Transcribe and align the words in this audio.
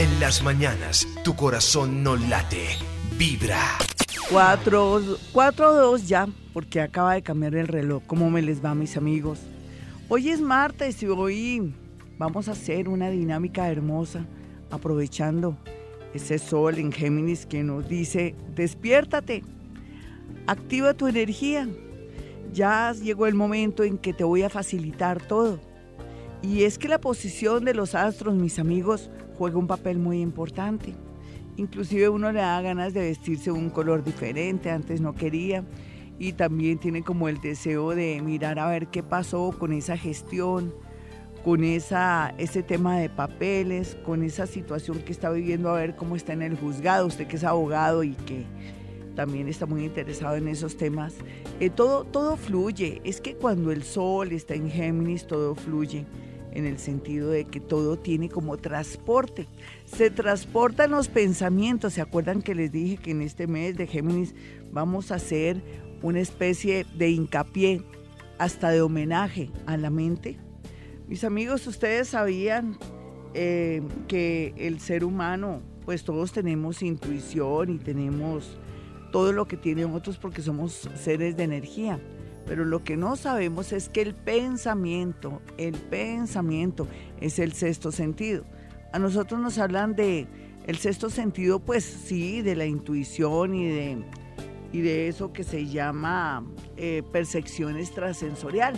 En 0.00 0.18
las 0.18 0.42
mañanas, 0.42 1.06
tu 1.22 1.36
corazón 1.36 2.02
no 2.02 2.16
late, 2.16 2.68
vibra. 3.18 3.76
4, 4.30 5.02
4 5.30 5.74
2 5.74 6.08
ya, 6.08 6.26
porque 6.54 6.80
acaba 6.80 7.12
de 7.12 7.22
cambiar 7.22 7.54
el 7.54 7.68
reloj. 7.68 8.02
¿Cómo 8.06 8.30
me 8.30 8.40
les 8.40 8.64
va, 8.64 8.74
mis 8.74 8.96
amigos? 8.96 9.40
Hoy 10.08 10.30
es 10.30 10.40
martes 10.40 11.02
y 11.02 11.06
hoy 11.06 11.74
vamos 12.16 12.48
a 12.48 12.52
hacer 12.52 12.88
una 12.88 13.10
dinámica 13.10 13.68
hermosa, 13.68 14.24
aprovechando 14.70 15.58
ese 16.14 16.38
sol 16.38 16.78
en 16.78 16.92
Géminis 16.92 17.44
que 17.44 17.62
nos 17.62 17.86
dice, 17.86 18.34
despiértate, 18.54 19.44
activa 20.46 20.94
tu 20.94 21.08
energía. 21.08 21.68
Ya 22.54 22.94
llegó 22.94 23.26
el 23.26 23.34
momento 23.34 23.84
en 23.84 23.98
que 23.98 24.14
te 24.14 24.24
voy 24.24 24.44
a 24.44 24.48
facilitar 24.48 25.20
todo. 25.20 25.60
Y 26.40 26.62
es 26.62 26.78
que 26.78 26.88
la 26.88 27.02
posición 27.02 27.66
de 27.66 27.74
los 27.74 27.94
astros, 27.94 28.34
mis 28.34 28.58
amigos, 28.58 29.10
juega 29.40 29.56
un 29.56 29.66
papel 29.66 29.98
muy 29.98 30.20
importante. 30.20 30.92
Inclusive 31.56 32.10
uno 32.10 32.30
le 32.30 32.40
da 32.40 32.60
ganas 32.60 32.92
de 32.92 33.00
vestirse 33.00 33.50
un 33.50 33.70
color 33.70 34.04
diferente, 34.04 34.70
antes 34.70 35.00
no 35.00 35.14
quería. 35.14 35.64
Y 36.18 36.34
también 36.34 36.76
tiene 36.76 37.02
como 37.02 37.26
el 37.26 37.40
deseo 37.40 37.94
de 37.94 38.20
mirar 38.20 38.58
a 38.58 38.68
ver 38.68 38.88
qué 38.88 39.02
pasó 39.02 39.56
con 39.58 39.72
esa 39.72 39.96
gestión, 39.96 40.74
con 41.42 41.64
esa, 41.64 42.34
ese 42.36 42.62
tema 42.62 42.98
de 42.98 43.08
papeles, 43.08 43.96
con 44.04 44.22
esa 44.22 44.46
situación 44.46 44.98
que 44.98 45.12
está 45.12 45.30
viviendo, 45.30 45.70
a 45.70 45.76
ver 45.76 45.96
cómo 45.96 46.16
está 46.16 46.34
en 46.34 46.42
el 46.42 46.58
juzgado, 46.58 47.06
usted 47.06 47.26
que 47.26 47.36
es 47.36 47.44
abogado 47.44 48.04
y 48.04 48.12
que 48.12 48.44
también 49.16 49.48
está 49.48 49.64
muy 49.64 49.86
interesado 49.86 50.36
en 50.36 50.48
esos 50.48 50.76
temas. 50.76 51.14
Eh, 51.60 51.70
todo, 51.70 52.04
todo 52.04 52.36
fluye, 52.36 53.00
es 53.04 53.22
que 53.22 53.36
cuando 53.36 53.72
el 53.72 53.84
sol 53.84 54.32
está 54.32 54.52
en 54.52 54.70
Géminis, 54.70 55.26
todo 55.26 55.54
fluye 55.54 56.04
en 56.52 56.66
el 56.66 56.78
sentido 56.78 57.30
de 57.30 57.44
que 57.44 57.60
todo 57.60 57.98
tiene 57.98 58.28
como 58.28 58.56
transporte. 58.56 59.46
Se 59.84 60.10
transportan 60.10 60.90
los 60.90 61.08
pensamientos. 61.08 61.94
¿Se 61.94 62.00
acuerdan 62.00 62.42
que 62.42 62.54
les 62.54 62.72
dije 62.72 62.96
que 62.96 63.12
en 63.12 63.22
este 63.22 63.46
mes 63.46 63.76
de 63.76 63.86
Géminis 63.86 64.34
vamos 64.72 65.10
a 65.10 65.16
hacer 65.16 65.62
una 66.02 66.20
especie 66.20 66.86
de 66.96 67.10
hincapié, 67.10 67.82
hasta 68.38 68.70
de 68.70 68.82
homenaje 68.82 69.50
a 69.66 69.76
la 69.76 69.90
mente? 69.90 70.38
Mis 71.08 71.24
amigos, 71.24 71.66
ustedes 71.66 72.08
sabían 72.08 72.78
eh, 73.34 73.82
que 74.08 74.54
el 74.56 74.80
ser 74.80 75.04
humano, 75.04 75.60
pues 75.84 76.04
todos 76.04 76.32
tenemos 76.32 76.82
intuición 76.82 77.74
y 77.74 77.78
tenemos 77.78 78.58
todo 79.10 79.32
lo 79.32 79.46
que 79.46 79.56
tienen 79.56 79.92
otros 79.92 80.18
porque 80.18 80.42
somos 80.42 80.88
seres 80.94 81.36
de 81.36 81.44
energía. 81.44 82.00
Pero 82.50 82.64
lo 82.64 82.82
que 82.82 82.96
no 82.96 83.14
sabemos 83.14 83.72
es 83.72 83.88
que 83.88 84.02
el 84.02 84.12
pensamiento, 84.12 85.40
el 85.56 85.74
pensamiento 85.74 86.88
es 87.20 87.38
el 87.38 87.52
sexto 87.52 87.92
sentido. 87.92 88.42
A 88.92 88.98
nosotros 88.98 89.40
nos 89.40 89.56
hablan 89.58 89.94
de 89.94 90.26
el 90.66 90.76
sexto 90.76 91.10
sentido, 91.10 91.60
pues 91.60 91.84
sí, 91.84 92.42
de 92.42 92.56
la 92.56 92.66
intuición 92.66 93.54
y 93.54 93.68
de, 93.68 93.98
y 94.72 94.80
de 94.80 95.06
eso 95.06 95.32
que 95.32 95.44
se 95.44 95.68
llama 95.68 96.44
eh, 96.76 97.04
percepción 97.12 97.76
extrasensorial, 97.76 98.74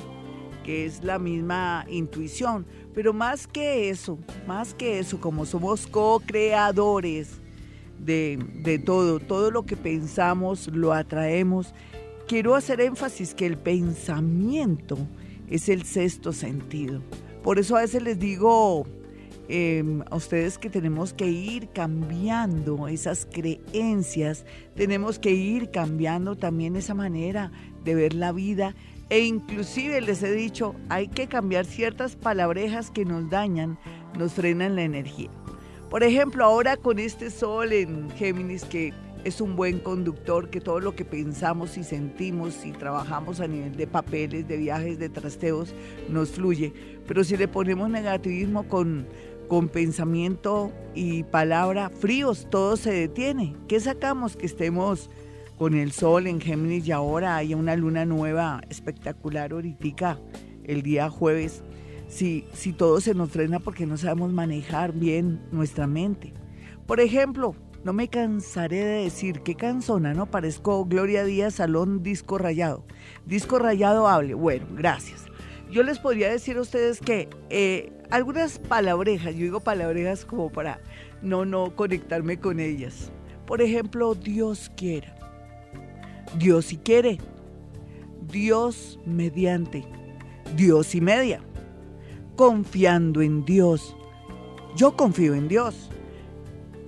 que 0.64 0.84
es 0.84 1.03
la 1.03 1.19
misma 1.19 1.86
intuición. 1.89 2.67
Pero 2.92 3.14
más 3.14 3.47
que 3.47 3.89
eso, 3.89 4.19
más 4.47 4.75
que 4.75 4.98
eso, 4.98 5.19
como 5.19 5.47
somos 5.47 5.86
co-creadores 5.86 7.41
de, 7.98 8.39
de 8.62 8.79
todo, 8.79 9.19
todo 9.19 9.51
lo 9.51 9.64
que 9.64 9.79
pensamos 9.79 10.69
lo 10.69 10.92
atraemos 10.92 11.73
quiero 12.27 12.55
hacer 12.55 12.81
énfasis 12.81 13.34
que 13.34 13.47
el 13.47 13.56
pensamiento 13.56 14.98
es 15.48 15.69
el 15.69 15.84
sexto 15.84 16.33
sentido. 16.33 17.01
Por 17.42 17.59
eso 17.59 17.77
a 17.77 17.81
veces 17.81 18.03
les 18.03 18.19
digo 18.19 18.87
em, 19.48 20.03
a 20.11 20.17
ustedes 20.17 20.59
que 20.59 20.70
tenemos 20.70 21.12
que 21.12 21.27
ir 21.27 21.69
cambiando 21.70 22.89
esas 22.89 23.27
creencias, 23.27 24.45
tenemos 24.77 25.19
que 25.19 25.33
ir 25.33 25.70
cambiando 25.70 26.37
también 26.37 26.77
esa 26.77 26.95
manera 26.95 27.51
de 27.84 27.95
ver 27.95 28.14
la 28.14 28.33
vida 28.33 28.74
e 29.11 29.20
inclusive 29.20 30.01
les 30.01 30.23
he 30.23 30.33
dicho, 30.33 30.74
hay 30.89 31.08
que 31.08 31.27
cambiar 31.27 31.67
ciertas 31.67 32.17
palabrejas 32.17 32.91
que 32.91 33.05
nos 33.05 33.29
dañan, 33.29 33.79
nos 34.18 34.33
frenan 34.33 34.77
la 34.77 34.85
energía. 34.85 35.30
Por 35.91 36.02
ejemplo, 36.02 36.47
ahora 36.47 36.79
con 36.79 36.98
este 36.98 37.29
sol 37.29 37.74
en 37.74 38.11
Géminis 38.13 38.64
que 38.64 38.95
es 39.25 39.41
un 39.41 39.57
buen 39.57 39.79
conductor, 39.79 40.51
que 40.51 40.61
todo 40.61 40.81
lo 40.81 40.95
que 40.95 41.05
pensamos 41.05 41.77
y 41.79 41.85
sentimos 41.85 42.65
y 42.65 42.73
trabajamos 42.73 43.41
a 43.41 43.47
nivel 43.47 43.77
de 43.77 43.87
papeles, 43.87 44.49
de 44.49 44.57
viajes, 44.57 44.99
de 44.99 45.09
trasteos, 45.09 45.75
nos 46.09 46.31
fluye. 46.31 46.73
Pero 47.07 47.23
si 47.25 47.37
le 47.37 47.49
ponemos 47.49 47.89
negativismo 47.89 48.65
con, 48.69 49.07
con 49.49 49.69
pensamiento 49.69 50.73
y 50.95 51.23
palabra 51.25 51.91
fríos, 51.91 52.49
todo 52.51 52.77
se 52.77 52.93
detiene. 52.93 53.55
¿Qué 53.69 53.79
sacamos? 53.81 54.37
Que 54.37 54.47
estemos 54.47 55.11
con 55.57 55.75
el 55.75 55.93
sol 55.93 56.27
en 56.27 56.41
Géminis 56.41 56.89
y 56.89 56.93
ahora 56.93 57.37
haya 57.37 57.57
una 57.57 57.77
luna 57.77 58.05
nueva 58.05 58.63
espectacular 58.69 59.53
ahorita 59.53 60.19
el 60.65 60.83
día 60.83 61.09
jueves. 61.09 61.63
Si, 62.09 62.45
si 62.53 62.73
todo 62.73 63.01
se 63.01 63.15
nos 63.15 63.31
frena 63.31 63.59
porque 63.61 63.87
no 63.87 63.97
sabemos 63.97 64.33
manejar 64.33 64.93
bien 64.93 65.41
nuestra 65.51 65.87
mente. 65.87 66.35
Por 66.87 67.01
ejemplo, 67.01 67.55
no 67.85 67.93
me 67.93 68.09
cansaré 68.09 68.85
de 68.85 69.03
decir 69.05 69.41
qué 69.41 69.57
canzona, 69.57 70.15
¿no? 70.15 70.27
Parezco 70.27 70.85
Gloria 70.85 71.25
Díaz 71.25 71.55
Salón 71.55 72.03
Disco 72.03 72.39
Rayado. 72.39 72.85
Disco 73.27 73.59
Rayado 73.59 74.07
hable. 74.07 74.35
Bueno, 74.35 74.67
gracias. 74.70 75.25
Yo 75.70 75.83
les 75.83 75.98
podría 75.98 76.31
decir 76.31 76.59
a 76.59 76.61
ustedes 76.61 77.01
que 77.01 77.29
eh, 77.51 77.92
algunas 78.11 78.59
palabrejas, 78.59 79.35
yo 79.35 79.41
digo 79.41 79.61
palabrejas 79.61 80.25
como 80.25 80.51
para 80.51 80.81
no, 81.23 81.45
no 81.45 81.75
conectarme 81.75 82.39
con 82.39 82.61
ellas. 82.61 83.11
Por 83.47 83.61
ejemplo, 83.63 84.15
Dios 84.15 84.71
quiera. 84.77 85.17
Dios 86.39 86.67
si 86.67 86.77
quiere. 86.77 87.19
Dios 88.29 89.01
mediante. 89.05 89.85
Dios 90.57 90.95
y 90.95 91.01
media. 91.01 91.41
Confiando 92.37 93.23
en 93.23 93.45
Dios. 93.45 93.97
Yo 94.77 94.97
confío 94.97 95.35
en 95.35 95.48
Dios 95.48 95.91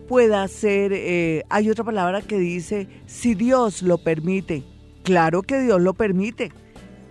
pueda 0.07 0.47
ser, 0.49 0.93
eh, 0.93 1.43
hay 1.49 1.71
otra 1.71 1.85
palabra 1.85 2.23
que 2.23 2.39
dice, 2.39 2.89
si 3.07 3.35
Dios 3.35 3.83
lo 3.83 3.99
permite. 3.99 4.63
Claro 5.03 5.43
que 5.43 5.61
Dios 5.61 5.81
lo 5.81 5.95
permite. 5.95 6.53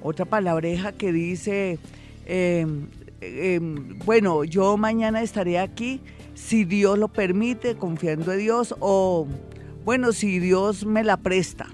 Otra 0.02 0.26
palabreja 0.26 0.92
que 0.92 1.12
dice, 1.12 1.80
em, 2.26 2.88
em, 3.22 4.00
bueno, 4.00 4.44
yo 4.44 4.78
mañana 4.78 5.22
estaré 5.22 5.59
aquí 5.59 6.02
si 6.34 6.66
Dios 6.66 6.98
lo 6.98 7.08
permite, 7.08 7.76
confiando 7.76 8.34
en 8.34 8.40
Dios, 8.40 8.76
o 8.80 9.28
bueno, 9.86 10.12
si 10.12 10.40
Dios 10.40 10.86
me 10.86 11.04
la 11.04 11.18
presta. 11.18 11.68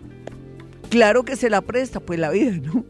Claro 0.90 1.24
que 1.24 1.36
se 1.36 1.50
la 1.50 1.62
presta, 1.62 2.00
pues 2.00 2.20
la 2.20 2.30
vida, 2.30 2.52
¿no? 2.52 2.86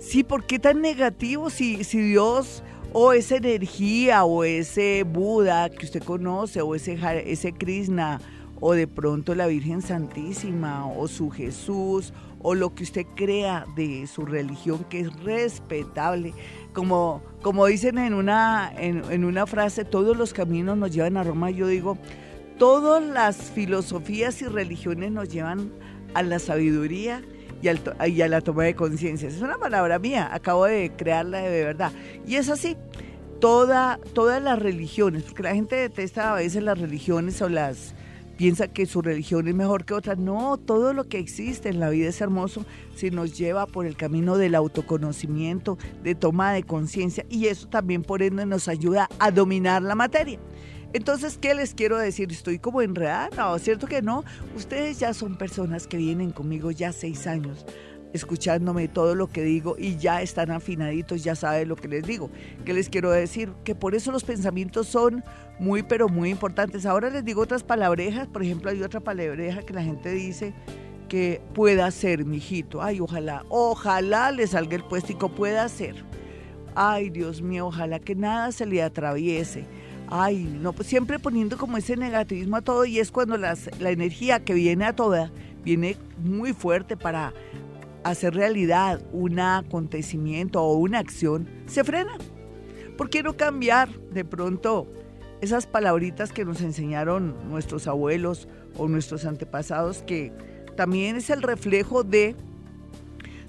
Sí, 0.00 0.22
¿por 0.22 0.44
qué 0.44 0.58
tan 0.58 0.82
negativo 0.82 1.48
si, 1.48 1.82
si 1.84 1.98
Dios 1.98 2.62
o 2.96 3.12
esa 3.12 3.36
energía 3.36 4.24
o 4.24 4.44
ese 4.44 5.02
Buda 5.02 5.68
que 5.68 5.84
usted 5.84 6.02
conoce 6.02 6.62
o 6.62 6.76
ese, 6.76 6.96
ese 7.26 7.52
Krishna 7.52 8.20
o 8.60 8.72
de 8.72 8.86
pronto 8.86 9.34
la 9.34 9.48
Virgen 9.48 9.82
Santísima 9.82 10.86
o 10.86 11.08
su 11.08 11.28
Jesús 11.28 12.12
o 12.40 12.54
lo 12.54 12.72
que 12.72 12.84
usted 12.84 13.04
crea 13.16 13.66
de 13.74 14.06
su 14.06 14.24
religión 14.24 14.84
que 14.88 15.00
es 15.00 15.12
respetable. 15.24 16.34
Como, 16.72 17.20
como 17.42 17.66
dicen 17.66 17.98
en 17.98 18.14
una, 18.14 18.72
en, 18.78 19.02
en 19.10 19.24
una 19.24 19.46
frase, 19.46 19.84
todos 19.84 20.16
los 20.16 20.32
caminos 20.32 20.78
nos 20.78 20.92
llevan 20.92 21.16
a 21.16 21.24
Roma, 21.24 21.50
yo 21.50 21.66
digo, 21.66 21.98
todas 22.58 23.02
las 23.02 23.36
filosofías 23.50 24.40
y 24.40 24.46
religiones 24.46 25.10
nos 25.10 25.28
llevan 25.30 25.72
a 26.14 26.22
la 26.22 26.38
sabiduría 26.38 27.22
y, 27.64 28.22
a 28.22 28.28
la 28.28 28.40
toma 28.40 28.64
de 28.64 28.74
conciencia. 28.74 29.28
Es 29.28 29.40
una 29.40 29.58
palabra 29.58 29.98
mía, 29.98 30.28
acabo 30.32 30.66
de 30.66 30.92
crearla 30.96 31.38
de 31.38 31.64
verdad. 31.64 31.92
Y 32.26 32.36
es 32.36 32.48
así, 32.48 32.76
toda, 33.40 33.98
todas 34.12 34.42
las 34.42 34.58
religiones, 34.58 35.22
porque 35.24 35.42
la 35.42 35.54
gente 35.54 35.76
detesta 35.76 36.32
a 36.32 36.36
veces 36.36 36.62
las 36.62 36.78
religiones 36.78 37.40
o 37.42 37.48
las 37.48 37.94
piensa 38.36 38.68
que 38.68 38.86
su 38.86 39.00
religión 39.00 39.48
es 39.48 39.54
mejor 39.54 39.84
que 39.84 39.94
otra. 39.94 40.14
No, 40.14 40.56
todo 40.56 40.92
lo 40.92 41.04
que 41.04 41.18
existe 41.18 41.68
en 41.68 41.80
la 41.80 41.90
vida 41.90 42.08
es 42.08 42.20
hermoso 42.20 42.64
si 42.94 43.10
nos 43.10 43.36
lleva 43.36 43.66
por 43.66 43.86
el 43.86 43.96
camino 43.96 44.36
del 44.36 44.54
autoconocimiento, 44.54 45.78
de 46.02 46.14
toma 46.14 46.52
de 46.52 46.62
conciencia 46.62 47.24
y 47.28 47.46
eso 47.46 47.68
también 47.68 48.02
por 48.02 48.22
ende 48.22 48.46
nos 48.46 48.68
ayuda 48.68 49.08
a 49.18 49.30
dominar 49.30 49.82
la 49.82 49.94
materia. 49.94 50.38
Entonces, 50.94 51.38
¿qué 51.38 51.54
les 51.54 51.74
quiero 51.74 51.98
decir? 51.98 52.30
Estoy 52.30 52.60
como 52.60 52.80
enredada, 52.80 53.28
no, 53.36 53.58
¿cierto 53.58 53.88
que 53.88 54.00
no? 54.00 54.22
Ustedes 54.56 55.00
ya 55.00 55.12
son 55.12 55.36
personas 55.36 55.88
que 55.88 55.96
vienen 55.96 56.30
conmigo 56.30 56.70
ya 56.70 56.92
seis 56.92 57.26
años 57.26 57.66
escuchándome 58.12 58.86
todo 58.86 59.16
lo 59.16 59.26
que 59.26 59.42
digo 59.42 59.74
y 59.76 59.96
ya 59.96 60.22
están 60.22 60.52
afinaditos, 60.52 61.24
ya 61.24 61.34
saben 61.34 61.68
lo 61.68 61.74
que 61.74 61.88
les 61.88 62.04
digo. 62.04 62.30
¿Qué 62.64 62.72
les 62.72 62.88
quiero 62.88 63.10
decir? 63.10 63.52
Que 63.64 63.74
por 63.74 63.96
eso 63.96 64.12
los 64.12 64.22
pensamientos 64.22 64.86
son 64.86 65.24
muy, 65.58 65.82
pero 65.82 66.08
muy 66.08 66.30
importantes. 66.30 66.86
Ahora 66.86 67.10
les 67.10 67.24
digo 67.24 67.42
otras 67.42 67.64
palabrejas, 67.64 68.28
por 68.28 68.44
ejemplo, 68.44 68.70
hay 68.70 68.80
otra 68.84 69.00
palabreja 69.00 69.62
que 69.62 69.74
la 69.74 69.82
gente 69.82 70.12
dice 70.12 70.54
que 71.08 71.42
pueda 71.54 71.90
ser, 71.90 72.24
mijito. 72.24 72.80
Ay, 72.80 73.00
ojalá, 73.00 73.44
ojalá 73.48 74.30
le 74.30 74.46
salga 74.46 74.76
el 74.76 74.84
puestico, 74.84 75.28
pueda 75.28 75.68
ser. 75.68 75.96
Ay, 76.76 77.10
Dios 77.10 77.42
mío, 77.42 77.66
ojalá 77.66 77.98
que 77.98 78.14
nada 78.14 78.52
se 78.52 78.64
le 78.64 78.80
atraviese 78.80 79.64
ay, 80.16 80.44
no, 80.60 80.72
pues 80.72 80.86
siempre 80.86 81.18
poniendo 81.18 81.58
como 81.58 81.76
ese 81.76 81.96
negativismo 81.96 82.56
a 82.56 82.62
todo 82.62 82.84
y 82.84 83.00
es 83.00 83.10
cuando 83.10 83.36
la 83.36 83.56
energía 83.90 84.44
que 84.44 84.54
viene 84.54 84.84
a 84.84 84.94
toda 84.94 85.32
viene 85.64 85.96
muy 86.18 86.52
fuerte 86.52 86.96
para 86.96 87.34
hacer 88.04 88.32
realidad 88.32 89.02
un 89.12 89.40
acontecimiento 89.40 90.62
o 90.62 90.76
una 90.76 91.00
acción, 91.00 91.48
se 91.66 91.82
frena. 91.82 92.16
¿Por 92.96 93.10
qué 93.10 93.24
no 93.24 93.36
cambiar 93.36 93.88
de 94.12 94.24
pronto 94.24 94.86
esas 95.40 95.66
palabritas 95.66 96.30
que 96.30 96.44
nos 96.44 96.60
enseñaron 96.60 97.48
nuestros 97.50 97.88
abuelos 97.88 98.46
o 98.78 98.86
nuestros 98.86 99.24
antepasados 99.24 100.04
que 100.06 100.32
también 100.76 101.16
es 101.16 101.28
el 101.28 101.42
reflejo 101.42 102.04
de 102.04 102.36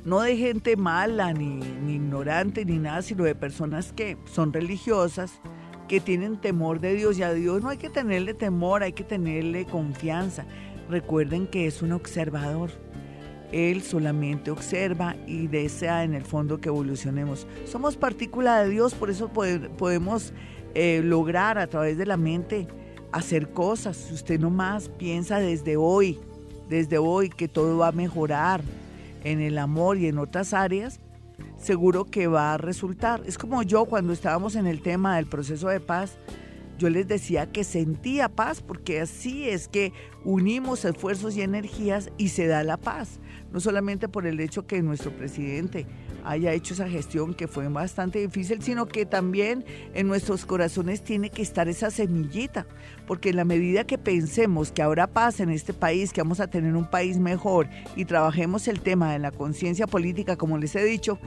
no 0.03 0.21
de 0.21 0.35
gente 0.35 0.77
mala, 0.77 1.31
ni, 1.31 1.59
ignorante, 1.94 2.65
ni 2.65 2.79
nada, 2.79 3.03
sino 3.03 3.23
de 3.23 3.35
personas 3.35 3.94
que 3.94 4.17
son 4.25 4.51
religiosas, 4.51 5.41
que 5.88 6.00
tienen 6.00 6.38
temor 6.38 6.80
de 6.80 6.96
Dios. 6.96 7.18
Y 7.18 7.24
a 7.24 7.34
Dios 7.34 7.62
no 7.62 7.70
hay 7.70 7.78
que 7.78 7.90
tenerle 7.90 8.34
temor, 8.34 8.84
hay 8.84 8.94
que 8.94 9.04
tenerle 9.04 9.66
confianza. 9.66 10.46
Recuerden 10.90 11.48
que 11.48 11.68
es 11.68 11.82
un 11.82 11.92
observador. 11.92 12.72
Él 13.52 13.84
solamente 13.84 14.52
observa 14.52 15.16
y 15.28 15.48
desea 15.48 16.04
en 16.04 16.14
el 16.14 16.24
fondo 16.24 16.60
que 16.60 16.70
evolucionemos. 16.70 17.48
Somos 17.66 17.96
partícula 17.96 18.64
de 18.64 18.70
Dios, 18.70 18.94
por 18.94 19.10
eso 19.10 19.30
podemos 19.30 20.34
eh, 20.74 21.02
lograr 21.04 21.58
a 21.58 21.68
través 21.68 21.98
de 21.98 22.06
la 22.06 22.18
mente 22.18 22.68
hacer 23.12 23.50
cosas. 23.50 23.96
Si 23.98 24.14
usted 24.14 24.40
nomás 24.40 24.90
piensa 24.90 25.40
desde 25.40 25.78
hoy, 25.78 26.20
desde 26.70 26.98
hoy 26.98 27.30
que 27.30 27.48
todo 27.48 27.78
va 27.78 27.90
a 27.90 27.92
mejorar, 27.92 28.62
en 29.26 29.42
el 29.42 29.58
amor 29.58 29.98
y 29.98 30.08
en 30.08 30.20
otras 30.20 30.54
áreas, 30.54 31.00
seguro 31.58 32.06
que 32.06 32.28
va 32.28 32.54
a 32.54 32.58
resultar. 32.58 33.22
Es 33.26 33.38
como 33.38 33.64
yo 33.64 33.86
cuando 33.86 34.14
estábamos 34.14 34.56
en 34.56 34.68
el 34.68 34.82
tema 34.82 35.16
del 35.16 35.28
proceso 35.28 35.68
de 35.70 35.80
paz, 35.80 36.18
yo 36.78 36.90
les 36.90 37.08
decía 37.08 37.52
que 37.52 37.64
sentía 37.64 38.28
paz 38.28 38.62
porque 38.62 39.00
así 39.00 39.48
es 39.50 39.68
que 39.68 39.94
unimos 40.26 40.84
esfuerzos 40.84 41.38
y 41.38 41.42
energías 41.42 42.12
y 42.18 42.30
se 42.30 42.48
da 42.48 42.64
la 42.64 42.78
paz. 42.78 43.20
No 43.54 43.60
solamente 43.60 44.10
por 44.10 44.28
el 44.28 44.40
hecho 44.40 44.68
que 44.68 44.82
nuestro 44.82 45.12
presidente 45.12 45.86
haya 46.25 46.54
hecho 46.54 46.74
esa 46.74 46.89
gestión 46.89 47.33
que 47.33 47.48
fue 47.48 47.68
bastante 47.68 48.19
difícil, 48.19 48.62
sino 48.62 48.88
que 48.88 49.06
también 49.06 49.63
en 49.94 50.07
nuestros 50.07 50.45
corazones 50.45 51.04
tiene 51.04 51.30
que 51.30 51.42
estar 51.42 51.68
esa 51.68 51.92
semillita, 51.92 52.66
porque 53.07 53.30
en 53.30 53.38
la 53.38 53.45
medida 53.45 53.86
que 53.86 53.98
pensemos 53.98 54.72
que 54.72 54.81
habrá 54.81 55.07
paz 55.07 55.39
en 55.39 55.50
este 55.50 55.74
país, 55.74 56.12
que 56.12 56.22
vamos 56.22 56.39
a 56.39 56.48
tener 56.48 56.75
un 56.75 56.89
país 56.89 57.18
mejor 57.18 57.69
y 57.95 58.06
trabajemos 58.06 58.68
el 58.68 58.81
tema 58.81 59.13
de 59.13 59.19
la 59.19 59.31
conciencia 59.31 59.88
política, 59.88 60.36
como 60.36 60.57
les 60.57 60.75
he 60.75 60.83
dicho, 60.83 61.19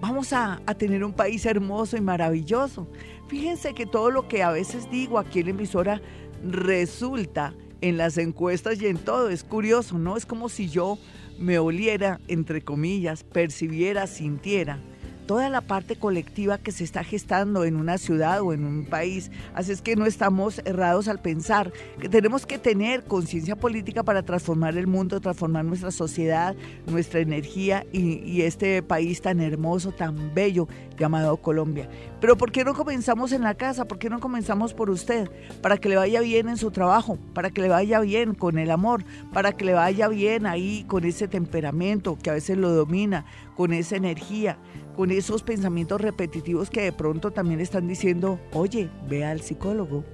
vamos 0.00 0.32
a, 0.32 0.60
a, 0.66 0.74
tener 0.74 1.04
un 1.04 1.12
país 1.12 1.44
hermoso 1.46 1.96
y 1.96 2.00
maravilloso. 2.00 2.88
Fíjense 3.28 3.74
que 3.74 3.86
todo 3.86 4.10
lo 4.10 4.28
que 4.28 4.42
a 4.42 4.50
veces 4.50 4.90
digo 4.90 5.18
aquí 5.18 5.40
en 5.40 5.46
la 5.46 5.50
emisora 5.50 6.00
resulta 6.42 7.54
en 7.80 7.96
las 7.96 8.18
encuestas 8.18 8.80
y 8.80 8.86
en 8.86 8.98
todo. 8.98 9.28
Es 9.28 9.44
curioso, 9.44 9.98
¿no? 9.98 10.16
Es 10.16 10.26
como 10.26 10.48
si 10.48 10.68
yo 10.68 10.98
me 11.38 11.58
oliera, 11.58 12.20
entre 12.28 12.62
comillas, 12.62 13.24
percibiera, 13.24 14.06
sintiera 14.06 14.80
toda 15.26 15.48
la 15.48 15.60
parte 15.60 15.96
colectiva 15.96 16.58
que 16.58 16.72
se 16.72 16.84
está 16.84 17.04
gestando 17.04 17.64
en 17.64 17.76
una 17.76 17.98
ciudad 17.98 18.42
o 18.42 18.52
en 18.52 18.64
un 18.64 18.84
país. 18.84 19.30
Así 19.54 19.72
es 19.72 19.82
que 19.82 19.96
no 19.96 20.06
estamos 20.06 20.60
errados 20.64 21.08
al 21.08 21.20
pensar 21.20 21.72
que 22.00 22.08
tenemos 22.08 22.46
que 22.46 22.58
tener 22.58 23.04
conciencia 23.04 23.56
política 23.56 24.02
para 24.02 24.22
transformar 24.22 24.76
el 24.76 24.86
mundo, 24.86 25.20
transformar 25.20 25.64
nuestra 25.64 25.90
sociedad, 25.90 26.54
nuestra 26.86 27.20
energía 27.20 27.86
y, 27.92 28.42
este 28.42 28.82
país 28.82 29.22
tan 29.22 29.40
hermoso, 29.40 29.92
tan 29.92 30.34
bello 30.34 30.68
llamado 30.98 31.36
Colombia. 31.38 31.88
Pero 32.20 32.36
¿por 32.36 32.52
qué 32.52 32.64
no 32.64 32.74
comenzamos 32.74 33.32
en 33.32 33.42
la 33.42 33.54
casa? 33.54 33.86
¿Por 33.86 33.98
qué 33.98 34.10
no 34.10 34.20
comenzamos 34.20 34.74
por 34.74 34.90
usted? 34.90 35.30
Para 35.62 35.78
que 35.78 35.88
le 35.88 35.96
vaya 35.96 36.20
bien 36.20 36.48
en 36.48 36.56
su 36.56 36.70
trabajo, 36.70 37.18
para 37.32 37.50
que 37.50 37.62
le 37.62 37.68
vaya 37.68 38.00
bien 38.00 38.34
con 38.34 38.58
el 38.58 38.70
amor, 38.70 39.04
para 39.32 39.52
que 39.52 39.64
le 39.64 39.72
vaya 39.72 40.08
bien 40.08 40.46
ahí 40.46 40.84
con 40.86 41.04
ese 41.04 41.28
temperamento 41.28 42.18
que 42.22 42.30
a 42.30 42.34
veces 42.34 42.58
lo 42.58 42.70
domina, 42.70 43.24
con 43.56 43.72
esa 43.72 43.96
energía 43.96 44.58
con 44.94 45.10
esos 45.10 45.42
pensamientos 45.42 46.00
repetitivos 46.00 46.70
que 46.70 46.82
de 46.82 46.92
pronto 46.92 47.32
también 47.32 47.60
están 47.60 47.88
diciendo, 47.88 48.38
oye, 48.52 48.88
ve 49.08 49.24
al 49.24 49.40
psicólogo, 49.40 50.04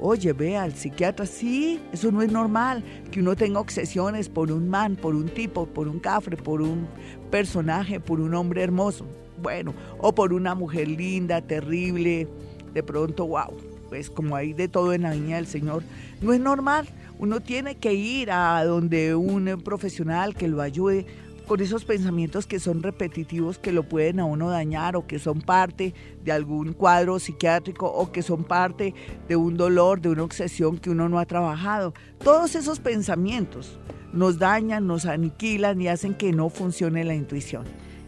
oye, 0.00 0.32
ve 0.32 0.56
al 0.56 0.74
psiquiatra. 0.74 1.24
Sí, 1.26 1.80
eso 1.92 2.10
no 2.10 2.20
es 2.22 2.30
normal, 2.30 2.82
que 3.10 3.20
uno 3.20 3.36
tenga 3.36 3.60
obsesiones 3.60 4.28
por 4.28 4.50
un 4.50 4.68
man, 4.68 4.96
por 4.96 5.14
un 5.14 5.28
tipo, 5.28 5.66
por 5.66 5.88
un 5.88 6.00
cafre, 6.00 6.36
por 6.36 6.60
un 6.60 6.86
personaje, 7.30 8.00
por 8.00 8.20
un 8.20 8.34
hombre 8.34 8.62
hermoso. 8.62 9.06
Bueno, 9.40 9.74
o 9.98 10.14
por 10.14 10.32
una 10.32 10.54
mujer 10.54 10.88
linda, 10.88 11.40
terrible, 11.40 12.28
de 12.72 12.82
pronto, 12.82 13.26
wow, 13.26 13.56
pues 13.88 14.10
como 14.10 14.36
hay 14.36 14.52
de 14.52 14.68
todo 14.68 14.92
en 14.92 15.02
la 15.02 15.12
viña 15.12 15.36
del 15.36 15.46
Señor. 15.46 15.82
No 16.20 16.32
es 16.32 16.40
normal. 16.40 16.88
Uno 17.18 17.40
tiene 17.40 17.76
que 17.76 17.94
ir 17.94 18.32
a 18.32 18.64
donde 18.64 19.14
un 19.14 19.62
profesional 19.62 20.34
que 20.34 20.48
lo 20.48 20.60
ayude 20.60 21.06
con 21.46 21.60
esos 21.60 21.84
pensamientos 21.84 22.46
que 22.46 22.58
son 22.58 22.82
repetitivos, 22.82 23.58
que 23.58 23.72
lo 23.72 23.82
pueden 23.82 24.20
a 24.20 24.24
uno 24.24 24.50
dañar 24.50 24.96
o 24.96 25.06
que 25.06 25.18
son 25.18 25.40
parte 25.40 25.94
de 26.22 26.32
algún 26.32 26.72
cuadro 26.72 27.18
psiquiátrico 27.18 27.86
o 27.86 28.12
que 28.12 28.22
son 28.22 28.44
parte 28.44 28.94
de 29.28 29.36
un 29.36 29.56
dolor, 29.56 30.00
de 30.00 30.10
una 30.10 30.24
obsesión 30.24 30.78
que 30.78 30.90
uno 30.90 31.08
no 31.08 31.18
ha 31.18 31.26
trabajado. 31.26 31.94
Todos 32.18 32.54
esos 32.54 32.80
pensamientos 32.80 33.78
nos 34.12 34.38
dañan, 34.38 34.86
nos 34.86 35.06
aniquilan 35.06 35.80
y 35.80 35.88
hacen 35.88 36.14
que 36.14 36.32
no 36.32 36.48
funcione 36.48 37.04
la 37.04 37.14
intuición. 37.14 37.64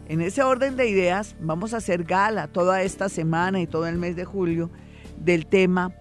En 0.07 0.21
ese 0.21 0.41
orden 0.41 0.77
de 0.77 0.89
ideas 0.89 1.35
vamos 1.39 1.73
a 1.73 1.77
hacer 1.77 2.05
gala 2.05 2.47
toda 2.47 2.81
esta 2.81 3.09
semana 3.09 3.59
y 3.59 3.67
todo 3.67 3.87
el 3.87 3.97
mes 3.97 4.15
de 4.15 4.23
julio 4.23 4.69
del 5.17 5.45
tema 5.45 5.93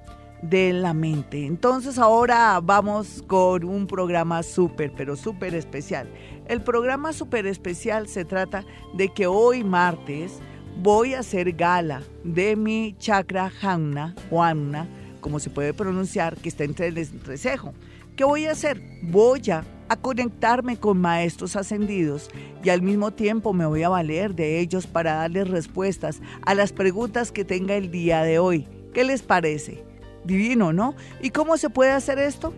de 0.43 0.73
la 0.73 0.95
mente. 0.95 1.45
Entonces 1.45 1.99
ahora 1.99 2.61
vamos 2.63 3.25
con 3.27 3.65
un 3.65 3.87
programa 3.87 4.43
súper, 4.43 4.93
pero 4.97 5.17
súper 5.17 5.55
especial. 5.55 6.09
El 6.49 6.63
programa 6.63 7.13
súper 7.13 7.47
especial 7.47 8.07
se 8.07 8.25
trata 8.25 8.65
de 8.95 9.09
que 9.09 9.27
hoy 9.27 9.65
martes 9.65 10.39
voy 10.81 11.15
a 11.15 11.21
hacer 11.21 11.53
gala 11.53 12.03
de 12.23 12.55
mi 12.55 12.95
chakra 12.99 13.51
Hanna 13.61 14.15
o 14.31 14.43
Anna, 14.43 14.89
como 15.21 15.41
se 15.41 15.51
puede 15.51 15.75
pronunciar, 15.75 16.37
que 16.37 16.49
está 16.49 16.63
entre 16.63 16.87
el 16.87 16.99
entrecejo. 16.99 17.75
¿Qué 18.15 18.23
voy 18.23 18.47
a 18.47 18.53
hacer? 18.53 18.81
Voy 19.03 19.43
a, 19.51 19.65
a 19.89 19.97
conectarme 19.97 20.79
con 20.79 20.99
maestros 20.99 21.57
ascendidos 21.57 22.31
y 22.63 22.71
al 22.71 22.81
mismo 22.81 23.11
tiempo 23.11 23.53
me 23.53 23.67
voy 23.67 23.83
a 23.83 23.89
valer 23.89 24.37
de 24.37 24.61
ellos 24.61 24.87
para 24.87 25.15
darles 25.15 25.49
respuestas 25.49 26.21
a 26.45 26.55
las 26.55 26.73
preguntas 26.73 27.33
que 27.33 27.45
tenga 27.45 27.75
el 27.75 27.91
día 27.91 28.23
de 28.23 28.39
hoy. 28.39 28.69
¿Qué 28.95 29.03
les 29.03 29.23
parece? 29.23 29.83
Divino, 30.25 30.73
¿no? 30.73 30.95
¿Y 31.21 31.31
cómo 31.31 31.57
se 31.57 31.71
puede 31.71 31.91
hacer 31.91 32.21
esto? 32.21 32.55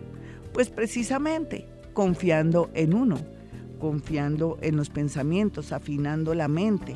Pues 0.53 0.69
precisamente 0.69 1.67
confiando 1.93 2.69
en 2.75 2.93
uno, 2.93 3.17
confiando 3.79 4.57
en 4.61 4.77
los 4.77 4.89
pensamientos, 4.89 5.71
afinando 5.71 6.33
la 6.35 6.47
mente, 6.47 6.95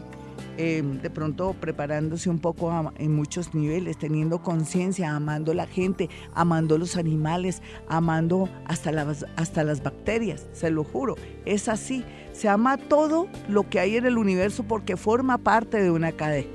em, 0.57 1.01
de 1.01 1.09
pronto 1.09 1.55
preparándose 1.59 2.29
un 2.29 2.39
poco 2.39 2.91
en 2.97 3.15
muchos 3.15 3.55
niveles, 3.55 3.97
teniendo 3.97 4.43
conciencia, 4.43 5.15
amando 5.15 5.53
la 5.53 5.65
gente, 5.65 6.09
amando 6.35 6.77
los 6.77 6.97
animales, 6.97 7.61
amando 7.87 8.49
hasta 8.65 8.91
las, 8.91 9.25
hasta 9.35 9.63
las 9.63 9.81
bacterias, 9.81 10.45
se 10.53 10.69
lo 10.69 10.83
juro, 10.83 11.15
es 11.45 11.67
así. 11.67 12.03
Se 12.33 12.49
ama 12.49 12.77
todo 12.77 13.27
lo 13.47 13.69
que 13.69 13.79
hay 13.79 13.95
en 13.95 14.05
el 14.05 14.17
universo 14.17 14.63
porque 14.63 14.97
forma 14.97 15.37
parte 15.37 15.81
de 15.81 15.91
una 15.91 16.11
cadena. 16.11 16.49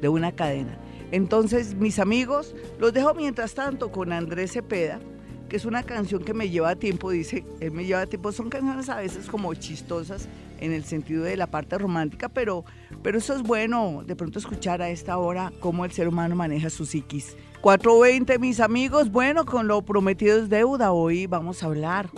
De 0.00 0.08
una 0.08 0.32
cadena. 0.32 0.78
Entonces, 1.10 1.74
mis 1.74 1.98
amigos, 1.98 2.54
los 2.78 2.92
dejo 2.92 3.14
mientras 3.14 3.54
tanto 3.54 3.90
con 3.90 4.12
Andrés 4.12 4.52
Cepeda, 4.52 5.00
que 5.48 5.56
es 5.56 5.64
una 5.64 5.82
canción 5.82 6.22
que 6.22 6.34
me 6.34 6.50
lleva 6.50 6.76
tiempo, 6.76 7.10
dice, 7.10 7.44
él 7.60 7.72
me 7.72 7.84
lleva 7.84 8.06
tiempo, 8.06 8.32
son 8.32 8.50
canciones 8.50 8.88
a 8.88 8.96
veces 8.96 9.28
como 9.28 9.54
chistosas 9.54 10.28
en 10.60 10.72
el 10.72 10.84
sentido 10.84 11.24
de 11.24 11.36
la 11.36 11.46
parte 11.46 11.78
romántica, 11.78 12.28
pero, 12.28 12.64
pero 13.02 13.18
eso 13.18 13.34
es 13.34 13.42
bueno 13.42 14.02
de 14.06 14.16
pronto 14.16 14.38
escuchar 14.38 14.82
a 14.82 14.90
esta 14.90 15.16
hora 15.18 15.52
cómo 15.60 15.84
el 15.84 15.92
ser 15.92 16.08
humano 16.08 16.36
maneja 16.36 16.70
su 16.70 16.84
psiquis. 16.84 17.36
420, 17.62 18.38
mis 18.38 18.60
amigos, 18.60 19.10
bueno, 19.10 19.44
con 19.44 19.66
lo 19.66 19.82
prometido 19.82 20.38
es 20.38 20.48
deuda, 20.48 20.92
hoy 20.92 21.26
vamos 21.26 21.62
a 21.62 21.66
hablar 21.66 22.10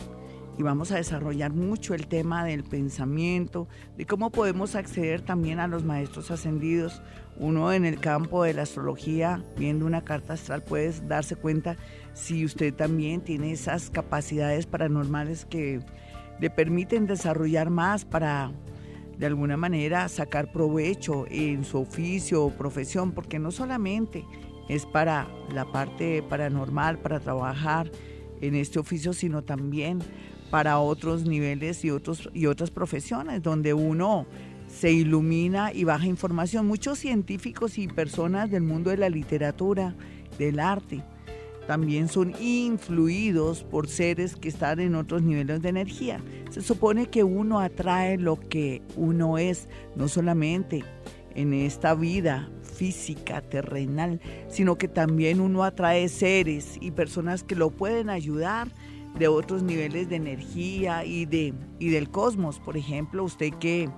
y 0.58 0.62
vamos 0.62 0.92
a 0.92 0.96
desarrollar 0.96 1.52
mucho 1.52 1.94
el 1.94 2.06
tema 2.06 2.44
del 2.44 2.64
pensamiento, 2.64 3.66
de 3.96 4.04
cómo 4.04 4.30
podemos 4.30 4.74
acceder 4.74 5.22
también 5.22 5.58
a 5.58 5.68
los 5.68 5.84
maestros 5.84 6.30
ascendidos. 6.30 7.00
Uno 7.38 7.72
en 7.72 7.86
el 7.86 7.98
campo 7.98 8.42
de 8.44 8.52
la 8.52 8.62
astrología, 8.62 9.42
viendo 9.56 9.86
una 9.86 10.04
carta 10.04 10.34
astral, 10.34 10.62
puede 10.62 10.92
darse 11.08 11.36
cuenta 11.36 11.78
si 12.14 12.44
usted 12.44 12.74
también 12.74 13.20
tiene 13.20 13.52
esas 13.52 13.90
capacidades 13.90 14.66
paranormales 14.66 15.44
que 15.44 15.80
le 16.40 16.50
permiten 16.50 17.06
desarrollar 17.06 17.70
más 17.70 18.04
para 18.04 18.52
de 19.18 19.26
alguna 19.26 19.58
manera 19.58 20.08
sacar 20.08 20.50
provecho 20.50 21.26
en 21.28 21.64
su 21.64 21.78
oficio 21.80 22.44
o 22.44 22.50
profesión, 22.50 23.12
porque 23.12 23.38
no 23.38 23.50
solamente 23.50 24.24
es 24.68 24.86
para 24.86 25.28
la 25.52 25.70
parte 25.70 26.22
paranormal, 26.22 26.98
para 27.00 27.20
trabajar 27.20 27.90
en 28.40 28.54
este 28.54 28.78
oficio, 28.78 29.12
sino 29.12 29.42
también 29.42 29.98
para 30.50 30.78
otros 30.78 31.26
niveles 31.26 31.84
y, 31.84 31.90
otros, 31.90 32.30
y 32.32 32.46
otras 32.46 32.70
profesiones, 32.70 33.42
donde 33.42 33.74
uno 33.74 34.26
se 34.68 34.90
ilumina 34.90 35.72
y 35.72 35.84
baja 35.84 36.06
información. 36.06 36.66
Muchos 36.66 36.98
científicos 36.98 37.76
y 37.76 37.88
personas 37.88 38.50
del 38.50 38.62
mundo 38.62 38.90
de 38.90 38.96
la 38.96 39.10
literatura, 39.10 39.94
del 40.38 40.58
arte, 40.60 41.04
también 41.70 42.08
son 42.08 42.34
influidos 42.40 43.62
por 43.62 43.86
seres 43.86 44.34
que 44.34 44.48
están 44.48 44.80
en 44.80 44.96
otros 44.96 45.22
niveles 45.22 45.62
de 45.62 45.68
energía. 45.68 46.20
Se 46.50 46.62
supone 46.62 47.06
que 47.06 47.22
uno 47.22 47.60
atrae 47.60 48.18
lo 48.18 48.40
que 48.40 48.82
uno 48.96 49.38
es, 49.38 49.68
no 49.94 50.08
solamente 50.08 50.82
en 51.36 51.54
esta 51.54 51.94
vida 51.94 52.50
física, 52.60 53.40
terrenal, 53.40 54.20
sino 54.48 54.78
que 54.78 54.88
también 54.88 55.40
uno 55.40 55.62
atrae 55.62 56.08
seres 56.08 56.76
y 56.80 56.90
personas 56.90 57.44
que 57.44 57.54
lo 57.54 57.70
pueden 57.70 58.10
ayudar 58.10 58.66
de 59.16 59.28
otros 59.28 59.62
niveles 59.62 60.08
de 60.08 60.16
energía 60.16 61.04
y, 61.04 61.24
de, 61.24 61.54
y 61.78 61.90
del 61.90 62.10
cosmos. 62.10 62.58
Por 62.58 62.76
ejemplo, 62.76 63.22
usted 63.22 63.50
que, 63.60 63.88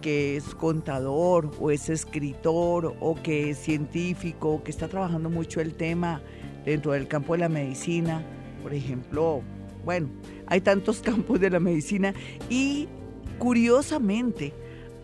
que 0.00 0.38
es 0.38 0.54
contador 0.54 1.50
o 1.60 1.70
es 1.70 1.90
escritor 1.90 2.96
o 2.98 3.14
que 3.14 3.50
es 3.50 3.58
científico, 3.58 4.62
que 4.64 4.70
está 4.70 4.88
trabajando 4.88 5.28
mucho 5.28 5.60
el 5.60 5.74
tema 5.74 6.22
dentro 6.64 6.92
del 6.92 7.08
campo 7.08 7.34
de 7.34 7.40
la 7.40 7.48
medicina, 7.48 8.22
por 8.62 8.74
ejemplo, 8.74 9.42
bueno, 9.84 10.08
hay 10.46 10.60
tantos 10.60 11.00
campos 11.02 11.40
de 11.40 11.50
la 11.50 11.60
medicina 11.60 12.14
y 12.48 12.88
curiosamente 13.38 14.52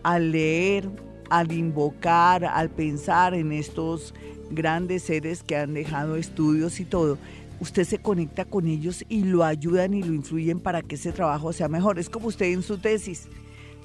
al 0.03 0.31
leer, 0.31 0.89
al 1.29 1.51
invocar, 1.51 2.45
al 2.45 2.69
pensar 2.69 3.33
en 3.33 3.51
estos 3.51 4.13
grandes 4.49 5.03
seres 5.03 5.43
que 5.43 5.55
han 5.55 5.73
dejado 5.73 6.15
estudios 6.15 6.79
y 6.79 6.85
todo, 6.85 7.17
usted 7.59 7.83
se 7.83 7.99
conecta 7.99 8.45
con 8.45 8.67
ellos 8.67 9.05
y 9.07 9.23
lo 9.23 9.43
ayudan 9.43 9.93
y 9.93 10.01
lo 10.01 10.13
influyen 10.13 10.59
para 10.59 10.81
que 10.81 10.95
ese 10.95 11.11
trabajo 11.11 11.53
sea 11.53 11.69
mejor. 11.69 11.99
Es 11.99 12.09
como 12.09 12.27
usted 12.27 12.47
en 12.47 12.63
su 12.63 12.79
tesis. 12.79 13.27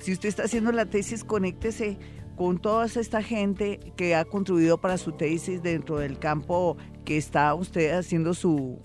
Si 0.01 0.13
usted 0.13 0.29
está 0.29 0.45
haciendo 0.45 0.73
la 0.73 0.87
tesis, 0.87 1.25
conéctese 1.25 1.99
con 2.37 2.59
toda 2.59 2.85
esta 2.85 3.23
gente 3.23 3.81
que 3.97 4.15
ha 4.15 4.25
contribuido 4.25 4.79
para 4.79 4.99
su 4.99 5.13
tesis 5.13 5.63
dentro 5.63 5.99
del 5.99 6.19
campo 6.19 6.77
que 7.05 7.17
está 7.17 7.55
usted 7.55 7.95
haciendo 7.95 8.35
su, 8.35 8.79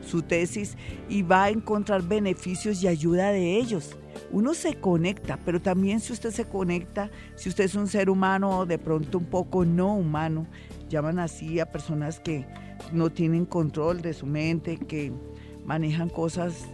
su 0.00 0.22
tesis 0.22 0.76
y 1.08 1.22
va 1.22 1.44
a 1.44 1.50
encontrar 1.50 2.02
beneficios 2.02 2.82
y 2.82 2.88
ayuda 2.88 3.30
de 3.30 3.56
ellos. 3.56 3.96
Uno 4.32 4.54
se 4.54 4.74
conecta, 4.74 5.38
pero 5.44 5.60
también 5.60 6.00
si 6.00 6.12
usted 6.12 6.30
se 6.30 6.46
conecta, 6.46 7.10
si 7.36 7.48
usted 7.48 7.64
es 7.64 7.74
un 7.76 7.86
ser 7.86 8.10
humano 8.10 8.66
de 8.66 8.78
pronto 8.78 9.18
un 9.18 9.26
poco 9.26 9.64
no 9.64 9.94
humano, 9.94 10.46
llaman 10.88 11.20
así 11.20 11.60
a 11.60 11.70
personas 11.70 12.18
que 12.18 12.44
no 12.92 13.10
tienen 13.10 13.46
control 13.46 14.02
de 14.02 14.14
su 14.14 14.26
mente, 14.26 14.78
que 14.78 15.12
manejan 15.64 16.08
cosas 16.08 16.64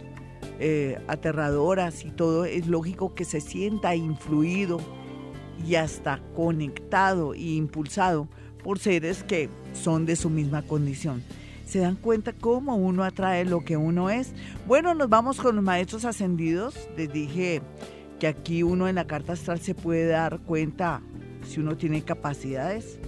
eh, 0.59 0.99
aterradoras 1.07 2.05
y 2.05 2.11
todo, 2.11 2.45
es 2.45 2.67
lógico 2.67 3.13
que 3.13 3.25
se 3.25 3.41
sienta 3.41 3.95
influido 3.95 4.79
y 5.65 5.75
hasta 5.75 6.19
conectado 6.35 7.33
e 7.33 7.55
impulsado 7.55 8.27
por 8.63 8.79
seres 8.79 9.23
que 9.23 9.49
son 9.73 10.05
de 10.05 10.15
su 10.15 10.29
misma 10.29 10.61
condición. 10.61 11.23
¿Se 11.65 11.79
dan 11.79 11.95
cuenta 11.95 12.33
cómo 12.33 12.75
uno 12.75 13.03
atrae 13.03 13.45
lo 13.45 13.63
que 13.63 13.77
uno 13.77 14.09
es? 14.09 14.33
Bueno, 14.67 14.93
nos 14.93 15.09
vamos 15.09 15.39
con 15.39 15.55
los 15.55 15.63
maestros 15.63 16.05
ascendidos. 16.05 16.75
Les 16.97 17.11
dije 17.11 17.61
que 18.19 18.27
aquí 18.27 18.63
uno 18.63 18.87
en 18.87 18.95
la 18.95 19.07
carta 19.07 19.33
astral 19.33 19.59
se 19.59 19.73
puede 19.73 20.07
dar 20.07 20.39
cuenta 20.39 21.01
si 21.47 21.59
uno 21.59 21.77
tiene 21.77 22.03
capacidades, 22.03 22.99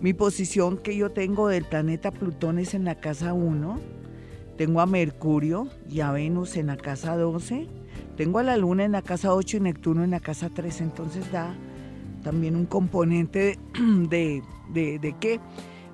mi 0.00 0.14
posición 0.14 0.78
que 0.78 0.96
yo 0.96 1.10
tengo 1.10 1.48
del 1.48 1.64
planeta 1.64 2.10
Plutón 2.10 2.58
es 2.58 2.72
en 2.72 2.84
la 2.84 2.94
casa 2.94 3.34
1. 3.34 3.78
Tengo 4.56 4.80
a 4.80 4.86
Mercurio 4.86 5.68
y 5.90 6.00
a 6.00 6.10
Venus 6.10 6.56
en 6.56 6.68
la 6.68 6.78
casa 6.78 7.16
12. 7.16 7.68
Tengo 8.16 8.38
a 8.38 8.42
la 8.42 8.56
Luna 8.56 8.84
en 8.84 8.92
la 8.92 9.02
casa 9.02 9.34
8 9.34 9.58
y 9.58 9.60
Neptuno 9.60 10.02
en 10.02 10.10
la 10.10 10.20
casa 10.20 10.48
3. 10.48 10.80
Entonces 10.80 11.30
da 11.30 11.54
también 12.22 12.56
un 12.56 12.66
componente 12.66 13.58
de, 14.08 14.42
de, 14.72 14.98
de 14.98 15.14
qué? 15.20 15.40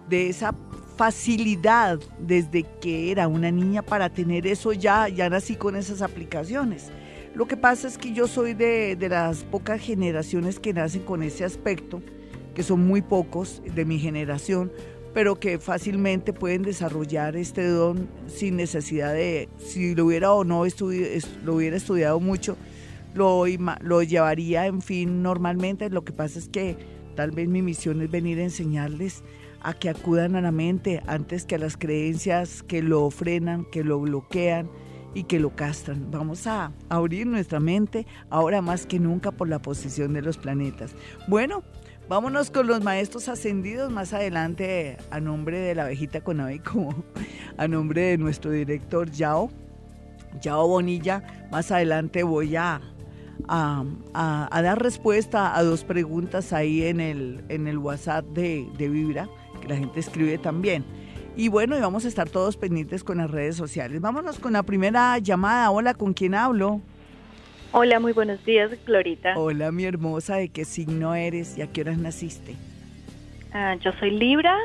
De 0.09 0.29
esa 0.29 0.55
facilidad 0.97 1.99
desde 2.19 2.65
que 2.81 3.11
era 3.11 3.29
una 3.29 3.51
niña 3.51 3.83
para 3.83 4.09
tener 4.09 4.47
eso 4.47 4.73
ya, 4.73 5.09
ya 5.09 5.29
nací 5.29 5.57
con 5.57 5.77
esas 5.77 6.03
aplicaciones. 6.03 6.91
Lo 7.35 7.47
que 7.47 7.57
pasa 7.57 7.87
es 7.87 7.99
que 7.99 8.13
yo 8.13 8.27
soy 8.27 8.55
de, 8.55 8.97
de 8.97 9.09
las 9.11 9.45
pocas 9.45 9.81
generaciones 9.81 10.59
que 10.59 10.73
nacen 10.73 11.03
con 11.03 11.23
ese 11.23 11.45
aspecto 11.45 12.01
que 12.57 12.63
son 12.63 12.87
muy 12.87 13.03
pocos 13.03 13.63
de 13.75 13.85
mi 13.85 13.99
generación, 13.99 14.73
pero 15.13 15.39
que 15.39 15.59
fácilmente 15.59 16.33
pueden 16.33 16.63
desarrollar 16.63 17.37
este 17.37 17.69
don 17.69 18.09
sin 18.29 18.57
necesidad 18.57 19.13
de, 19.13 19.51
si 19.59 19.95
lo 19.95 20.07
hubiera 20.07 20.33
o 20.33 20.43
no 20.43 20.65
lo 21.45 21.55
hubiera 21.55 21.77
estudiado 21.77 22.19
mucho, 22.19 22.57
lo, 23.17 23.45
lo 23.81 24.03
llevaría, 24.03 24.67
en 24.67 24.81
fin, 24.83 25.23
normalmente. 25.23 25.91
Lo 25.91 26.05
que 26.05 26.13
pasa 26.13 26.39
es 26.39 26.49
que 26.49 26.77
tal 27.15 27.31
vez 27.31 27.49
mi 27.49 27.63
misión 27.63 28.03
es 28.03 28.11
venir 28.11 28.39
a 28.39 28.45
enseñarles 28.45 29.25
a 29.63 29.73
que 29.73 29.89
acudan 29.89 30.37
a 30.37 30.41
la 30.41 30.53
mente 30.53 31.03
antes 31.07 31.45
que 31.45 31.57
a 31.57 31.59
las 31.59 31.77
creencias 31.77 32.63
que 32.63 32.83
lo 32.83 33.11
frenan, 33.11 33.65
que 33.65 33.83
lo 33.83 33.99
bloquean 33.99 34.71
y 35.15 35.25
que 35.25 35.41
lo 35.41 35.57
castran. 35.57 36.11
Vamos 36.11 36.47
a 36.47 36.73
abrir 36.89 37.27
nuestra 37.27 37.59
mente 37.59 38.07
ahora 38.31 38.61
más 38.63 38.87
que 38.87 39.01
nunca 39.01 39.33
por 39.33 39.49
la 39.49 39.61
posición 39.61 40.13
de 40.13 40.23
los 40.23 40.37
planetas. 40.37 40.95
Bueno, 41.27 41.65
Vámonos 42.09 42.53
con 42.53 42.69
los 42.69 42.85
maestros 42.85 43.29
ascendidos 43.29 43.91
más 43.91 44.13
adelante 44.13 44.97
a 45.11 45.19
nombre 45.19 45.59
de 45.59 45.75
la 45.75 45.83
abejita 45.87 46.21
Conavi, 46.21 46.61
como 46.61 46.95
a 47.57 47.67
nombre 47.67 48.03
de 48.03 48.19
nuestro 48.19 48.53
director 48.53 49.11
Yao, 49.11 49.51
Yao 50.41 50.69
Bonilla. 50.69 51.49
Más 51.51 51.73
adelante 51.73 52.23
voy 52.23 52.55
a, 52.55 52.81
a, 53.49 53.85
dar 54.63 54.83
respuesta 54.83 55.57
a 55.57 55.63
dos 55.63 55.85
preguntas 55.85 56.53
ahí 56.53 56.85
en 56.85 57.01
el, 57.01 57.45
en 57.49 57.67
el 57.67 57.79
WhatsApp 57.79 58.25
de, 58.27 58.67
de 58.77 58.89
Vibra, 58.89 59.29
que 59.61 59.69
la 59.69 59.77
gente 59.77 60.01
escribe 60.01 60.39
también. 60.39 60.85
Y 61.37 61.49
bueno, 61.49 61.77
y 61.77 61.81
vamos 61.81 62.07
a 62.07 62.09
estar 62.09 62.31
todos 62.31 62.57
pendientes 62.57 63.05
con 63.05 63.19
las 63.19 63.31
redes 63.31 63.57
sociales. 63.57 64.01
Vámonos 64.01 64.39
con 64.39 64.55
la 64.55 64.63
primera 64.63 65.19
llamada. 65.19 65.71
Hola, 65.71 65.93
¿con 65.93 66.15
quién 66.15 66.35
hablo? 66.35 66.81
Hola, 67.73 68.01
muy 68.01 68.13
buenos 68.13 68.43
días, 68.45 68.71
Glorita. 68.87 69.35
Hola, 69.37 69.71
mi 69.71 69.85
hermosa, 69.85 70.37
¿de 70.37 70.49
qué 70.49 70.65
signo 70.65 71.15
eres 71.15 71.59
y 71.59 71.63
a 71.63 71.67
qué 71.67 71.83
horas 71.83 71.99
naciste? 71.99 72.55
Ah, 73.53 73.77
yo 73.83 73.93
soy 74.01 74.13
Libra, 74.13 74.57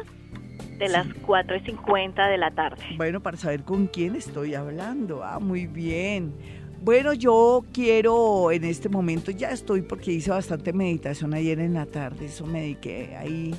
de 0.77 0.87
las 0.87 1.07
4 1.25 1.57
y 1.57 1.59
50 1.59 2.27
de 2.27 2.37
la 2.37 2.51
tarde. 2.51 2.81
Bueno, 2.95 3.19
para 3.19 3.35
saber 3.35 3.63
con 3.63 3.87
quién 3.87 4.15
estoy 4.15 4.55
hablando. 4.55 5.23
Ah, 5.23 5.39
muy 5.39 5.67
bien. 5.67 6.33
Bueno, 6.83 7.13
yo 7.13 7.63
quiero 7.71 8.51
en 8.51 8.63
este 8.63 8.89
momento, 8.89 9.29
ya 9.29 9.51
estoy 9.51 9.83
porque 9.83 10.13
hice 10.13 10.31
bastante 10.31 10.73
meditación 10.73 11.35
ayer 11.35 11.59
en 11.59 11.75
la 11.75 11.85
tarde, 11.85 12.25
eso 12.25 12.47
me 12.47 12.61
dediqué 12.61 13.15
ahí. 13.17 13.53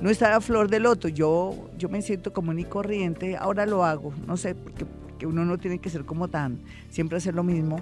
No 0.00 0.08
estaba 0.08 0.40
flor 0.40 0.70
de 0.70 0.78
loto, 0.78 1.08
yo, 1.08 1.68
yo 1.76 1.88
me 1.88 2.00
siento 2.00 2.32
común 2.32 2.60
y 2.60 2.64
corriente, 2.64 3.36
ahora 3.36 3.66
lo 3.66 3.84
hago, 3.84 4.14
no 4.24 4.36
sé, 4.36 4.54
porque, 4.54 4.84
porque 4.84 5.26
uno 5.26 5.44
no 5.44 5.58
tiene 5.58 5.80
que 5.80 5.90
ser 5.90 6.04
como 6.04 6.28
tan, 6.28 6.60
siempre 6.90 7.18
hacer 7.18 7.34
lo 7.34 7.42
mismo. 7.42 7.78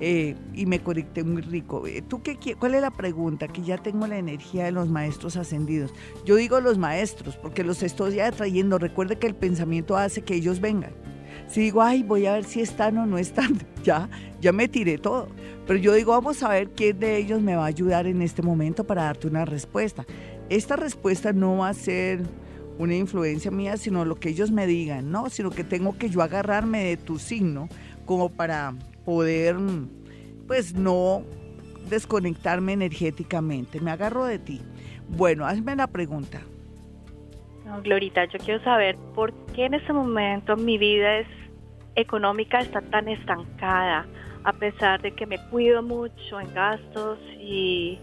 Eh, 0.00 0.34
y 0.54 0.64
me 0.64 0.80
conecté 0.80 1.22
muy 1.22 1.42
rico. 1.42 1.86
Eh, 1.86 2.00
¿Tú 2.02 2.22
qué, 2.22 2.56
¿Cuál 2.58 2.74
es 2.74 2.80
la 2.80 2.90
pregunta? 2.90 3.48
Que 3.48 3.62
ya 3.62 3.76
tengo 3.76 4.06
la 4.06 4.16
energía 4.16 4.64
de 4.64 4.72
los 4.72 4.88
maestros 4.88 5.36
ascendidos. 5.36 5.92
Yo 6.24 6.34
digo 6.36 6.60
los 6.60 6.78
maestros 6.78 7.36
porque 7.36 7.62
los 7.62 7.84
estoy 7.84 8.14
ya 8.14 8.26
atrayendo. 8.26 8.78
Recuerde 8.78 9.16
que 9.16 9.28
el 9.28 9.36
pensamiento 9.36 9.96
hace 9.96 10.22
que 10.22 10.34
ellos 10.34 10.60
vengan. 10.60 10.90
Si 11.48 11.60
digo, 11.60 11.82
ay, 11.82 12.02
voy 12.02 12.26
a 12.26 12.34
ver 12.34 12.44
si 12.44 12.60
están 12.60 12.98
o 12.98 13.06
no 13.06 13.18
están, 13.18 13.58
ya, 13.84 14.08
ya 14.40 14.52
me 14.52 14.68
tiré 14.68 14.98
todo. 14.98 15.28
Pero 15.66 15.78
yo 15.78 15.92
digo, 15.94 16.12
vamos 16.12 16.42
a 16.42 16.48
ver 16.48 16.70
quién 16.70 16.98
de 16.98 17.16
ellos 17.16 17.40
me 17.40 17.54
va 17.54 17.64
a 17.64 17.68
ayudar 17.68 18.06
en 18.06 18.22
este 18.22 18.42
momento 18.42 18.84
para 18.84 19.04
darte 19.04 19.26
una 19.26 19.44
respuesta. 19.44 20.04
Esta 20.48 20.76
respuesta 20.76 21.32
no 21.32 21.58
va 21.58 21.68
a 21.68 21.74
ser 21.74 22.22
una 22.78 22.96
influencia 22.96 23.50
mía, 23.50 23.76
sino 23.76 24.04
lo 24.04 24.16
que 24.16 24.30
ellos 24.30 24.50
me 24.50 24.66
digan, 24.66 25.10
¿no? 25.10 25.30
Sino 25.30 25.50
que 25.50 25.64
tengo 25.64 25.96
que 25.96 26.10
yo 26.10 26.22
agarrarme 26.22 26.84
de 26.84 26.96
tu 26.96 27.18
signo 27.18 27.68
como 28.06 28.28
para 28.28 28.74
poder, 29.04 29.56
pues 30.46 30.74
no 30.74 31.22
desconectarme 31.88 32.72
energéticamente. 32.72 33.80
Me 33.80 33.90
agarro 33.90 34.24
de 34.24 34.38
ti. 34.38 34.60
Bueno, 35.08 35.46
hazme 35.46 35.76
la 35.76 35.86
pregunta. 35.86 36.42
No, 37.72 37.80
Glorita, 37.80 38.26
yo 38.26 38.38
quiero 38.38 38.62
saber 38.62 38.96
por 39.14 39.32
qué 39.54 39.64
en 39.64 39.74
este 39.74 39.94
momento 39.94 40.56
mi 40.56 40.76
vida 40.76 41.20
es 41.20 41.26
económica 41.94 42.58
está 42.58 42.82
tan 42.82 43.08
estancada, 43.08 44.06
a 44.44 44.52
pesar 44.52 45.00
de 45.00 45.12
que 45.12 45.26
me 45.26 45.38
cuido 45.48 45.82
mucho 45.82 46.40
en 46.40 46.52
gastos 46.52 47.18
y, 47.38 47.98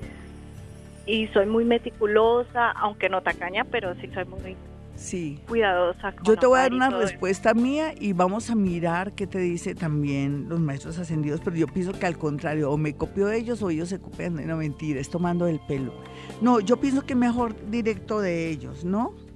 y 1.05 1.27
soy 1.27 1.45
muy 1.45 1.65
meticulosa, 1.65 2.71
aunque 2.71 3.09
no 3.09 3.21
tacaña, 3.21 3.63
pero 3.63 3.93
sí 3.95 4.09
soy 4.13 4.25
muy 4.25 4.57
sí. 4.95 5.39
cuidadosa. 5.47 6.15
Yo 6.23 6.35
te 6.35 6.47
voy 6.47 6.57
a 6.57 6.61
dar 6.63 6.73
una 6.73 6.89
respuesta 6.89 7.53
mía 7.53 7.93
y 7.99 8.13
vamos 8.13 8.49
a 8.49 8.55
mirar 8.55 9.13
qué 9.13 9.27
te 9.27 9.37
dice 9.37 9.75
también 9.75 10.49
los 10.49 10.59
maestros 10.59 10.97
ascendidos, 10.97 11.41
pero 11.43 11.55
yo 11.55 11.67
pienso 11.67 11.93
que 11.93 12.07
al 12.07 12.17
contrario, 12.17 12.71
o 12.71 12.77
me 12.77 12.95
copio 12.95 13.27
de 13.27 13.37
ellos 13.37 13.61
o 13.61 13.69
ellos 13.69 13.89
se 13.89 13.99
copian, 13.99 14.35
no 14.47 14.57
mentira, 14.57 14.99
es 14.99 15.11
tomando 15.11 15.45
el 15.45 15.59
pelo. 15.59 15.93
No, 16.41 16.59
yo 16.59 16.77
pienso 16.77 17.05
que 17.05 17.13
mejor 17.13 17.55
directo 17.69 18.19
de 18.19 18.49
ellos, 18.49 18.83
¿no? 18.83 19.28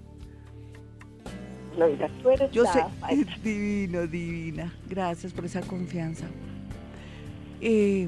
Tú 2.22 2.30
eres 2.30 2.52
yo 2.52 2.66
sé, 2.66 2.84
divino, 3.44 4.08
divina, 4.08 4.74
gracias 4.90 5.34
por 5.34 5.46
esa 5.46 5.62
confianza. 5.62 6.26
Eh, 7.62 8.08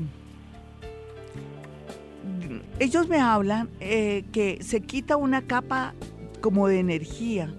ellos 2.79 3.07
me 3.07 3.19
hablan 3.19 3.69
eh, 3.79 4.23
que 4.31 4.59
se 4.61 4.81
quita 4.81 5.17
una 5.17 5.41
capa 5.41 5.93
como 6.41 6.67
de 6.67 6.79
energía 6.79 7.53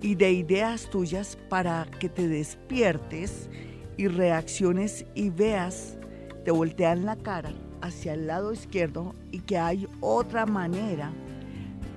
y 0.00 0.14
de 0.14 0.32
ideas 0.32 0.88
tuyas 0.90 1.38
para 1.48 1.86
que 1.98 2.08
te 2.08 2.28
despiertes 2.28 3.48
y 3.96 4.08
reacciones 4.08 5.06
y 5.14 5.30
veas, 5.30 5.96
te 6.44 6.50
voltean 6.50 7.04
la 7.04 7.16
cara 7.16 7.52
hacia 7.80 8.14
el 8.14 8.26
lado 8.26 8.52
izquierdo 8.52 9.14
y 9.30 9.40
que 9.40 9.58
hay 9.58 9.86
otra 10.00 10.46
manera 10.46 11.12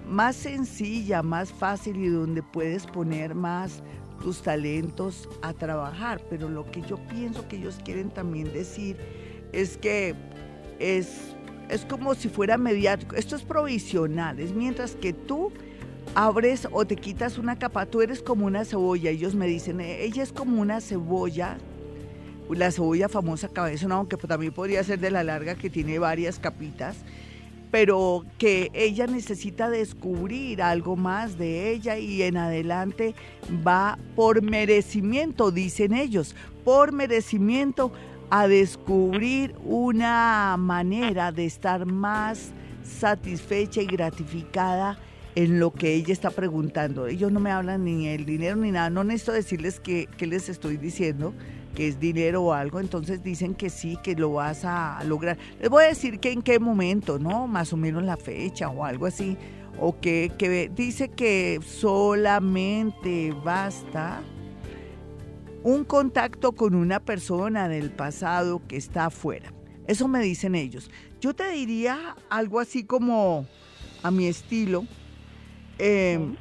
más 0.09 0.35
sencilla, 0.35 1.21
más 1.21 1.51
fácil 1.51 1.97
y 1.97 2.09
donde 2.09 2.43
puedes 2.43 2.85
poner 2.85 3.35
más 3.35 3.83
tus 4.21 4.41
talentos 4.41 5.29
a 5.41 5.53
trabajar. 5.53 6.21
Pero 6.29 6.49
lo 6.49 6.69
que 6.69 6.81
yo 6.81 6.97
pienso 7.07 7.47
que 7.47 7.57
ellos 7.57 7.79
quieren 7.83 8.09
también 8.09 8.51
decir 8.51 8.97
es 9.53 9.77
que 9.77 10.15
es, 10.79 11.35
es 11.69 11.85
como 11.85 12.15
si 12.15 12.29
fuera 12.29 12.57
mediático. 12.57 13.15
Esto 13.15 13.35
es 13.35 13.43
provisional, 13.43 14.39
es 14.39 14.53
mientras 14.53 14.95
que 14.95 15.13
tú 15.13 15.51
abres 16.15 16.67
o 16.71 16.85
te 16.85 16.95
quitas 16.95 17.37
una 17.37 17.57
capa, 17.57 17.85
tú 17.85 18.01
eres 18.01 18.21
como 18.21 18.45
una 18.45 18.65
cebolla. 18.65 19.11
Ellos 19.11 19.35
me 19.35 19.47
dicen, 19.47 19.79
ella 19.79 20.23
es 20.23 20.33
como 20.33 20.59
una 20.61 20.81
cebolla 20.81 21.57
la 22.57 22.71
cebolla 22.71 23.09
famosa 23.09 23.47
cabezona, 23.49 23.95
aunque 23.95 24.17
también 24.17 24.51
podría 24.51 24.83
ser 24.83 24.99
de 24.99 25.11
la 25.11 25.23
larga 25.23 25.55
que 25.55 25.69
tiene 25.69 25.99
varias 25.99 26.39
capitas, 26.39 26.97
pero 27.71 28.25
que 28.37 28.71
ella 28.73 29.07
necesita 29.07 29.69
descubrir 29.69 30.61
algo 30.61 30.95
más 30.95 31.37
de 31.37 31.71
ella 31.71 31.97
y 31.97 32.23
en 32.23 32.37
adelante 32.37 33.15
va 33.65 33.97
por 34.15 34.41
merecimiento, 34.41 35.51
dicen 35.51 35.93
ellos, 35.93 36.35
por 36.63 36.91
merecimiento 36.91 37.91
a 38.29 38.47
descubrir 38.47 39.55
una 39.63 40.55
manera 40.57 41.31
de 41.31 41.45
estar 41.45 41.85
más 41.85 42.51
satisfecha 42.83 43.81
y 43.81 43.85
gratificada 43.85 44.97
en 45.35 45.59
lo 45.59 45.71
que 45.71 45.93
ella 45.93 46.13
está 46.13 46.31
preguntando. 46.31 47.07
Ellos 47.07 47.31
no 47.31 47.39
me 47.39 47.51
hablan 47.51 47.85
ni 47.85 48.07
el 48.07 48.25
dinero 48.25 48.55
ni 48.55 48.71
nada, 48.71 48.89
no 48.89 49.03
necesito 49.03 49.31
decirles 49.31 49.79
qué, 49.79 50.07
les 50.19 50.49
estoy 50.49 50.77
diciendo, 50.77 51.33
que 51.75 51.87
es 51.87 51.99
dinero 51.99 52.43
o 52.43 52.53
algo, 52.53 52.79
entonces 52.79 53.23
dicen 53.23 53.55
que 53.55 53.69
sí, 53.69 53.97
que 54.03 54.15
lo 54.15 54.33
vas 54.33 54.65
a 54.65 55.01
lograr. 55.05 55.37
Les 55.59 55.69
voy 55.69 55.85
a 55.85 55.87
decir 55.87 56.19
que 56.19 56.31
en 56.31 56.41
qué 56.41 56.59
momento, 56.59 57.19
¿no? 57.19 57.47
Más 57.47 57.73
o 57.73 57.77
menos 57.77 58.03
la 58.03 58.17
fecha 58.17 58.69
o 58.69 58.83
algo 58.83 59.05
así. 59.05 59.37
O 59.79 59.99
que, 59.99 60.31
que 60.37 60.69
dice 60.75 61.09
que 61.09 61.59
solamente 61.65 63.33
basta 63.45 64.21
un 65.63 65.83
contacto 65.83 66.53
con 66.53 66.75
una 66.75 66.99
persona 66.99 67.69
del 67.69 67.91
pasado 67.91 68.61
que 68.67 68.77
está 68.77 69.05
afuera. 69.05 69.53
Eso 69.87 70.07
me 70.07 70.19
dicen 70.19 70.55
ellos. 70.55 70.89
Yo 71.21 71.33
te 71.33 71.49
diría 71.49 72.15
algo 72.29 72.59
así 72.59 72.83
como 72.83 73.47
a 74.03 74.11
mi 74.11 74.27
estilo, 74.27 74.85
em, 75.77 76.35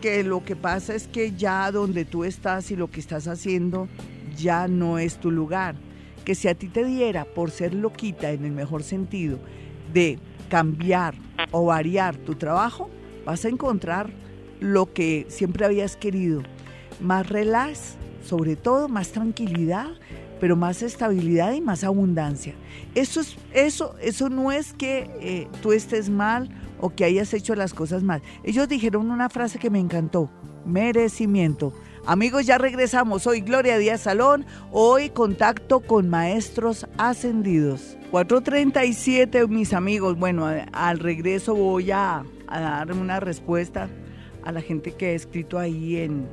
que 0.00 0.22
lo 0.22 0.44
que 0.44 0.54
pasa 0.54 0.94
es 0.94 1.06
que 1.06 1.32
ya 1.32 1.70
donde 1.72 2.04
tú 2.04 2.24
estás 2.24 2.70
y 2.70 2.76
lo 2.76 2.90
que 2.90 3.00
estás 3.00 3.26
haciendo 3.26 3.88
ya 4.36 4.68
no 4.68 4.98
es 4.98 5.18
tu 5.18 5.30
lugar. 5.30 5.74
Que 6.24 6.34
si 6.34 6.48
a 6.48 6.54
ti 6.54 6.68
te 6.68 6.84
diera, 6.84 7.24
por 7.24 7.50
ser 7.50 7.74
loquita 7.74 8.30
en 8.30 8.44
el 8.44 8.52
mejor 8.52 8.82
sentido, 8.82 9.38
de 9.92 10.18
cambiar 10.48 11.14
o 11.50 11.66
variar 11.66 12.16
tu 12.16 12.34
trabajo, 12.34 12.88
vas 13.24 13.44
a 13.44 13.48
encontrar 13.48 14.10
lo 14.60 14.92
que 14.92 15.26
siempre 15.28 15.64
habías 15.64 15.96
querido. 15.96 16.42
Más 17.00 17.28
relax, 17.28 17.96
sobre 18.22 18.56
todo 18.56 18.88
más 18.88 19.10
tranquilidad, 19.10 19.88
pero 20.40 20.56
más 20.56 20.82
estabilidad 20.82 21.52
y 21.52 21.60
más 21.60 21.84
abundancia. 21.84 22.54
Eso, 22.94 23.20
es, 23.20 23.36
eso, 23.52 23.94
eso 24.00 24.28
no 24.28 24.52
es 24.52 24.72
que 24.72 25.10
eh, 25.20 25.48
tú 25.62 25.72
estés 25.72 26.10
mal 26.10 26.48
o 26.80 26.90
que 26.90 27.04
hayas 27.04 27.32
hecho 27.34 27.54
las 27.54 27.72
cosas 27.72 28.02
mal. 28.02 28.22
Ellos 28.42 28.68
dijeron 28.68 29.10
una 29.10 29.28
frase 29.28 29.58
que 29.58 29.70
me 29.70 29.78
encantó, 29.78 30.30
merecimiento. 30.66 31.72
Amigos, 32.06 32.44
ya 32.44 32.58
regresamos. 32.58 33.22
Soy 33.22 33.40
Gloria 33.40 33.78
Díaz 33.78 34.02
Salón. 34.02 34.44
Hoy 34.72 35.08
contacto 35.08 35.80
con 35.80 36.10
maestros 36.10 36.86
ascendidos. 36.98 37.96
437, 38.10 39.46
mis 39.46 39.72
amigos. 39.72 40.18
Bueno, 40.18 40.46
al 40.72 40.98
regreso 40.98 41.54
voy 41.54 41.90
a, 41.92 42.22
a 42.46 42.60
dar 42.60 42.92
una 42.92 43.20
respuesta 43.20 43.88
a 44.44 44.52
la 44.52 44.60
gente 44.60 44.92
que 44.92 45.06
ha 45.06 45.12
escrito 45.12 45.58
ahí 45.58 45.96
en, 45.96 46.28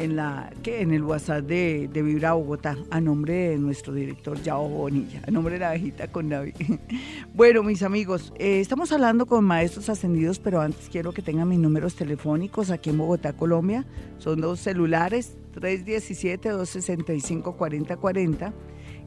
en, 0.00 0.16
la, 0.16 0.50
que 0.62 0.80
en 0.80 0.92
el 0.92 1.02
WhatsApp 1.02 1.44
de, 1.44 1.90
de 1.92 2.02
Vibra 2.02 2.32
Bogotá, 2.32 2.78
a 2.90 3.02
nombre 3.02 3.50
de 3.50 3.58
nuestro 3.58 3.92
director 3.92 4.40
Yao 4.42 4.66
Bonilla, 4.66 5.20
a 5.26 5.30
nombre 5.30 5.52
de 5.54 5.60
la 5.60 5.68
abejita 5.70 6.10
con 6.10 6.28
David. 6.28 6.54
Bueno, 7.34 7.62
mis 7.62 7.82
amigos, 7.82 8.32
eh, 8.38 8.60
estamos 8.60 8.92
hablando 8.92 9.24
con 9.26 9.44
maestros 9.44 9.88
ascendidos, 9.88 10.38
pero 10.38 10.60
antes 10.60 10.90
quiero 10.90 11.12
que 11.12 11.22
tengan 11.22 11.48
mis 11.48 11.58
números 11.58 11.94
telefónicos 11.94 12.70
aquí 12.70 12.90
en 12.90 12.98
Bogotá, 12.98 13.32
Colombia. 13.34 13.86
Son 14.18 14.40
dos 14.40 14.60
celulares, 14.60 15.36
317-265-4040 15.54 18.52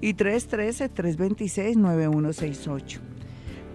y 0.01 0.13
313-326-9168. 0.13 2.99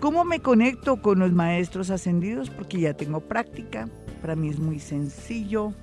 ¿Cómo 0.00 0.24
me 0.24 0.40
conecto 0.40 1.02
con 1.02 1.18
los 1.18 1.32
maestros 1.32 1.90
ascendidos? 1.90 2.48
Porque 2.50 2.80
ya 2.80 2.94
tengo 2.94 3.20
práctica, 3.20 3.88
para 4.20 4.34
mí 4.34 4.48
es 4.48 4.58
muy 4.58 4.80
sencillo 4.80 5.74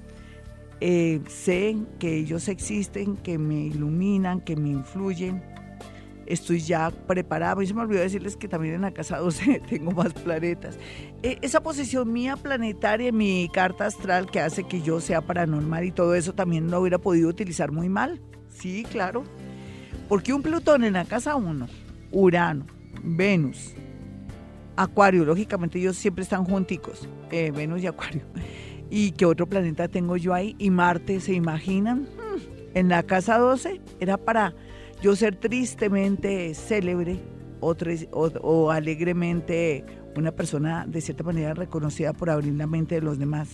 eh, 0.82 1.22
sé 1.28 1.78
que 2.00 2.18
ellos 2.18 2.48
existen, 2.48 3.16
que 3.18 3.38
me 3.38 3.68
iluminan, 3.68 4.42
que 4.42 4.56
me 4.56 4.70
influyen. 4.70 5.44
Estoy 6.26 6.60
ya 6.60 6.92
preparada. 6.92 7.64
Y 7.64 7.68
se 7.68 7.74
me 7.74 7.82
olvidó 7.82 8.02
decirles 8.02 8.36
que 8.36 8.48
también 8.48 8.76
en 8.76 8.82
la 8.82 8.92
casa 8.92 9.18
12 9.20 9.62
tengo 9.70 9.92
más 9.92 10.14
planetas. 10.14 10.78
E, 11.24 11.38
esa 11.42 11.62
posición 11.62 12.12
mía 12.12 12.36
planetaria, 12.36 13.12
mi 13.12 13.50
carta 13.54 13.86
astral, 13.86 14.30
que 14.30 14.40
hace 14.40 14.64
que 14.64 14.82
yo 14.82 15.00
sea 15.00 15.22
paranormal 15.22 15.86
y 15.86 15.92
todo 15.92 16.16
eso, 16.16 16.34
también 16.34 16.70
lo 16.70 16.82
hubiera 16.82 16.98
podido 16.98 17.30
utilizar 17.30 17.72
muy 17.72 17.90
mal. 17.90 18.22
Sí, 18.50 18.86
claro. 18.90 19.24
Porque 20.10 20.34
un 20.34 20.42
Plutón 20.42 20.84
en 20.84 20.94
la 20.94 21.06
casa 21.06 21.36
1, 21.36 21.68
Urano, 22.12 22.66
Venus, 23.04 23.74
Acuario, 24.76 25.26
lógicamente 25.26 25.80
ellos 25.80 25.96
siempre 25.96 26.24
están 26.24 26.46
junticos, 26.46 27.08
eh, 27.32 27.52
Venus 27.52 27.82
y 27.82 27.88
Acuario 27.88 28.22
¿Y 28.97 29.12
qué 29.12 29.25
otro 29.25 29.45
planeta 29.45 29.89
tengo 29.89 30.15
yo 30.15 30.34
ahí? 30.34 30.55
¿Y 30.58 30.69
Marte, 30.69 31.19
se 31.19 31.34
imaginan? 31.34 32.03
Hmm, 32.03 32.39
en 32.75 32.88
la 32.88 33.03
casa 33.03 33.38
12 33.38 33.81
era 33.99 34.15
para 34.15 34.53
yo 35.01 35.17
ser 35.17 35.36
tristemente 35.36 36.55
célebre 36.55 37.19
o, 37.60 38.71
alegremente 38.71 39.84
una 40.15 40.31
persona 40.31 40.86
de 40.88 41.01
cierta 41.01 41.25
manera 41.25 41.53
reconocida 41.53 42.13
por 42.13 42.29
abrir 42.29 42.53
la 42.53 42.67
mente 42.67 42.95
de 42.95 43.01
los 43.01 43.19
demás. 43.19 43.49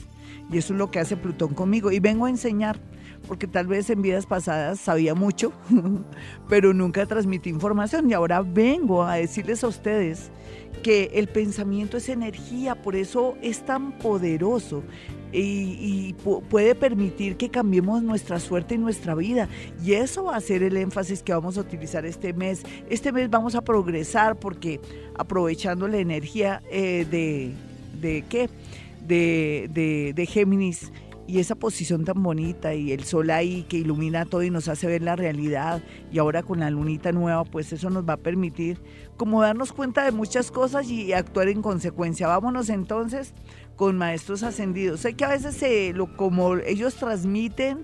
Y 0.52 0.60
eso 0.60 0.74
es 0.74 0.78
lo 0.78 0.92
que 0.92 1.00
hace 1.00 1.18
Plutón 1.18 1.56
conmigo. 1.56 1.92
Y 1.92 2.00
vengo 2.00 2.28
a 2.28 2.30
enseñar, 2.30 2.80
porque 3.28 3.48
tal 3.48 3.66
vez 3.66 3.90
en 3.90 4.04
vidas 4.04 4.28
pasadas 4.28 4.80
sabía 4.80 5.16
mucho, 5.16 5.54
pero 6.50 6.72
nunca 6.72 7.08
transmití 7.08 7.50
información. 7.50 8.08
Y 8.12 8.14
ahora 8.14 8.44
vengo 8.44 9.04
a 9.04 9.16
decirles 9.16 9.64
a 9.64 9.70
ustedes 9.70 10.30
que 10.84 11.10
el 11.16 11.28
pensamiento 11.30 11.98
es 11.98 12.10
energía, 12.10 12.80
por 12.80 12.96
eso 12.96 13.38
es 13.42 13.66
tan 13.66 13.98
poderoso 13.98 14.84
y, 15.32 16.16
puede 16.50 16.76
permitir 16.76 17.38
que 17.38 17.50
cambiemos 17.50 18.04
nuestra 18.04 18.40
suerte 18.40 18.76
y 18.76 18.78
nuestra 18.78 19.16
vida. 19.16 19.48
Y 19.84 19.94
eso 19.94 20.26
va 20.26 20.36
a 20.36 20.42
ser 20.42 20.64
el 20.64 20.78
énfasis 20.78 21.24
que 21.24 21.34
vamos 21.34 21.58
a 21.58 21.62
utilizar 21.62 22.06
este 22.06 22.34
mes. 22.34 22.64
Este 22.90 23.12
mes 23.12 23.30
vamos 23.30 23.56
a 23.56 23.62
progresar 23.62 24.38
porque 24.38 24.80
aprovechando 25.18 25.88
la 25.88 25.98
energía 25.98 26.62
eh, 26.70 27.06
de, 27.10 27.54
de 28.00 28.24
qué? 28.30 28.50
De, 29.08 29.70
de, 29.74 30.14
de 30.14 30.26
Géminis 30.26 30.92
y 31.28 31.40
esa 31.40 31.56
posición 31.56 32.04
tan 32.04 32.22
bonita 32.22 32.74
y 32.74 32.92
el 32.92 33.04
sol 33.06 33.30
ahí 33.30 33.64
que 33.64 33.78
ilumina 33.78 34.26
todo 34.26 34.44
y 34.44 34.50
nos 34.50 34.68
hace 34.68 34.88
ver 34.88 35.02
la 35.02 35.16
realidad 35.16 35.82
y 36.12 36.20
ahora 36.20 36.44
con 36.44 36.60
la 36.60 36.70
lunita 36.70 37.14
nueva 37.14 37.46
pues 37.46 37.72
eso 37.72 37.90
nos 37.90 38.08
va 38.08 38.14
a 38.14 38.18
permitir 38.18 38.82
como 39.16 39.42
darnos 39.42 39.72
cuenta 39.72 40.04
de 40.04 40.12
muchas 40.12 40.52
cosas 40.52 40.90
y 40.90 41.14
actuar 41.14 41.48
en 41.48 41.62
consecuencia. 41.62 42.28
Vámonos 42.28 42.70
entonces 42.70 43.34
con 43.82 43.98
maestros 43.98 44.44
ascendidos. 44.44 45.00
Sé 45.00 45.16
que 45.16 45.26
a 45.26 45.30
veces 45.30 45.56
se, 45.56 45.92
lo, 45.94 46.16
como 46.16 46.56
ellos 46.58 46.94
transmiten, 46.94 47.84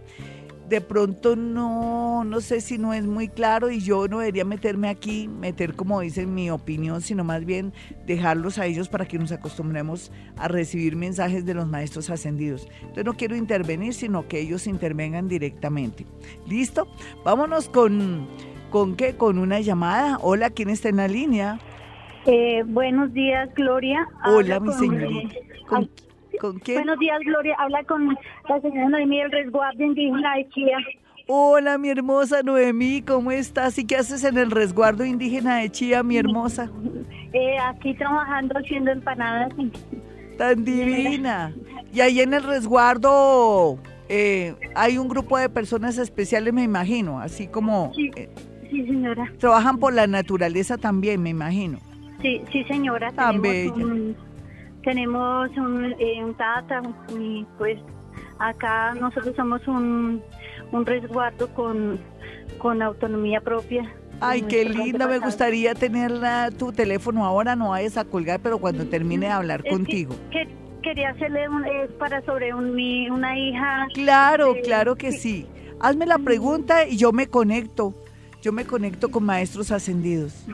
de 0.69 0.79
pronto 0.79 1.35
no, 1.35 2.23
no 2.23 2.39
sé 2.39 2.61
si 2.61 2.77
no 2.77 2.93
es 2.93 3.03
muy 3.07 3.29
claro 3.29 3.71
y 3.71 3.79
yo 3.79 4.07
no 4.07 4.19
debería 4.19 4.45
meterme 4.45 4.89
aquí, 4.89 5.27
meter 5.27 5.73
como 5.73 6.01
dicen 6.01 6.35
mi 6.35 6.51
opinión, 6.51 7.01
sino 7.01 7.23
más 7.23 7.45
bien 7.45 7.73
dejarlos 8.05 8.59
a 8.59 8.67
ellos 8.67 8.89
para 8.89 9.07
que 9.07 9.17
nos 9.17 9.31
acostumbremos 9.31 10.11
a 10.35 10.47
recibir 10.47 10.95
mensajes 10.95 11.47
de 11.47 11.55
los 11.55 11.67
maestros 11.67 12.11
ascendidos. 12.11 12.67
Entonces 12.81 13.05
no 13.05 13.13
quiero 13.15 13.35
intervenir, 13.35 13.95
sino 13.95 14.27
que 14.27 14.39
ellos 14.39 14.67
intervengan 14.67 15.27
directamente. 15.27 16.05
¿Listo? 16.47 16.87
Vámonos 17.25 17.69
con, 17.69 18.27
¿con 18.69 18.95
qué? 18.95 19.15
Con 19.15 19.39
una 19.39 19.61
llamada. 19.61 20.19
Hola, 20.21 20.51
¿quién 20.51 20.69
está 20.69 20.89
en 20.89 20.97
la 20.97 21.07
línea? 21.07 21.59
Eh, 22.27 22.61
buenos 22.67 23.13
días, 23.13 23.49
Gloria. 23.55 24.05
Hola, 24.25 24.59
mi 24.59 24.73
señorita. 24.73 25.35
¿Con, 26.41 26.59
quién? 26.59 26.79
Buenos 26.79 26.99
días, 26.99 27.19
Gloria. 27.25 27.55
Habla 27.57 27.83
con 27.85 28.17
la 28.49 28.61
señora 28.61 28.89
Noemí 28.89 29.19
del 29.19 29.31
resguardo 29.31 29.81
indígena 29.81 30.35
de 30.35 30.49
Chía. 30.49 30.77
Hola, 31.27 31.77
mi 31.77 31.89
hermosa 31.89 32.43
Noemí, 32.43 33.01
¿cómo 33.01 33.31
estás? 33.31 33.77
¿Y 33.77 33.85
qué 33.85 33.95
haces 33.95 34.25
en 34.25 34.37
el 34.37 34.51
resguardo 34.51 35.05
indígena 35.05 35.57
de 35.57 35.69
Chía, 35.69 36.03
mi 36.03 36.17
hermosa? 36.17 36.69
Eh, 37.33 37.57
aquí 37.59 37.93
trabajando 37.93 38.57
haciendo 38.57 38.89
empanadas. 38.89 39.51
Tan 40.37 40.63
divina. 40.63 41.53
Y 41.93 41.99
ahí 41.99 42.21
en 42.21 42.33
el 42.33 42.41
resguardo 42.41 43.77
eh, 44.07 44.55
hay 44.75 44.97
un 44.97 45.09
grupo 45.09 45.37
de 45.37 45.49
personas 45.49 45.97
especiales, 45.97 46.53
me 46.53 46.63
imagino, 46.63 47.19
así 47.19 47.47
como... 47.47 47.91
Sí, 47.93 48.09
eh, 48.15 48.29
sí, 48.71 48.85
señora. 48.85 49.31
trabajan 49.39 49.77
por 49.77 49.93
la 49.93 50.07
naturaleza 50.07 50.77
también, 50.77 51.21
me 51.21 51.29
imagino. 51.29 51.79
Sí, 52.21 52.41
sí, 52.51 52.63
señora. 52.65 53.11
Tan 53.11 53.41
tenemos 53.41 53.77
bella. 53.77 53.85
un, 53.85 54.15
tenemos 54.83 55.49
un, 55.57 55.85
eh, 55.99 56.23
un 56.23 56.33
tata 56.35 56.81
y 57.17 57.45
pues 57.57 57.79
acá 58.39 58.93
nosotros 58.99 59.35
somos 59.35 59.67
un, 59.67 60.21
un 60.71 60.85
resguardo 60.85 61.47
con, 61.53 61.99
con 62.57 62.81
autonomía 62.81 63.41
propia. 63.41 63.91
Ay, 64.19 64.41
qué 64.43 64.65
linda, 64.65 65.07
me 65.07 65.19
gustaría 65.19 65.75
tenerla, 65.75 66.49
tu 66.49 66.71
teléfono 66.71 67.23
ahora, 67.23 67.55
no 67.55 67.69
vayas 67.69 67.97
a 67.97 68.03
colgar, 68.05 68.39
pero 68.41 68.57
cuando 68.57 68.85
termine 68.87 69.27
de 69.27 69.31
hablar 69.31 69.61
Es 69.63 69.71
contigo. 69.71 70.15
que 70.31 70.47
quería 70.81 71.09
hacerle 71.09 71.47
un, 71.47 71.63
es 71.65 71.91
para 71.99 72.21
sobre 72.25 72.51
un, 72.51 72.73
mi, 72.73 73.09
una 73.11 73.37
hija. 73.37 73.85
Claro, 73.93 74.55
claro 74.63 74.95
que 74.95 75.11
sí. 75.11 75.45
Hazme 75.79 76.07
la 76.07 76.17
pregunta 76.17 76.87
y 76.87 76.97
yo 76.97 77.11
me 77.11 77.27
conecto. 77.27 77.93
Yo 78.41 78.51
me 78.53 78.65
conecto 78.65 79.09
con 79.11 79.23
maestros 79.23 79.71
ascendidos. 79.71 80.45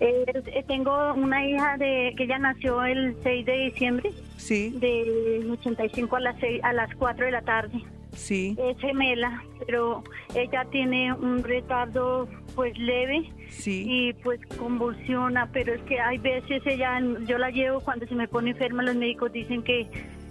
Eh, 0.00 0.64
tengo 0.66 1.12
una 1.14 1.46
hija 1.46 1.76
de 1.76 2.14
que 2.16 2.24
ella 2.24 2.38
nació 2.38 2.82
el 2.84 3.14
6 3.22 3.44
de 3.46 3.52
diciembre 3.52 4.10
Sí, 4.38 4.70
del 4.80 5.50
85 5.50 6.16
a 6.16 6.20
las 6.20 6.40
6, 6.40 6.60
a 6.64 6.72
las 6.72 6.94
4 6.96 7.26
de 7.26 7.30
la 7.32 7.42
tarde. 7.42 7.78
sí, 8.12 8.56
Es 8.58 8.78
gemela, 8.78 9.42
pero 9.66 10.02
ella 10.34 10.64
tiene 10.70 11.12
un 11.12 11.42
retardo 11.44 12.26
pues 12.54 12.76
leve 12.78 13.30
sí. 13.50 13.84
y 13.86 14.12
pues 14.14 14.40
convulsiona, 14.56 15.50
pero 15.52 15.74
es 15.74 15.82
que 15.82 16.00
hay 16.00 16.16
veces 16.18 16.62
ella, 16.66 16.98
yo 17.26 17.36
la 17.38 17.50
llevo 17.50 17.80
cuando 17.80 18.06
se 18.06 18.14
me 18.14 18.26
pone 18.26 18.50
enferma, 18.50 18.82
los 18.82 18.96
médicos 18.96 19.30
dicen 19.32 19.62
que, 19.62 19.86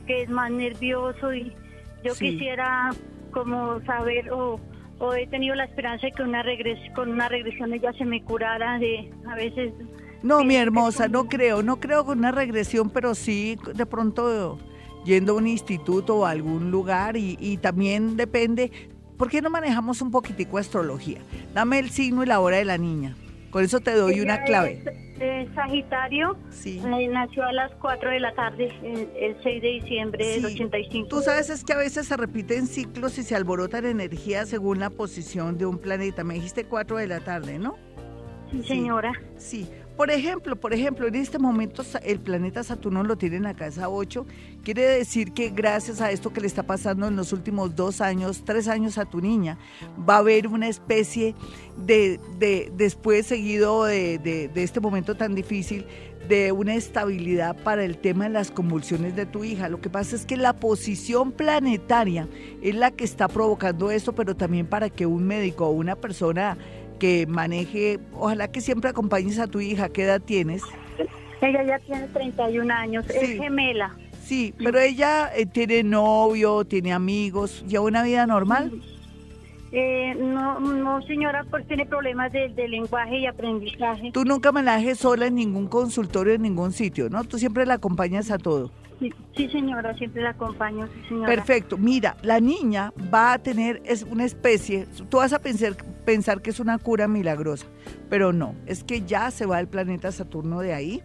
que 0.07 0.23
es 0.23 0.29
más 0.29 0.49
nervioso 0.51 1.31
y 1.33 1.53
yo 2.03 2.15
Sí. 2.15 2.31
quisiera 2.31 2.89
como 3.31 3.79
saber 3.85 4.31
o, 4.31 4.59
o 4.99 5.13
he 5.13 5.27
tenido 5.27 5.55
la 5.55 5.63
esperanza 5.65 6.07
de 6.07 6.11
que 6.13 6.23
una 6.23 6.43
regres, 6.43 6.77
con 6.93 7.09
una 7.09 7.27
regresión 7.29 7.73
ella 7.73 7.91
se 7.93 8.05
me 8.05 8.23
curara 8.23 8.77
de 8.79 9.11
a 9.27 9.35
veces 9.35 9.73
No, 10.21 10.43
mi 10.43 10.55
Sí, 10.55 10.55
hermosa, 10.57 11.07
no 11.07 11.27
creo, 11.27 11.63
no 11.63 11.79
creo 11.79 12.05
con 12.05 12.19
una 12.19 12.31
regresión, 12.31 12.89
pero 12.89 13.15
sí 13.15 13.57
de 13.73 13.85
pronto 13.85 14.59
yendo 15.05 15.33
a 15.33 15.35
un 15.35 15.47
instituto 15.47 16.17
o 16.17 16.25
a 16.25 16.31
algún 16.31 16.71
lugar 16.71 17.15
y, 17.15 17.37
y 17.39 17.57
también 17.57 18.17
depende, 18.17 18.71
¿por 19.17 19.29
qué 19.29 19.41
no 19.41 19.49
manejamos 19.49 20.01
un 20.01 20.11
poquitico 20.11 20.57
astrología? 20.57 21.19
Dame 21.53 21.79
el 21.79 21.89
signo 21.89 22.23
y 22.23 22.27
la 22.27 22.41
hora 22.41 22.57
de 22.57 22.65
la 22.65 22.77
niña, 22.77 23.15
con 23.51 23.63
eso 23.63 23.79
te 23.79 23.93
doy 23.93 24.21
una 24.21 24.43
clave. 24.43 24.81
Es, 25.19 25.47
es 25.49 25.55
Sagitario, 25.55 26.37
Sí. 26.49 26.81
eh, 26.85 27.07
nació 27.09 27.43
a 27.43 27.51
las 27.51 27.71
4 27.81 28.09
de 28.11 28.19
la 28.19 28.33
tarde, 28.33 28.69
el, 28.83 29.09
el 29.21 29.37
6 29.43 29.61
de 29.61 29.67
diciembre 29.67 30.25
del 30.25 30.45
Sí. 30.45 30.53
85. 30.55 31.07
Tú 31.09 31.21
sabes 31.21 31.49
es 31.49 31.63
que 31.63 31.73
a 31.73 31.77
veces 31.77 32.07
se 32.07 32.15
repiten 32.17 32.67
ciclos 32.67 33.17
y 33.17 33.23
se 33.23 33.35
alborotan 33.35 33.85
energías 33.85 34.49
según 34.49 34.79
la 34.79 34.89
posición 34.89 35.57
de 35.57 35.65
un 35.65 35.77
planeta. 35.77 36.23
Me 36.23 36.35
dijiste 36.35 36.65
4 36.65 36.97
de 36.97 37.07
la 37.07 37.19
tarde, 37.19 37.59
¿no? 37.59 37.77
Sí, 38.51 38.63
señora. 38.63 39.11
Sí. 39.37 39.69
Por 39.99 40.11
ejemplo, 40.11 40.55
por 40.55 40.73
ejemplo, 40.73 41.07
en 41.09 41.15
este 41.15 41.39
momento 41.39 41.83
el 42.03 42.21
planeta 42.21 42.63
Saturno 42.63 43.03
lo 43.03 43.17
tiene 43.17 43.35
en 43.35 43.43
la 43.43 43.53
casa 43.53 43.89
8. 43.89 44.25
Quiere 44.63 44.83
decir 44.83 45.33
que 45.33 45.49
gracias 45.49 45.99
a 45.99 46.09
esto 46.09 46.31
que 46.31 46.39
le 46.39 46.47
está 46.47 46.63
pasando 46.63 47.05
en 47.05 47.17
los 47.17 47.33
últimos 47.33 47.75
dos 47.75 47.99
años, 47.99 48.43
tres 48.45 48.69
años 48.69 48.97
a 48.97 49.03
tu 49.03 49.19
niña, 49.19 49.57
va 50.09 50.15
a 50.15 50.19
haber 50.19 50.47
una 50.47 50.69
especie 50.69 51.35
de, 51.85 52.17
de 52.37 52.71
después 52.77 53.25
seguido 53.25 53.83
de, 53.83 54.19
de- 54.19 54.47
de 54.47 54.63
este 54.63 54.79
momento 54.79 55.15
tan 55.17 55.35
difícil, 55.35 55.85
de 56.29 56.51
una 56.53 56.75
estabilidad 56.75 57.57
para 57.63 57.83
el 57.83 57.97
tema 57.97 58.25
de 58.25 58.29
las 58.29 58.51
convulsiones 58.51 59.15
de 59.17 59.25
tu 59.25 59.43
hija. 59.43 59.67
Lo 59.67 59.81
que 59.81 59.89
pasa 59.89 60.15
es 60.15 60.25
que 60.25 60.37
la 60.37 60.53
posición 60.53 61.31
planetaria 61.33 62.27
es 62.61 62.75
la 62.75 62.91
que 62.91 63.03
está 63.03 63.27
provocando 63.27 63.91
esto, 63.91 64.13
pero 64.13 64.35
también 64.35 64.65
para 64.67 64.89
que 64.89 65.05
un 65.05 65.23
médico 65.23 65.65
o 65.67 65.71
una 65.71 65.95
persona 65.95 66.57
que 66.99 67.25
maneje, 67.27 67.99
ojalá 68.13 68.51
que 68.51 68.61
siempre 68.61 68.89
acompañes 68.89 69.39
a 69.39 69.47
tu 69.47 69.59
hija, 69.59 69.89
¿qué 69.89 70.03
edad 70.03 70.21
tienes? 70.21 70.61
Ella 71.41 71.63
ya 71.63 71.79
tiene 71.79 72.07
31 72.09 72.71
años, 72.71 73.05
Sí. 73.07 73.17
es 73.19 73.39
gemela. 73.39 73.95
Sí, 74.23 74.53
pero 74.57 74.77
ella 74.79 75.31
eh, 75.35 75.45
tiene 75.47 75.81
novio, 75.83 76.63
tiene 76.65 76.93
amigos, 76.93 77.65
lleva 77.67 77.85
una 77.85 78.03
vida 78.03 78.27
normal. 78.27 78.71
Eh, 79.71 80.15
no, 80.19 80.59
no, 80.59 81.01
señora, 81.03 81.45
pues 81.49 81.65
tiene 81.67 81.85
problemas 81.85 82.31
de, 82.31 82.49
de 82.49 82.67
lenguaje 82.67 83.19
y 83.19 83.27
aprendizaje. 83.27 84.11
Tú 84.11 84.25
nunca 84.25 84.51
dejes 84.51 84.99
sola 84.99 85.27
en 85.27 85.35
ningún 85.35 85.67
consultorio, 85.67 86.33
en 86.33 86.41
ningún 86.41 86.73
sitio, 86.73 87.09
¿no? 87.09 87.23
Tú 87.23 87.37
siempre 87.37 87.65
la 87.65 87.75
acompañas 87.75 88.31
a 88.31 88.37
todo. 88.37 88.71
Sí, 88.99 89.49
señora, 89.49 89.95
siempre 89.95 90.21
la 90.21 90.31
acompaño, 90.31 90.87
sí, 90.87 91.01
señora. 91.07 91.27
Perfecto. 91.27 91.77
Mira, 91.77 92.17
la 92.21 92.39
niña 92.39 92.91
va 93.13 93.33
a 93.33 93.39
tener 93.39 93.81
es 93.85 94.03
una 94.03 94.25
especie, 94.25 94.87
tú 95.09 95.17
vas 95.17 95.31
a 95.31 95.39
pensar, 95.39 95.77
pensar 96.03 96.41
que 96.41 96.49
es 96.49 96.59
una 96.59 96.77
cura 96.77 97.07
milagrosa, 97.07 97.65
pero 98.09 98.33
no, 98.33 98.55
es 98.65 98.83
que 98.83 99.01
ya 99.01 99.31
se 99.31 99.45
va 99.45 99.59
el 99.59 99.67
planeta 99.67 100.11
Saturno 100.11 100.59
de 100.59 100.73
ahí 100.73 101.03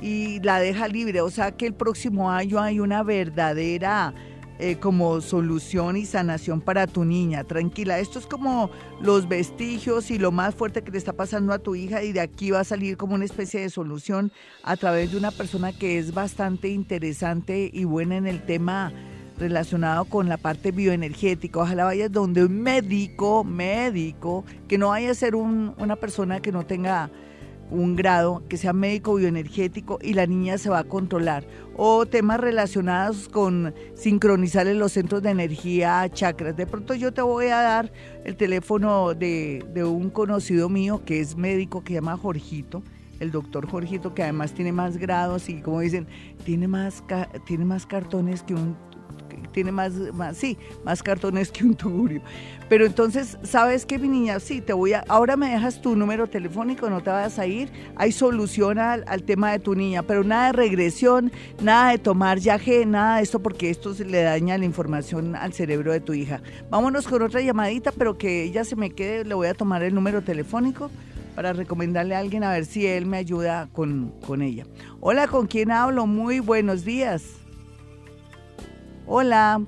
y 0.00 0.40
la 0.40 0.60
deja 0.60 0.86
libre, 0.86 1.20
o 1.20 1.30
sea 1.30 1.52
que 1.52 1.66
el 1.66 1.74
próximo 1.74 2.30
año 2.30 2.60
hay 2.60 2.78
una 2.78 3.02
verdadera 3.02 4.14
eh, 4.58 4.76
como 4.76 5.20
solución 5.20 5.96
y 5.96 6.06
sanación 6.06 6.60
para 6.60 6.86
tu 6.86 7.04
niña, 7.04 7.44
tranquila. 7.44 7.98
Esto 7.98 8.18
es 8.18 8.26
como 8.26 8.70
los 9.00 9.28
vestigios 9.28 10.10
y 10.10 10.18
lo 10.18 10.32
más 10.32 10.54
fuerte 10.54 10.82
que 10.82 10.90
le 10.90 10.98
está 10.98 11.12
pasando 11.12 11.52
a 11.52 11.58
tu 11.58 11.74
hija 11.74 12.02
y 12.02 12.12
de 12.12 12.20
aquí 12.20 12.50
va 12.50 12.60
a 12.60 12.64
salir 12.64 12.96
como 12.96 13.14
una 13.14 13.24
especie 13.24 13.60
de 13.60 13.70
solución 13.70 14.32
a 14.62 14.76
través 14.76 15.12
de 15.12 15.18
una 15.18 15.30
persona 15.30 15.72
que 15.72 15.98
es 15.98 16.14
bastante 16.14 16.68
interesante 16.68 17.70
y 17.72 17.84
buena 17.84 18.16
en 18.16 18.26
el 18.26 18.44
tema 18.44 18.92
relacionado 19.38 20.06
con 20.06 20.28
la 20.30 20.38
parte 20.38 20.70
bioenergética. 20.72 21.60
Ojalá 21.60 21.84
vayas 21.84 22.10
donde 22.10 22.44
un 22.44 22.58
médico, 22.62 23.44
médico, 23.44 24.44
que 24.66 24.78
no 24.78 24.88
vaya 24.88 25.10
a 25.10 25.14
ser 25.14 25.34
un- 25.34 25.74
una 25.78 25.96
persona 25.96 26.40
que 26.40 26.52
no 26.52 26.64
tenga 26.64 27.10
un 27.70 27.96
grado, 27.96 28.42
que 28.48 28.56
sea 28.56 28.72
médico 28.72 29.14
bioenergético 29.14 29.98
y 30.02 30.14
la 30.14 30.26
niña 30.26 30.58
se 30.58 30.70
va 30.70 30.80
a 30.80 30.84
controlar. 30.84 31.46
O 31.76 32.06
temas 32.06 32.40
relacionados 32.40 33.28
con 33.28 33.74
sincronizar 33.94 34.66
en 34.66 34.78
los 34.78 34.92
centros 34.92 35.22
de 35.22 35.30
energía, 35.30 36.08
chakras. 36.10 36.56
De 36.56 36.66
pronto 36.66 36.94
yo 36.94 37.12
te 37.12 37.22
voy 37.22 37.46
a 37.46 37.60
dar 37.62 37.92
el 38.24 38.36
teléfono 38.36 39.14
de, 39.14 39.64
de 39.72 39.84
un 39.84 40.10
conocido 40.10 40.68
mío 40.68 41.02
que 41.04 41.20
es 41.20 41.36
médico, 41.36 41.82
que 41.82 41.88
se 41.88 41.94
llama 41.94 42.16
Jorgito, 42.16 42.82
el 43.20 43.30
doctor 43.30 43.68
Jorgito, 43.68 44.14
que 44.14 44.22
además 44.22 44.52
tiene 44.52 44.72
más 44.72 44.96
grados 44.96 45.48
y 45.48 45.60
como 45.60 45.80
dicen, 45.80 46.06
tiene 46.44 46.68
más, 46.68 47.02
tiene 47.46 47.64
más 47.64 47.86
cartones 47.86 48.42
que 48.42 48.54
un 48.54 48.76
tiene 49.56 49.72
más, 49.72 49.94
más, 50.12 50.36
sí, 50.36 50.58
más 50.84 51.02
cartones 51.02 51.50
que 51.50 51.64
un 51.64 51.74
tugurio. 51.74 52.20
Pero 52.68 52.84
entonces, 52.84 53.38
¿sabes 53.42 53.86
qué, 53.86 53.98
mi 53.98 54.06
niña? 54.06 54.38
Sí, 54.38 54.60
te 54.60 54.74
voy 54.74 54.92
a, 54.92 55.02
ahora 55.08 55.34
me 55.34 55.48
dejas 55.48 55.80
tu 55.80 55.96
número 55.96 56.26
telefónico, 56.26 56.90
no 56.90 57.02
te 57.02 57.08
vayas 57.08 57.38
a 57.38 57.46
ir. 57.46 57.70
Hay 57.96 58.12
solución 58.12 58.78
al, 58.78 59.02
al 59.08 59.22
tema 59.22 59.52
de 59.52 59.58
tu 59.58 59.74
niña, 59.74 60.02
pero 60.02 60.24
nada 60.24 60.48
de 60.48 60.52
regresión, 60.52 61.32
nada 61.62 61.92
de 61.92 61.96
tomar 61.96 62.38
yaje, 62.38 62.84
nada 62.84 63.16
de 63.16 63.22
esto, 63.22 63.38
porque 63.38 63.70
esto 63.70 63.94
se 63.94 64.04
le 64.04 64.24
daña 64.24 64.58
la 64.58 64.66
información 64.66 65.34
al 65.34 65.54
cerebro 65.54 65.90
de 65.90 66.00
tu 66.00 66.12
hija. 66.12 66.42
Vámonos 66.68 67.08
con 67.08 67.22
otra 67.22 67.40
llamadita, 67.40 67.92
pero 67.92 68.18
que 68.18 68.42
ella 68.42 68.62
se 68.62 68.76
me 68.76 68.90
quede, 68.90 69.24
le 69.24 69.32
voy 69.32 69.46
a 69.46 69.54
tomar 69.54 69.82
el 69.82 69.94
número 69.94 70.20
telefónico 70.20 70.90
para 71.34 71.54
recomendarle 71.54 72.14
a 72.14 72.18
alguien 72.18 72.44
a 72.44 72.50
ver 72.50 72.66
si 72.66 72.86
él 72.86 73.06
me 73.06 73.16
ayuda 73.16 73.70
con, 73.72 74.12
con 74.26 74.42
ella. 74.42 74.66
Hola, 75.00 75.28
¿con 75.28 75.46
quién 75.46 75.70
hablo? 75.70 76.06
Muy 76.06 76.40
buenos 76.40 76.84
días. 76.84 77.45
Hola. 79.06 79.62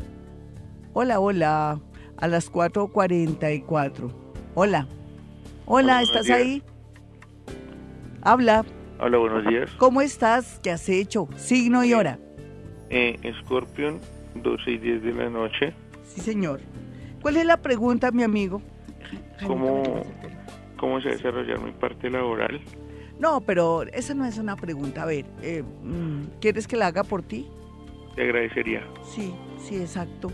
Hola, 0.95 1.21
hola. 1.21 1.81
A 2.17 2.27
las 2.27 2.51
4.44. 2.53 4.11
Hola. 4.55 4.87
Hola, 4.87 4.89
Hola, 5.67 6.03
¿estás 6.03 6.29
ahí? 6.31 6.63
Habla. 8.23 8.65
Hola, 8.99 9.19
buenos 9.19 9.47
días. 9.47 9.71
¿Cómo 9.79 10.01
estás? 10.01 10.59
¿Qué 10.61 10.73
has 10.73 10.89
hecho? 10.89 11.29
Signo 11.37 11.85
y 11.85 11.95
hora. 11.95 12.19
Eh, 12.91 13.17
Scorpion, 13.45 14.01
12 14.35 14.71
y 14.73 14.79
10 14.79 15.03
de 15.05 15.13
la 15.13 15.31
noche. 15.31 15.73
Sí, 16.03 16.21
señor. 16.21 16.61
¿Cuál 17.23 17.37
es 17.37 17.45
la 17.45 17.59
pregunta, 17.59 18.11
mi 18.11 18.25
amigo? 18.25 18.61
¿Cómo, 19.47 20.03
¿Cómo 20.79 21.01
se 21.01 21.11
desarrollar 21.11 21.61
mi 21.61 21.71
parte 21.71 22.11
laboral? 22.11 22.61
No, 23.21 23.41
pero 23.41 23.85
esa 23.93 24.15
no 24.15 24.25
es 24.25 24.39
una 24.39 24.57
pregunta. 24.57 25.03
A 25.03 25.07
ver, 25.07 25.27
eh, 25.43 25.63
mm, 25.85 26.41
¿quieres 26.41 26.67
que 26.67 26.77
la 26.77 26.89
haga 26.89 27.05
por 27.05 27.23
ti? 27.23 27.49
Te 28.19 28.25
agradecería. 28.25 28.83
Sí, 29.05 29.33
sí, 29.65 29.77
exacto. 29.77 30.33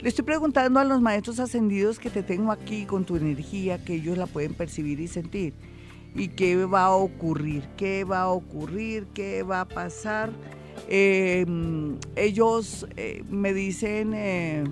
Le 0.00 0.08
estoy 0.08 0.24
preguntando 0.24 0.80
a 0.80 0.84
los 0.84 1.02
maestros 1.02 1.38
ascendidos 1.38 1.98
que 1.98 2.08
te 2.08 2.22
tengo 2.22 2.50
aquí 2.50 2.86
con 2.86 3.04
tu 3.04 3.16
energía, 3.16 3.84
que 3.84 3.92
ellos 3.96 4.16
la 4.16 4.26
pueden 4.26 4.54
percibir 4.54 4.98
y 4.98 5.06
sentir. 5.06 5.52
¿Y 6.14 6.28
qué 6.28 6.64
va 6.64 6.84
a 6.84 6.94
ocurrir? 6.94 7.68
¿Qué 7.76 8.04
va 8.04 8.22
a 8.22 8.28
ocurrir? 8.30 9.06
¿Qué 9.12 9.42
va 9.42 9.60
a 9.60 9.68
pasar? 9.68 10.30
Mm, 10.90 11.96
ellos 12.16 12.86
eh, 12.96 13.22
me 13.28 13.52
dicen, 13.52 14.14
eh, 14.14 14.64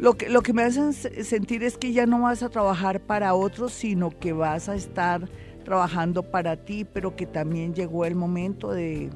lo, 0.00 0.14
que, 0.14 0.28
lo 0.28 0.42
que 0.42 0.52
me 0.52 0.64
hacen 0.64 0.92
se- 0.94 1.22
sentir 1.22 1.62
es 1.62 1.78
que 1.78 1.92
ya 1.92 2.06
no 2.06 2.22
vas 2.22 2.42
a 2.42 2.48
trabajar 2.48 2.98
para 2.98 3.34
otros, 3.34 3.72
sino 3.72 4.10
que 4.10 4.32
vas 4.32 4.68
a 4.68 4.74
estar 4.74 5.28
trabajando 5.64 6.24
para 6.24 6.56
ti, 6.56 6.84
pero 6.84 7.14
que 7.14 7.26
también 7.26 7.72
llegó 7.72 8.04
el 8.04 8.16
momento 8.16 8.72
de, 8.72 9.10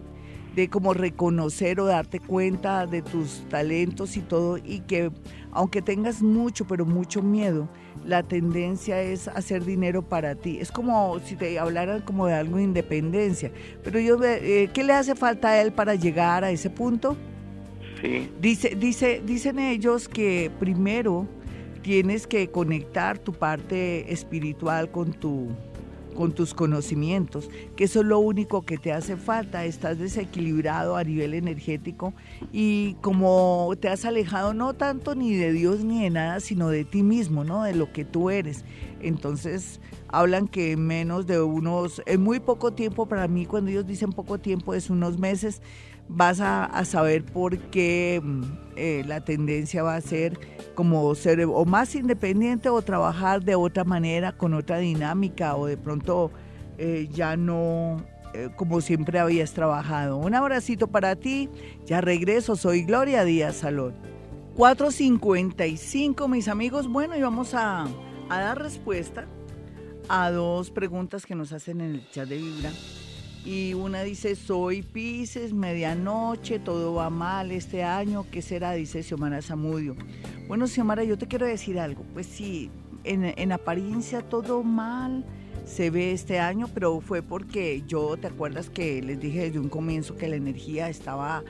de 0.59 0.69
como 0.69 0.93
reconocer 0.93 1.79
o 1.79 1.85
darte 1.85 2.19
cuenta 2.19 2.85
de 2.85 3.01
tus 3.01 3.49
talentos 3.49 4.17
y 4.17 4.23
todo 4.23 4.59
y 4.59 4.81
que 4.81 5.13
aunque 5.53 5.83
tengas 5.83 6.21
mucho, 6.21 6.67
pero 6.67 6.85
mucho 6.85 7.23
miedo, 7.23 7.69
la 8.05 8.25
tendencia 8.25 9.01
es 9.01 9.29
hacer 9.29 9.65
dinero 9.65 10.03
para 10.03 10.35
ti. 10.35 10.59
Es 10.59 10.73
como 10.73 11.21
si 11.21 11.37
te 11.37 11.61
hablaran 11.61 12.03
como 12.03 12.27
de 12.27 12.35
algo 12.35 12.57
de 12.57 12.65
independencia. 12.65 13.53
Pero 13.85 14.01
yo, 14.01 14.19
eh, 14.25 14.69
¿qué 14.75 14.83
le 14.83 14.95
hace 14.95 15.15
falta 15.15 15.51
a 15.51 15.61
él 15.61 15.71
para 15.71 15.95
llegar 15.95 16.43
a 16.43 16.51
ese 16.51 16.71
punto? 16.71 17.17
Sí. 18.03 18.29
Dice, 18.41 18.75
dice, 18.77 19.23
dicen 19.25 19.61
ellos 19.61 20.09
que 20.09 20.51
primero 20.59 21.29
tienes 21.83 22.27
que 22.27 22.51
conectar 22.51 23.17
tu 23.17 23.33
parte 23.33 24.13
espiritual 24.13 24.91
con 24.91 25.13
tu 25.13 25.51
con 26.19 26.33
tus 26.33 26.53
conocimientos, 26.53 27.49
que 27.77 27.85
eso 27.85 28.01
es 28.01 28.07
lo 28.07 28.19
único 28.19 28.63
que 28.63 28.77
te 28.77 28.93
hace 28.93 29.17
falta, 29.17 29.65
estás 29.65 30.01
desequilibrado 30.01 30.97
a 30.97 31.05
nivel 31.05 31.33
energético 31.33 32.13
y 32.53 32.95
como 33.03 33.73
te 33.79 33.89
has 33.89 34.05
alejado 34.05 34.53
no 34.53 34.75
tanto 34.75 35.15
ni 35.15 35.37
de 35.37 35.53
Dios 35.53 35.85
ni 35.85 36.03
de 36.03 36.11
nada, 36.11 36.41
sino 36.41 36.71
de 36.71 36.85
ti 36.85 37.05
mismo, 37.05 37.45
¿no? 37.45 37.63
De 37.63 37.73
lo 37.73 37.93
que 37.93 38.05
tú 38.05 38.31
eres. 38.31 38.65
Entonces, 39.01 39.81
hablan 40.09 40.49
que 40.49 40.73
en 40.73 40.89
menos 40.89 41.29
de 41.29 41.41
unos, 41.41 42.03
en 42.05 42.21
muy 42.21 42.41
poco 42.41 42.73
tiempo, 42.73 43.07
para 43.07 43.29
mí 43.29 43.47
cuando 43.47 43.71
ellos 43.71 43.87
dicen 43.87 44.11
poco 44.11 44.39
tiempo 44.39 44.75
es 44.75 44.91
unos 44.91 45.21
meses, 45.21 45.63
vas 46.09 46.41
a, 46.41 46.85
saber 46.85 47.25
por 47.25 47.59
qué 47.59 48.21
mm, 48.23 48.43
eh, 48.77 49.05
la 49.07 49.21
tendencia 49.21 49.83
va 49.83 49.97
a 49.97 50.01
ser 50.01 50.39
como 50.75 51.15
ser 51.15 51.45
o 51.45 51.65
más 51.65 51.95
independiente 51.95 52.69
o 52.69 52.83
trabajar 52.83 53.43
de 53.43 53.55
otra 53.55 53.85
manera, 53.85 54.33
con 54.33 54.55
otra 54.55 54.79
dinámica 54.79 55.57
o 55.57 55.67
de 55.67 55.77
pronto 55.77 56.31
eh, 56.79 57.09
ya 57.13 57.37
no 57.37 58.05
eh, 58.35 58.51
como 58.57 58.81
siempre 58.81 59.19
habías 59.19 59.53
trabajado. 59.53 60.17
Un 60.17 60.35
abracito 60.35 60.89
para 60.89 61.17
ti, 61.17 61.49
ya 61.85 62.01
regreso, 62.01 62.57
soy 62.57 62.83
Gloria 62.83 63.25
Díaz 63.25 63.57
Salón. 63.57 63.95
4.55 64.57 66.29
mis 66.29 66.49
amigos, 66.49 66.89
bueno 66.89 67.17
y 67.17 67.23
vamos 67.23 67.55
a, 67.55 67.87
a 68.29 68.41
dar 68.41 68.61
respuesta 68.61 69.27
a 70.09 70.31
dos 70.31 70.71
preguntas 70.71 71.27
que 71.27 71.37
nos 71.37 71.53
hacen 71.53 71.81
en 71.81 71.95
el 71.95 72.11
chat 72.11 72.29
de 72.29 72.39
Vibra 72.39 72.71
y 73.49 73.73
una 73.73 74.03
dice, 74.03 74.37
soy 74.37 74.83
Pisces, 74.83 75.55
medianoche, 75.55 76.59
todo 76.59 76.93
va 76.93 77.09
mal 77.09 77.51
este 77.51 77.83
año, 77.83 78.27
¿qué 78.31 78.43
será? 78.43 78.73
Dice 78.73 79.03
Xiomara 79.03 79.41
Zamudio. 79.41 79.97
Bueno, 80.49 80.67
Xiomara, 80.67 81.03
yo 81.03 81.17
te 81.17 81.29
quiero 81.29 81.47
decir 81.47 81.81
algo. 81.81 82.05
Pues 82.13 82.27
sí, 82.27 82.71
en, 83.05 83.25
en 83.25 83.53
apariencia 83.53 84.21
todo 84.21 84.63
mal 84.63 85.25
se 85.65 85.89
ve 85.89 86.13
este 86.13 86.39
año, 86.41 86.69
pero 86.75 87.01
fue 87.01 87.23
porque 87.23 87.83
yo, 87.87 88.19
¿te 88.19 88.27
acuerdas 88.27 88.69
que 88.69 89.01
les 89.01 89.19
dije 89.19 89.45
desde 89.45 89.59
un 89.59 89.71
comienzo 89.71 90.15
que 90.15 90.29
la 90.29 90.37
energía 90.37 90.91
estaba 90.91 91.43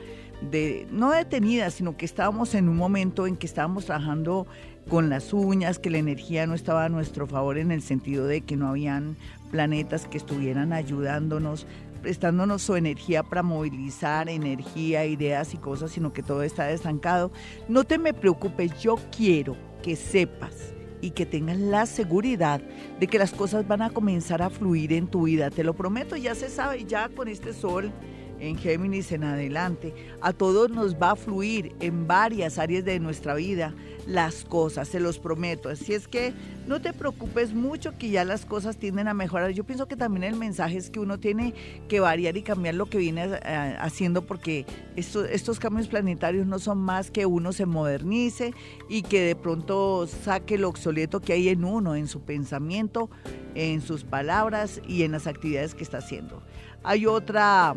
de, 0.51 0.87
no 0.91 1.11
detenida, 1.11 1.69
sino 1.69 1.97
que 1.97 2.05
estábamos 2.05 2.55
en 2.55 2.69
un 2.69 2.77
momento 2.77 3.27
en 3.27 3.35
que 3.35 3.45
estábamos 3.45 3.85
trabajando 3.85 4.47
con 4.89 5.09
las 5.09 5.33
uñas, 5.33 5.79
que 5.79 5.89
la 5.89 5.97
energía 5.97 6.47
no 6.47 6.55
estaba 6.55 6.85
a 6.85 6.89
nuestro 6.89 7.27
favor 7.27 7.57
en 7.57 7.71
el 7.71 7.81
sentido 7.81 8.25
de 8.25 8.41
que 8.41 8.55
no 8.55 8.69
habían 8.69 9.17
planetas 9.51 10.07
que 10.07 10.17
estuvieran 10.17 10.73
ayudándonos 10.73 11.67
prestándonos 11.99 12.61
su 12.61 12.75
energía 12.75 13.23
para 13.23 13.43
movilizar 13.43 14.29
energía, 14.29 15.05
ideas 15.05 15.53
y 15.53 15.57
cosas, 15.57 15.91
sino 15.91 16.13
que 16.13 16.23
todo 16.23 16.43
está 16.43 16.71
estancado. 16.71 17.31
No 17.67 17.83
te 17.83 17.97
me 17.97 18.13
preocupes, 18.13 18.79
yo 18.79 18.97
quiero 19.15 19.55
que 19.83 19.95
sepas 19.95 20.73
y 21.01 21.11
que 21.11 21.25
tengas 21.25 21.57
la 21.57 21.85
seguridad 21.85 22.61
de 22.99 23.07
que 23.07 23.19
las 23.19 23.31
cosas 23.31 23.67
van 23.67 23.81
a 23.81 23.89
comenzar 23.89 24.41
a 24.41 24.49
fluir 24.49 24.93
en 24.93 25.07
tu 25.07 25.23
vida. 25.23 25.49
Te 25.49 25.63
lo 25.63 25.73
prometo, 25.73 26.15
ya 26.15 26.35
se 26.35 26.49
sabe, 26.49 26.85
ya 26.85 27.09
con 27.09 27.27
este 27.27 27.53
sol 27.53 27.91
en 28.39 28.57
Géminis 28.57 29.11
en 29.11 29.23
adelante, 29.23 29.93
a 30.21 30.33
todos 30.33 30.69
nos 30.69 30.95
va 30.95 31.11
a 31.11 31.15
fluir 31.15 31.73
en 31.79 32.07
varias 32.07 32.57
áreas 32.57 32.85
de 32.85 32.99
nuestra 32.99 33.35
vida 33.35 33.73
las 34.09 34.43
cosas, 34.43 34.87
se 34.87 34.99
los 34.99 35.19
prometo. 35.19 35.69
Así 35.69 35.93
es 35.93 36.07
que 36.07 36.33
no 36.67 36.81
te 36.81 36.93
preocupes 36.93 37.53
mucho 37.53 37.97
que 37.97 38.09
ya 38.09 38.25
las 38.25 38.45
cosas 38.45 38.77
tienden 38.77 39.07
a 39.07 39.13
mejorar. 39.13 39.51
Yo 39.51 39.63
pienso 39.63 39.87
que 39.87 39.95
también 39.95 40.23
el 40.23 40.35
mensaje 40.35 40.77
es 40.77 40.89
que 40.89 40.99
uno 40.99 41.19
tiene 41.19 41.53
que 41.87 41.99
variar 41.99 42.35
y 42.35 42.41
cambiar 42.41 42.75
lo 42.75 42.87
que 42.87 42.97
viene 42.97 43.25
eh, 43.25 43.75
haciendo 43.79 44.25
porque 44.25 44.65
estos 44.95 45.59
cambios 45.59 45.87
planetarios 45.87 46.47
no 46.47 46.59
son 46.59 46.79
más 46.79 47.11
que 47.11 47.25
uno 47.25 47.53
se 47.53 47.65
modernice 47.65 48.53
y 48.89 49.03
que 49.03 49.21
de 49.21 49.35
pronto 49.35 50.07
saque 50.07 50.57
lo 50.57 50.69
obsoleto 50.69 51.21
que 51.21 51.33
hay 51.33 51.49
en 51.49 51.63
uno, 51.63 51.95
en 51.95 52.07
su 52.07 52.21
pensamiento, 52.21 53.09
en 53.53 53.81
sus 53.81 54.03
palabras 54.03 54.81
y 54.87 55.03
en 55.03 55.11
las 55.11 55.27
actividades 55.27 55.75
que 55.75 55.83
está 55.83 55.99
haciendo. 55.99 56.41
Hay 56.83 57.05
otra 57.05 57.75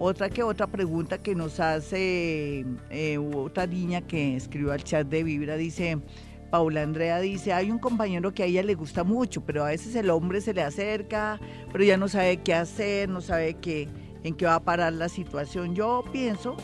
otra 0.00 0.30
que 0.30 0.42
otra 0.42 0.66
pregunta 0.66 1.18
que 1.18 1.34
nos 1.34 1.60
hace 1.60 2.64
eh, 2.88 3.18
otra 3.18 3.66
niña 3.66 4.00
que 4.00 4.34
escribió 4.34 4.72
al 4.72 4.82
chat 4.82 5.06
de 5.06 5.22
Vibra, 5.22 5.56
dice, 5.56 5.98
Paula 6.50 6.82
Andrea 6.82 7.20
dice, 7.20 7.52
hay 7.52 7.70
un 7.70 7.78
compañero 7.78 8.32
que 8.32 8.42
a 8.42 8.46
ella 8.46 8.62
le 8.62 8.74
gusta 8.74 9.04
mucho, 9.04 9.44
pero 9.44 9.62
a 9.62 9.68
veces 9.68 9.94
el 9.94 10.08
hombre 10.08 10.40
se 10.40 10.54
le 10.54 10.62
acerca, 10.62 11.38
pero 11.70 11.84
ya 11.84 11.98
no 11.98 12.08
sabe 12.08 12.38
qué 12.38 12.54
hacer, 12.54 13.10
no 13.10 13.20
sabe 13.20 13.54
qué, 13.54 13.88
en 14.24 14.34
qué 14.34 14.46
va 14.46 14.54
a 14.54 14.64
parar 14.64 14.94
la 14.94 15.10
situación. 15.10 15.74
Yo 15.74 16.02
pienso 16.10 16.56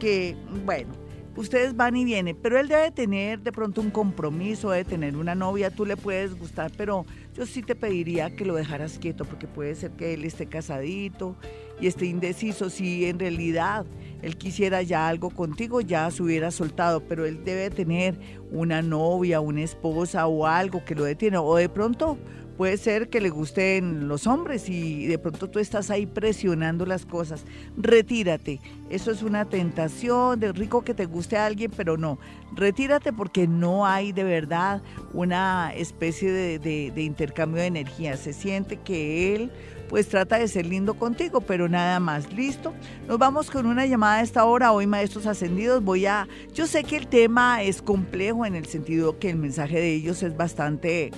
que, 0.00 0.34
bueno, 0.64 0.94
ustedes 1.36 1.76
van 1.76 1.94
y 1.94 2.06
vienen, 2.06 2.38
pero 2.42 2.58
él 2.58 2.68
debe 2.68 2.90
tener 2.90 3.40
de 3.40 3.52
pronto 3.52 3.82
un 3.82 3.90
compromiso, 3.90 4.70
debe 4.70 4.84
tener 4.84 5.14
una 5.14 5.34
novia, 5.34 5.70
tú 5.70 5.84
le 5.84 5.98
puedes 5.98 6.38
gustar, 6.38 6.72
pero 6.74 7.04
yo 7.38 7.46
sí 7.46 7.62
te 7.62 7.76
pediría 7.76 8.34
que 8.34 8.44
lo 8.44 8.56
dejaras 8.56 8.98
quieto 8.98 9.24
porque 9.24 9.46
puede 9.46 9.76
ser 9.76 9.92
que 9.92 10.14
él 10.14 10.24
esté 10.24 10.46
casadito 10.46 11.36
y 11.80 11.86
esté 11.86 12.06
indeciso. 12.06 12.68
Si 12.68 13.04
en 13.04 13.20
realidad 13.20 13.86
él 14.22 14.36
quisiera 14.36 14.82
ya 14.82 15.06
algo 15.06 15.30
contigo, 15.30 15.80
ya 15.80 16.10
se 16.10 16.20
hubiera 16.24 16.50
soltado, 16.50 17.06
pero 17.06 17.24
él 17.26 17.44
debe 17.44 17.70
tener 17.70 18.18
una 18.50 18.82
novia, 18.82 19.38
una 19.38 19.62
esposa 19.62 20.26
o 20.26 20.46
algo 20.46 20.84
que 20.84 20.96
lo 20.96 21.04
detiene, 21.04 21.38
o 21.38 21.54
de 21.54 21.68
pronto 21.68 22.18
Puede 22.58 22.76
ser 22.76 23.08
que 23.08 23.20
le 23.20 23.30
gusten 23.30 24.08
los 24.08 24.26
hombres 24.26 24.68
y 24.68 25.06
de 25.06 25.16
pronto 25.16 25.48
tú 25.48 25.60
estás 25.60 25.90
ahí 25.90 26.06
presionando 26.06 26.84
las 26.86 27.06
cosas. 27.06 27.44
Retírate. 27.76 28.60
Eso 28.90 29.12
es 29.12 29.22
una 29.22 29.44
tentación, 29.44 30.40
de 30.40 30.50
rico 30.50 30.82
que 30.82 30.92
te 30.92 31.06
guste 31.06 31.36
a 31.36 31.46
alguien, 31.46 31.70
pero 31.76 31.96
no. 31.96 32.18
Retírate 32.56 33.12
porque 33.12 33.46
no 33.46 33.86
hay 33.86 34.10
de 34.10 34.24
verdad 34.24 34.82
una 35.12 35.72
especie 35.72 36.32
de, 36.32 36.58
de 36.58 37.02
intercambio 37.02 37.60
de 37.60 37.68
energía. 37.68 38.16
Se 38.16 38.32
siente 38.32 38.78
que 38.78 39.36
él 39.36 39.52
pues 39.88 40.08
trata 40.08 40.36
de 40.36 40.48
ser 40.48 40.66
lindo 40.66 40.94
contigo, 40.94 41.40
pero 41.40 41.68
nada 41.68 42.00
más. 42.00 42.32
¿Listo? 42.32 42.74
Nos 43.06 43.18
vamos 43.18 43.52
con 43.52 43.66
una 43.66 43.86
llamada 43.86 44.16
a 44.16 44.22
esta 44.22 44.44
hora. 44.44 44.72
Hoy, 44.72 44.88
maestros 44.88 45.26
ascendidos, 45.26 45.84
voy 45.84 46.06
a... 46.06 46.26
Yo 46.54 46.66
sé 46.66 46.82
que 46.82 46.96
el 46.96 47.06
tema 47.06 47.62
es 47.62 47.82
complejo 47.82 48.44
en 48.44 48.56
el 48.56 48.66
sentido 48.66 49.20
que 49.20 49.30
el 49.30 49.36
mensaje 49.36 49.78
de 49.78 49.94
ellos 49.94 50.24
es 50.24 50.36
bastante 50.36 51.12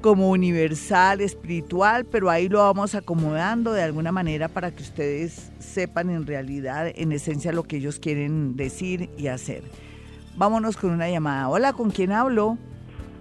como 0.00 0.30
universal, 0.30 1.20
espiritual, 1.20 2.04
pero 2.04 2.30
ahí 2.30 2.48
lo 2.48 2.58
vamos 2.58 2.94
acomodando 2.94 3.72
de 3.72 3.82
alguna 3.82 4.12
manera 4.12 4.48
para 4.48 4.70
que 4.70 4.82
ustedes 4.82 5.52
sepan 5.58 6.10
en 6.10 6.26
realidad, 6.26 6.90
en 6.94 7.12
esencia, 7.12 7.52
lo 7.52 7.64
que 7.64 7.76
ellos 7.76 7.98
quieren 7.98 8.56
decir 8.56 9.10
y 9.16 9.26
hacer. 9.28 9.62
Vámonos 10.36 10.76
con 10.76 10.90
una 10.90 11.08
llamada. 11.08 11.48
Hola, 11.48 11.72
¿con 11.72 11.90
quién 11.90 12.12
hablo? 12.12 12.58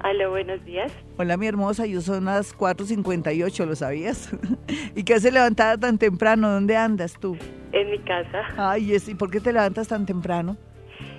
Hola, 0.04 0.28
buenos 0.28 0.64
días. 0.66 0.92
Hola, 1.18 1.38
mi 1.38 1.48
hermosa, 1.48 1.88
yo 1.88 2.02
son 2.02 2.26
las 2.26 2.56
4.58, 2.56 3.66
¿lo 3.66 3.76
sabías? 3.76 4.30
¿Y 4.96 5.04
qué 5.04 5.16
hace 5.16 5.32
levantada 5.32 5.78
tan 5.78 5.98
temprano? 5.98 6.52
¿Dónde 6.52 6.78
andas 6.78 7.14
tú? 7.20 7.36
En 7.72 7.90
mi 7.90 8.00
casa. 8.00 8.44
Ay, 8.58 8.96
¿y 8.96 9.16
por 9.16 9.32
qué 9.32 9.40
te 9.40 9.52
levantas 9.52 9.88
tan 9.88 10.06
temprano? 10.06 10.56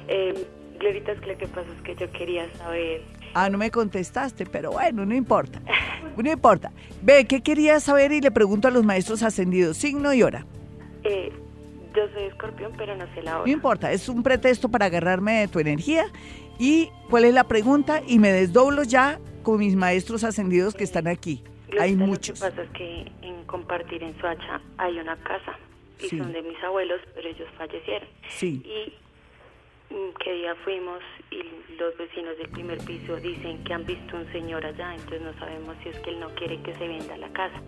Eh, 0.07 0.47
Glorita, 0.79 1.13
es 1.13 1.21
que 1.21 1.27
lo 1.27 1.39
que 1.39 1.49
pasa 1.49 1.69
es 1.77 1.83
que 1.83 1.97
yo 1.97 2.11
quería 2.13 2.49
saber 2.55 3.03
Ah, 3.35 3.49
no 3.51 3.59
me 3.59 3.71
contestaste, 3.71 4.47
pero 4.47 4.73
bueno, 4.73 5.05
no 5.05 5.15
importa. 5.15 5.61
No 6.17 6.31
importa. 6.33 6.73
Ve, 7.03 7.27
¿qué 7.27 7.43
querías 7.43 7.85
saber? 7.85 8.13
Y 8.13 8.21
le 8.21 8.31
pregunto 8.31 8.69
a 8.69 8.71
los 8.71 8.85
maestros 8.85 9.23
ascendidos, 9.23 9.77
signo 9.77 10.13
y 10.13 10.23
hora. 10.23 10.45
Eh, 11.05 11.33
yo 11.95 12.09
soy 12.13 12.25
escorpión, 12.25 12.73
pero 12.77 12.97
no 12.97 13.05
sé 13.15 13.23
la 13.23 13.37
hora. 13.37 13.47
No 13.47 13.53
importa, 13.53 13.93
es 13.93 14.09
un 14.09 14.23
pretexto 14.23 14.69
para 14.69 14.87
agarrarme 14.87 15.41
de 15.41 15.49
tu 15.49 15.59
energía. 15.61 16.07
¿Y 16.59 16.91
cuál 17.09 17.25
es 17.25 17.35
la 17.35 17.45
pregunta? 17.45 18.03
Y 18.07 18.19
me 18.19 18.33
desdoblo 18.33 18.83
ya 18.83 19.21
con 19.43 19.59
mis 19.59 19.77
maestros 19.77 20.25
ascendidos 20.25 20.75
que 20.75 20.85
están 20.85 21.07
aquí. 21.07 21.43
hay 21.79 21.95
muchos. 21.95 22.41
Lo 22.41 22.47
que 22.47 22.51
pasa 22.51 22.63
es 22.63 22.71
que 22.71 23.13
en 23.23 23.45
compartir 23.45 24.03
en 24.03 24.19
Suacha 24.21 24.61
hay 24.77 24.99
una 24.99 25.17
casa 25.19 25.57
y 26.01 26.09
son 26.09 26.33
de 26.33 26.43
mis 26.43 26.63
abuelos, 26.63 27.01
pero 27.15 27.29
ellos 27.29 27.49
fallecieron. 27.57 28.09
Sí. 28.29 28.63
Y 28.65 28.93
qué 30.23 30.33
día 30.35 30.55
fuimos 30.65 31.01
y 31.31 31.43
los 31.79 31.97
vecinos 31.97 32.37
del 32.39 32.49
primer 32.51 32.79
piso 32.79 33.17
dicen 33.17 33.63
que 33.65 33.73
han 33.73 33.85
visto 33.85 34.17
un 34.17 34.31
señor 34.33 34.65
allá, 34.65 34.95
entonces 34.95 35.23
no 35.23 35.39
sabemos 35.39 35.77
si 35.83 35.91
es 35.91 35.99
que 36.01 36.11
él 36.11 36.21
no 36.21 36.29
quiere 36.35 36.61
que 36.63 36.75
se 36.75 36.87
venda 36.87 37.17
la 37.17 37.29
casa. 37.33 37.63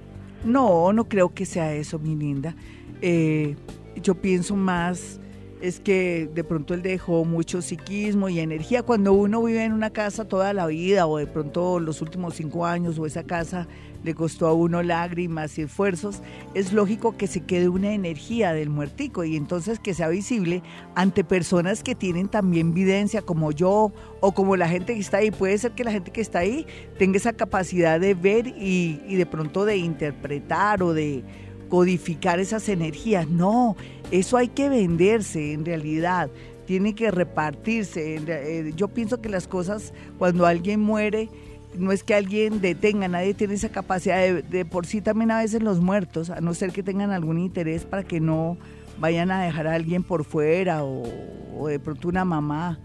No, 0.45 0.93
no 0.93 1.09
creo 1.09 1.33
que 1.35 1.45
sea 1.45 1.75
eso, 1.75 1.99
mi 1.99 2.17
linda. 2.17 2.55
Eh, 3.03 3.57
yo 3.97 4.15
pienso 4.15 4.57
más 4.57 5.21
es 5.61 5.81
que 5.81 6.29
de 6.33 6.45
pronto 6.45 6.75
él 6.75 6.83
dejó 6.83 7.25
mucho 7.25 7.63
psiquismo 7.63 8.29
y 8.29 8.41
energía. 8.41 8.83
Cuando 8.83 9.13
uno 9.13 9.43
vive 9.43 9.65
en 9.65 9.73
una 9.73 9.91
casa 9.91 10.27
toda 10.27 10.53
la 10.53 10.67
vida 10.67 11.07
o 11.07 11.19
de 11.19 11.27
pronto 11.27 11.81
los 11.81 12.01
últimos 12.01 12.35
cinco 12.35 12.67
años 12.67 12.99
o 12.99 13.07
esa 13.07 13.25
casa 13.25 13.69
le 14.03 14.15
costó 14.15 14.47
a 14.47 14.53
uno 14.53 14.83
lágrimas 14.83 15.59
y 15.59 15.63
esfuerzos, 15.63 16.23
es 16.55 16.73
lógico 16.73 17.17
que 17.17 17.27
se 17.27 17.43
quede 17.43 17.69
una 17.69 17.93
energía 17.93 18.53
del 18.53 18.71
muertico 18.71 19.25
y 19.25 19.37
entonces 19.37 19.79
que 19.79 19.95
sea 19.95 20.09
visible 20.09 20.63
ante 20.95 21.25
personas 21.25 21.83
que 21.83 21.95
tienen 21.95 22.29
también 22.29 22.75
videncia 22.75 23.23
como 23.23 23.53
yo 23.53 23.93
o 24.21 24.33
como 24.33 24.57
la 24.57 24.69
gente 24.69 24.95
que 24.95 25.01
está 25.01 25.19
ahí. 25.19 25.31
Puede 25.31 25.59
ser 25.59 25.73
que 25.73 25.85
la 25.85 25.93
gente 25.93 26.11
que 26.11 26.21
está 26.21 26.41
ahí 26.41 26.67
tenga 26.99 27.17
esa 27.17 27.33
capacidad 27.33 28.01
de 28.01 28.15
ver 28.15 28.47
y, 28.49 29.01
y 29.07 29.17
de 29.17 29.27
pronto 29.27 29.65
de 29.65 29.77
interpretar 29.77 30.83
o 30.83 30.95
de 30.95 31.25
codificar 31.71 32.39
esas 32.41 32.69
energías. 32.69 33.27
No, 33.29 33.77
eso 34.11 34.37
hay 34.37 34.49
que 34.49 34.69
venderse 34.69 35.53
en 35.53 35.65
realidad, 35.65 36.31
tiene 36.67 36.95
que 36.95 37.11
repartirse. 37.11 38.17
Eh, 38.17 38.73
yo 38.77 38.89
pienso 38.89 39.23
que 39.23 39.31
las 39.31 39.49
cosas, 39.49 39.95
cuando 40.19 40.45
alguien 40.45 40.81
muere, 40.81 41.31
no 41.77 41.93
es 41.93 42.05
que 42.05 42.15
alguien 42.15 42.61
detenga, 42.61 43.09
nadie 43.09 43.35
tiene 43.35 43.55
esa 43.55 43.69
capacidad 43.71 44.43
de, 44.43 44.65
por 44.65 44.87
sí 44.87 45.01
también 45.01 45.31
a 45.31 45.39
veces 45.39 45.63
los 45.63 45.81
muertos, 45.81 46.31
a 46.31 46.41
no 46.41 46.55
ser 46.55 46.73
que 46.73 46.83
tengan 46.83 47.11
algún 47.11 47.39
interés 47.39 47.85
para 47.85 48.03
que 48.03 48.21
no 48.21 48.59
vayan 48.99 49.31
a 49.31 49.43
dejar 49.43 49.67
a 49.67 49.75
alguien 49.75 50.03
por 50.03 50.25
fuera 50.25 50.85
o, 50.85 51.69
de 51.69 51.79
pronto 51.79 52.09
una 52.09 52.25
mamá 52.25 52.79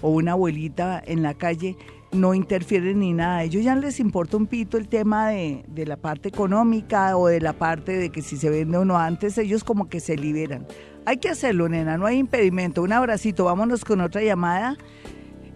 o 0.00 0.10
una 0.10 0.32
abuelita 0.32 1.02
en 1.04 1.22
la 1.22 1.34
calle, 1.34 1.76
no 2.12 2.34
interfieren 2.34 2.98
ni 2.98 3.12
nada. 3.12 3.38
A 3.38 3.44
ellos 3.44 3.64
ya 3.64 3.74
les 3.76 4.00
importa 4.00 4.36
un 4.36 4.46
pito 4.46 4.76
el 4.76 4.88
tema 4.88 5.28
de, 5.28 5.64
de, 5.68 5.86
la 5.86 5.96
parte 5.96 6.28
económica 6.28 7.16
o 7.16 7.28
de 7.28 7.40
la 7.40 7.52
parte 7.54 7.96
de 7.96 8.10
que 8.10 8.20
si 8.20 8.36
se 8.36 8.50
vende 8.50 8.76
o 8.76 8.84
no 8.84 8.98
antes, 8.98 9.38
ellos 9.38 9.64
como 9.64 9.88
que 9.88 10.00
se 10.00 10.16
liberan. 10.16 10.66
Hay 11.04 11.16
que 11.16 11.28
hacerlo, 11.28 11.68
nena, 11.68 11.96
no 11.96 12.06
hay 12.06 12.18
impedimento. 12.18 12.82
Un 12.82 12.92
abracito, 12.92 13.44
vámonos 13.44 13.84
con 13.84 14.00
otra 14.00 14.22
llamada. 14.22 14.76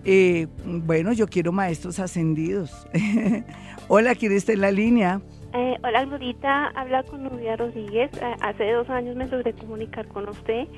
Eh, 0.09 0.47
bueno, 0.65 1.13
yo 1.13 1.27
quiero 1.27 1.51
maestros 1.51 1.99
ascendidos. 1.99 2.87
Hola, 3.89 4.15
¿quién 4.15 4.31
está 4.33 4.53
en 4.53 4.61
la 4.61 4.71
línea? 4.71 5.21
Eh, 5.53 5.77
hola, 5.83 6.05
Glorita, 6.05 6.69
habla 6.75 7.03
con 7.03 7.23
Nubia 7.23 7.57
Rodríguez. 7.57 8.11
Eh, 8.15 8.35
hace 8.41 8.71
dos 8.73 8.89
años 8.91 9.17
me 9.17 9.27
logré 9.27 9.53
comunicar 9.53 10.07
con 10.09 10.29
usted 10.29 10.69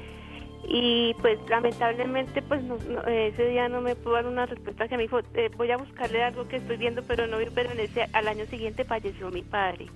y 0.67 1.15
pues 1.21 1.39
lamentablemente 1.49 2.43
pues 2.43 2.63
ese 3.07 3.49
día 3.49 3.69
no 3.69 3.81
me 3.81 3.97
pudo 3.97 4.15
dar 4.15 4.27
una 4.27 4.47
respuesta 4.47 4.89
que 4.89 4.97
me 4.97 5.05
dijo 5.05 5.21
eh, 5.35 5.51
voy 5.57 5.71
a 5.71 5.79
buscarle 5.79 6.23
algo 6.23 6.47
que 6.49 6.57
estoy 6.57 6.77
viendo 6.77 7.03
pero 7.03 7.27
no 7.27 7.39
pero 7.55 7.71
en 7.71 7.81
ese 7.81 8.07
al 8.13 8.29
año 8.29 8.45
siguiente 8.47 8.85
falleció 8.85 9.31
mi 9.31 9.43
padre 9.43 9.87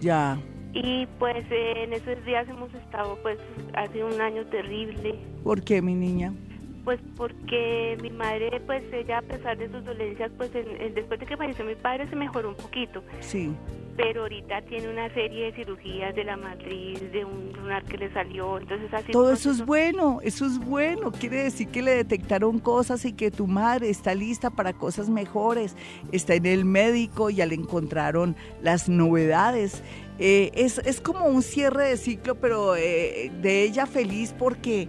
ya 0.00 0.36
y 0.74 1.06
pues 1.18 1.44
eh, 1.50 1.84
en 1.84 1.92
esos 1.92 2.22
días 2.26 2.46
hemos 2.48 2.74
estado 2.74 3.16
pues 3.22 3.38
hace 3.74 4.04
un 4.04 4.20
año 4.20 4.44
terrible 4.46 5.14
¿por 5.42 5.62
qué 5.62 5.80
mi 5.80 5.94
niña? 5.94 6.34
Pues 6.84 7.00
porque 7.16 7.96
mi 8.02 8.10
madre 8.10 8.60
pues 8.66 8.84
ella 8.92 9.18
a 9.18 9.22
pesar 9.22 9.56
de 9.56 9.70
sus 9.70 9.84
dolencias 9.84 10.30
pues 10.36 10.52
después 10.52 11.18
de 11.18 11.26
que 11.26 11.36
falleció 11.36 11.64
mi 11.64 11.74
padre 11.74 12.08
se 12.08 12.16
mejoró 12.16 12.50
un 12.50 12.56
poquito. 12.56 13.02
Sí. 13.20 13.50
Pero 13.96 14.22
ahorita 14.22 14.62
tiene 14.62 14.88
una 14.88 15.12
serie 15.14 15.46
de 15.46 15.52
cirugías 15.52 16.16
de 16.16 16.24
la 16.24 16.36
matriz, 16.36 17.00
de 17.12 17.24
un 17.24 17.52
lunar 17.52 17.84
que 17.84 17.96
le 17.96 18.12
salió, 18.12 18.58
entonces 18.58 18.92
así... 18.92 19.12
Todo 19.12 19.32
eso 19.32 19.52
es 19.52 19.64
bueno, 19.64 20.18
eso 20.24 20.46
es 20.46 20.58
bueno, 20.58 21.12
quiere 21.12 21.44
decir 21.44 21.68
que 21.68 21.80
le 21.80 21.92
detectaron 21.92 22.58
cosas 22.58 23.04
y 23.04 23.12
que 23.12 23.30
tu 23.30 23.46
madre 23.46 23.90
está 23.90 24.12
lista 24.16 24.50
para 24.50 24.72
cosas 24.72 25.08
mejores, 25.08 25.76
está 26.10 26.34
en 26.34 26.46
el 26.46 26.64
médico, 26.64 27.30
ya 27.30 27.46
le 27.46 27.54
encontraron 27.54 28.34
las 28.62 28.88
novedades. 28.88 29.84
Eh, 30.18 30.50
es, 30.54 30.78
es, 30.78 31.00
como 31.00 31.26
un 31.26 31.42
cierre 31.42 31.90
de 31.90 31.96
ciclo, 31.96 32.34
pero 32.36 32.74
eh, 32.74 33.30
de 33.42 33.62
ella 33.62 33.86
feliz 33.86 34.34
porque 34.36 34.88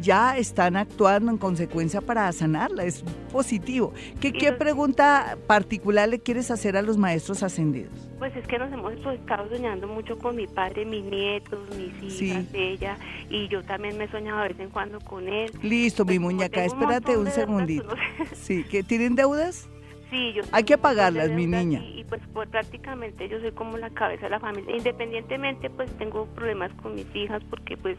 ya 0.00 0.36
están 0.36 0.76
actuando 0.76 1.30
en 1.30 1.38
consecuencia 1.38 2.00
para 2.00 2.30
sanarla, 2.32 2.84
es 2.84 3.02
positivo. 3.32 3.92
¿Qué, 4.20 4.32
¿qué 4.32 4.52
pregunta 4.52 5.36
particular 5.46 6.08
le 6.08 6.20
quieres 6.20 6.50
hacer 6.50 6.76
a 6.76 6.82
los 6.82 6.96
maestros 6.96 7.42
ascendidos? 7.42 7.92
Pues 8.18 8.34
es 8.34 8.46
que 8.46 8.58
nos 8.58 8.72
hemos 8.72 8.92
estado 8.94 9.48
soñando 9.48 9.86
mucho 9.88 10.18
con 10.18 10.36
mi 10.36 10.46
padre, 10.46 10.84
mis 10.84 11.04
nietos, 11.04 11.58
mis 11.76 12.22
hijas, 12.22 12.44
ella, 12.54 12.96
y 13.28 13.48
yo 13.48 13.62
también 13.62 13.98
me 13.98 14.04
he 14.04 14.08
soñado 14.08 14.40
de 14.42 14.48
vez 14.48 14.60
en 14.60 14.70
cuando 14.70 15.00
con 15.00 15.28
él. 15.28 15.50
Listo, 15.62 16.04
mi 16.04 16.18
pues 16.18 16.20
muñeca, 16.20 16.64
espérate 16.64 17.16
un, 17.16 17.26
segundito. 17.30 17.94
Sí, 18.34 18.64
¿que 18.64 18.82
tienen 18.82 19.16
deudas? 19.16 19.68
Sí, 20.10 20.32
yo 20.34 20.42
Hay 20.52 20.62
que 20.64 20.78
pagarlas, 20.78 21.30
mi 21.30 21.46
niña. 21.46 21.80
Y, 21.84 22.04
pues, 22.04 22.22
pues, 22.32 22.48
prácticamente 22.48 23.28
yo 23.28 23.40
soy 23.40 23.50
como 23.52 23.76
la 23.76 23.90
cabeza 23.90 24.26
de 24.26 24.30
la 24.30 24.40
familia. 24.40 24.76
Independientemente, 24.76 25.68
pues 25.68 25.90
tengo 25.98 26.26
problemas 26.26 26.72
con 26.74 26.94
mis 26.94 27.06
hijas 27.14 27.42
porque 27.50 27.76
pues 27.76 27.98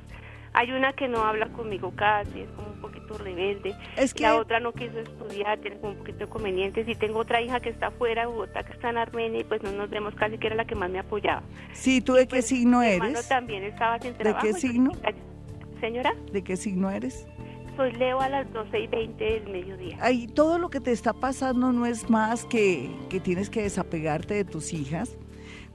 hay 0.58 0.72
una 0.72 0.92
que 0.94 1.08
no 1.08 1.24
habla 1.24 1.50
conmigo 1.50 1.94
casi, 1.96 2.42
es 2.42 2.50
como 2.56 2.70
un 2.70 2.82
poquito 2.82 3.16
rebelde. 3.20 3.76
Es 3.96 4.12
que... 4.12 4.24
La 4.24 4.38
otra 4.38 4.60
no 4.60 4.74
quiso 4.74 4.98
estudiar, 4.98 5.60
tiene 5.60 5.78
como 5.78 5.92
un 5.92 6.00
poquito 6.00 6.18
de 6.18 6.26
inconvenientes. 6.26 6.88
Y 6.88 6.96
tengo 6.96 7.20
otra 7.20 7.40
hija 7.42 7.60
que 7.60 7.70
está 7.70 7.92
fuera 7.92 8.22
de 8.24 8.28
Bogotá, 8.28 8.64
que 8.64 8.74
está 8.74 8.90
en 8.90 8.98
Armenia, 8.98 9.42
y 9.42 9.44
pues 9.44 9.62
no 9.62 9.72
nos 9.72 9.88
vemos 9.92 10.16
casi, 10.16 10.40
que 10.40 10.48
era 10.48 10.56
la 10.56 10.66
que 10.66 10.74
más 10.74 10.90
me 10.90 10.98
apoyaba. 10.98 11.44
Sí, 11.74 12.02
¿tú 12.02 12.14
de 12.14 12.26
qué 12.26 12.38
pues, 12.38 12.48
signo 12.48 12.80
mi 12.80 12.88
eres? 12.88 13.28
también 13.28 13.66
estaba 13.66 14.00
sin 14.00 14.16
trabajo. 14.16 14.48
¿De 14.48 14.54
qué 14.54 14.60
signo? 14.60 14.92
Señora. 15.80 16.16
¿De 16.32 16.44
qué 16.44 16.58
signo 16.58 16.90
eres? 16.90 17.28
Soy 17.76 17.92
Leo 17.92 18.20
a 18.20 18.28
las 18.28 18.52
12 18.52 18.80
y 18.80 18.88
20 18.88 19.24
del 19.24 19.50
mediodía. 19.50 19.98
Ay, 20.02 20.26
todo 20.26 20.58
lo 20.58 20.72
que 20.72 20.80
te 20.80 20.92
está 20.92 21.14
pasando 21.14 21.72
no 21.72 21.86
es 21.86 22.10
más 22.10 22.46
que, 22.46 22.90
que 23.12 23.20
tienes 23.20 23.52
que 23.52 23.62
desapegarte 23.62 24.34
de 24.34 24.44
tus 24.44 24.74
hijas 24.74 25.16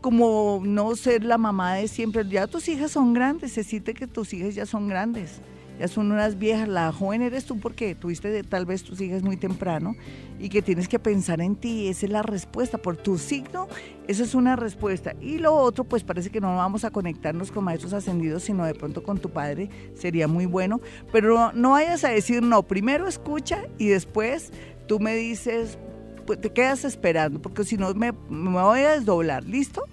como 0.03 0.61
no 0.63 0.95
ser 0.97 1.25
la 1.25 1.39
mamá 1.39 1.77
de 1.77 1.89
siempre. 1.89 2.29
Ya 2.29 2.47
tus 2.47 2.69
hijas 2.69 2.91
son 2.91 3.15
grandes, 3.15 3.53
se 3.53 3.65
siente 3.65 3.95
que 3.95 4.07
tus 4.07 4.35
hijas 4.35 4.55
ya 4.55 4.67
son 4.67 4.89
grandes, 4.89 5.41
ya 5.79 5.89
son 5.89 6.13
unas 6.13 6.39
viejas. 6.39 6.69
La 6.69 6.93
joven 6.93 7.23
eres 7.23 7.47
tú 7.47 7.59
porque 7.59 7.95
tuviste 7.95 8.43
tal 8.43 8.67
vez 8.67 8.83
tus 8.83 9.01
hijas 9.01 9.23
muy 9.23 9.39
temprano 9.39 9.95
y 10.39 10.49
que 10.49 10.61
tienes 10.61 10.89
que 10.89 10.99
pensar 10.99 11.41
en 11.41 11.57
ti. 11.57 11.89
Esa 11.89 12.07
es 12.07 12.13
la 12.13 12.23
respuesta. 12.23 12.79
Por 12.79 12.97
tu 12.97 13.17
signo, 13.17 13.69
esa 14.09 14.25
es 14.25 14.35
una 14.35 14.57
respuesta. 14.57 15.15
Y 15.21 15.39
lo 15.39 15.55
otro, 15.55 15.85
pues 15.85 16.03
parece 16.03 16.31
que 16.31 16.41
no 16.41 16.57
vamos 16.57 16.85
a 16.85 16.91
conectarnos 16.91 17.53
con 17.53 17.65
maestros 17.65 17.93
ascendidos, 17.93 18.43
sino 18.43 18.67
de 18.67 18.75
pronto 18.75 19.05
con 19.05 19.19
tu 19.19 19.31
padre. 19.31 19.71
Sería 19.95 20.27
muy 20.27 20.47
bueno. 20.47 20.81
Pero 21.13 21.53
no 21.53 21.71
vayas 21.71 22.05
a 22.05 22.09
decir 22.09 22.43
no. 22.43 22.65
Primero 22.65 23.07
escucha 23.07 23.69
y 23.79 23.87
después 23.87 24.53
tú 24.89 24.99
me 24.99 25.15
dices, 25.15 25.79
pues 26.23 26.41
te 26.41 26.51
quedas 26.51 26.85
esperando, 26.85 27.41
porque 27.41 27.65
si 27.65 27.77
no 27.77 27.93
me, 27.95 28.13
me, 28.29 28.51
voy 28.51 28.81
a 28.81 28.93
desdoblar, 28.93 29.45
¿listo? 29.45 29.85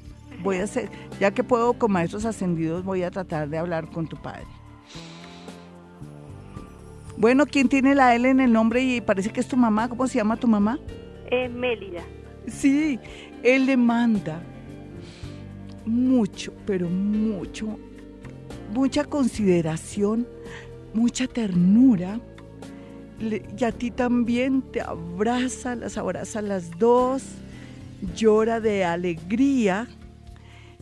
Voy 0.44 0.58
a 0.58 0.64
hacer, 0.64 0.90
ya 1.20 1.32
que 1.32 1.44
puedo 1.44 1.74
con 1.74 1.92
maestros 1.92 2.26
ascendidos, 2.26 2.84
voy 2.84 3.04
a 3.04 3.12
tratar 3.12 3.50
de 3.50 3.58
hablar 3.58 3.90
con 3.90 4.08
tu 4.08 4.18
padre. 4.18 4.46
Bueno, 7.18 7.46
¿quién 7.46 7.68
tiene 7.68 7.96
la 7.96 8.16
L 8.16 8.30
en 8.30 8.40
el 8.40 8.54
nombre 8.54 8.82
y 8.82 9.02
parece 9.02 9.30
que 9.30 9.42
es 9.42 9.48
tu 9.48 9.58
mamá? 9.58 9.90
¿Cómo 9.90 10.08
se 10.08 10.16
llama 10.16 10.38
tu 10.38 10.48
mamá? 10.48 10.80
Eh, 11.30 11.50
Mélida. 11.50 12.02
Sí, 12.48 12.98
él 13.44 13.66
le 13.66 13.76
manda 13.76 14.42
mucho, 15.86 16.54
pero 16.66 16.88
mucho, 16.88 17.78
mucha 18.74 19.04
consideración, 19.04 20.28
mucha 20.94 21.28
ternura 21.28 22.22
y 23.20 23.64
a 23.64 23.72
ti 23.72 23.92
también 23.92 24.62
te 24.62 24.82
abraza, 24.82 25.76
las 25.76 25.98
abraza 25.98 26.42
las 26.42 26.72
dos, 26.78 27.24
llora 28.16 28.60
de 28.60 28.86
alegría 28.86 29.88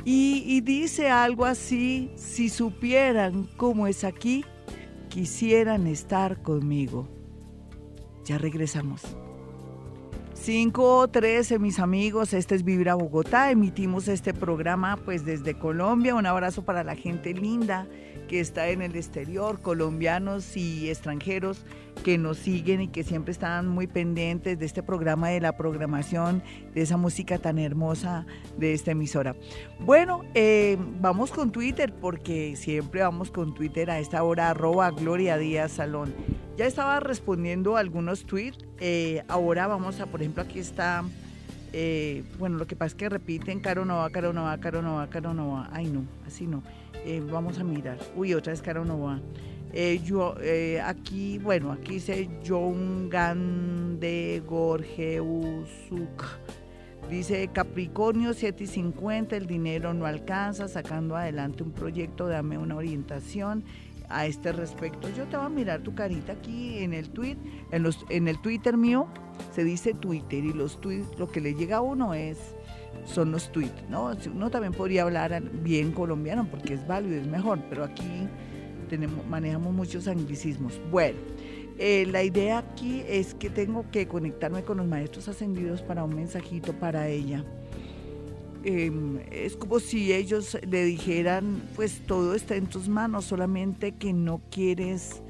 y, 0.06 0.62
dice 0.62 1.10
algo 1.10 1.46
así, 1.46 2.12
si 2.16 2.50
supieran 2.50 3.48
cómo 3.58 3.88
es 3.88 4.04
aquí, 4.04 4.46
quisieran 5.10 5.88
estar 5.88 6.42
conmigo. 6.42 7.08
Ya 8.24 8.38
regresamos. 8.38 9.02
5.13, 10.36 11.60
mis 11.60 11.80
amigos, 11.80 12.32
este 12.34 12.56
es 12.56 12.64
Vibra 12.64 12.96
Bogotá, 12.96 13.52
emitimos 13.52 14.08
este 14.08 14.34
programa 14.34 14.96
pues 14.96 15.26
desde 15.26 15.58
Colombia, 15.58 16.16
un 16.16 16.26
abrazo 16.26 16.64
para 16.64 16.84
la 16.84 16.96
gente 16.96 17.34
linda 17.34 17.88
que 18.30 18.40
está 18.40 18.70
en 18.70 18.82
el 18.82 18.96
exterior, 18.96 19.60
colombianos 19.60 20.56
y 20.56 20.90
extranjeros 20.90 21.66
que 22.04 22.18
nos 22.18 22.38
siguen 22.38 22.82
y 22.82 22.88
que 22.88 23.04
siempre 23.04 23.32
están 23.32 23.68
muy 23.68 23.88
pendientes 23.88 24.58
de 24.58 24.66
este 24.66 24.84
programa, 24.84 25.30
de 25.30 25.42
la 25.42 25.58
programación, 25.58 26.42
de 26.74 26.82
esa 26.82 26.98
música 26.98 27.38
tan 27.38 27.60
hermosa 27.60 28.26
de 28.58 28.74
esta 28.74 28.92
emisora. 28.92 29.36
Bueno, 29.80 30.24
eh, 30.34 30.78
vamos 31.00 31.32
con 31.32 31.52
Twitter, 31.52 31.94
porque 31.94 32.56
siempre 32.56 33.02
vamos 33.02 33.32
con 33.32 33.54
Twitter 33.54 33.90
a 33.92 34.00
esta 34.00 34.24
hora, 34.24 34.50
arroba 34.50 34.92
Gloria 34.92 35.38
Díaz 35.38 35.74
Salón. 35.74 36.14
Ya 36.58 36.66
estaba 36.66 37.00
respondiendo 37.00 37.78
algunos 37.78 38.26
tweets, 38.26 38.66
eh, 38.80 39.24
ahora 39.28 39.68
vamos 39.68 40.00
a, 40.00 40.06
por 40.06 40.22
ejemplo, 40.22 40.44
aquí 40.44 40.60
está... 40.60 41.04
Eh, 41.74 42.24
bueno, 42.40 42.58
lo 42.58 42.66
que 42.66 42.76
pasa 42.78 42.88
es 42.88 42.96
que 42.96 43.10
repiten 43.10 43.60
Caro 43.60 43.84
Nova, 43.84 44.10
Caro 44.10 44.32
Nova, 44.32 44.58
Caro 44.58 44.82
Nova, 44.82 45.08
Caro 45.10 45.34
Nova. 45.34 45.70
Ay, 45.74 45.88
no, 45.88 46.06
así 46.26 46.48
no. 46.48 46.64
vamos 47.30 47.60
a 47.60 47.64
mirar. 47.64 48.00
Uy, 48.16 48.34
otra 48.34 48.54
vez 48.54 48.62
Caro 48.62 48.86
Nova. 48.86 49.20
Eh, 49.74 50.00
yo, 50.04 50.36
eh, 50.42 50.82
aquí, 50.82 51.38
bueno, 51.40 51.72
aquí 51.72 51.96
dice 51.96 52.30
John 52.46 53.10
Gande 53.10 54.42
Gorgeusuk. 54.46 56.24
Dice 57.10 57.50
Capricornio 57.54 58.34
7 58.34 58.66
y 58.66 58.68
50, 58.68 59.38
el 59.38 59.48
dinero 59.48 59.94
no 59.94 60.06
alcanza, 60.06 60.68
sacando 60.68 61.16
adelante 61.16 61.64
un 61.64 61.72
proyecto, 61.72 62.28
dame 62.28 62.58
una 62.58 62.76
orientación. 62.76 63.64
a 64.10 64.26
este 64.26 64.54
respecto. 64.54 65.10
Yo 65.10 65.26
te 65.26 65.36
voy 65.36 65.48
a 65.48 65.50
mirar 65.50 65.82
tu 65.82 65.94
carita 65.94 66.32
aquí 66.32 66.78
en 66.80 66.94
el 66.94 67.10
tweet, 67.10 67.36
en, 67.72 67.84
los, 67.84 68.06
en 68.08 68.30
el 68.30 68.42
Twitter 68.42 68.78
mío, 68.78 69.10
se 69.54 69.66
dice 69.66 69.94
Twitter 69.94 70.46
y 70.46 70.54
los 70.54 70.80
tweets, 70.80 71.20
lo 71.20 71.28
que 71.28 71.42
le 71.42 71.54
llega 71.54 71.78
a 71.78 71.82
uno 71.82 72.14
es 72.14 72.38
son 73.06 73.32
los 73.32 73.52
tweets, 73.52 73.90
¿no? 73.90 74.12
Uno 74.34 74.50
también 74.50 74.74
podría 74.74 75.04
hablar 75.04 75.42
bien 75.42 75.92
colombiano 75.92 76.48
porque 76.50 76.74
es 76.74 76.88
válido, 76.88 77.20
es 77.20 77.28
mejor, 77.28 77.60
pero 77.70 77.84
aquí 77.84 78.28
manejamos 79.30 79.74
muchos 79.74 80.08
anglicismos. 80.08 80.80
Bueno, 80.92 81.18
eh, 81.78 82.08
la 82.10 82.24
idea 82.24 82.60
aquí 82.60 83.04
es 83.08 83.34
que 83.34 83.50
tengo 83.50 83.86
que 83.92 84.08
conectarme 84.08 84.64
con 84.64 84.78
los 84.78 84.88
maestros 84.88 85.28
ascendidos 85.28 85.82
para 85.82 86.04
un 86.04 86.16
mensajito 86.16 86.74
para 86.74 87.08
ella. 87.08 87.44
Em, 88.64 89.20
es 89.32 89.56
como 89.56 89.80
si 89.80 90.12
ellos 90.12 90.58
le 90.68 90.86
dijeran, 90.86 91.62
pues 91.76 92.02
todo 92.06 92.34
está 92.34 92.56
en 92.56 92.68
tus 92.68 92.90
manos, 92.90 93.26
solamente 93.26 93.94
que 93.94 94.14
no 94.14 94.42
quieres 94.50 95.22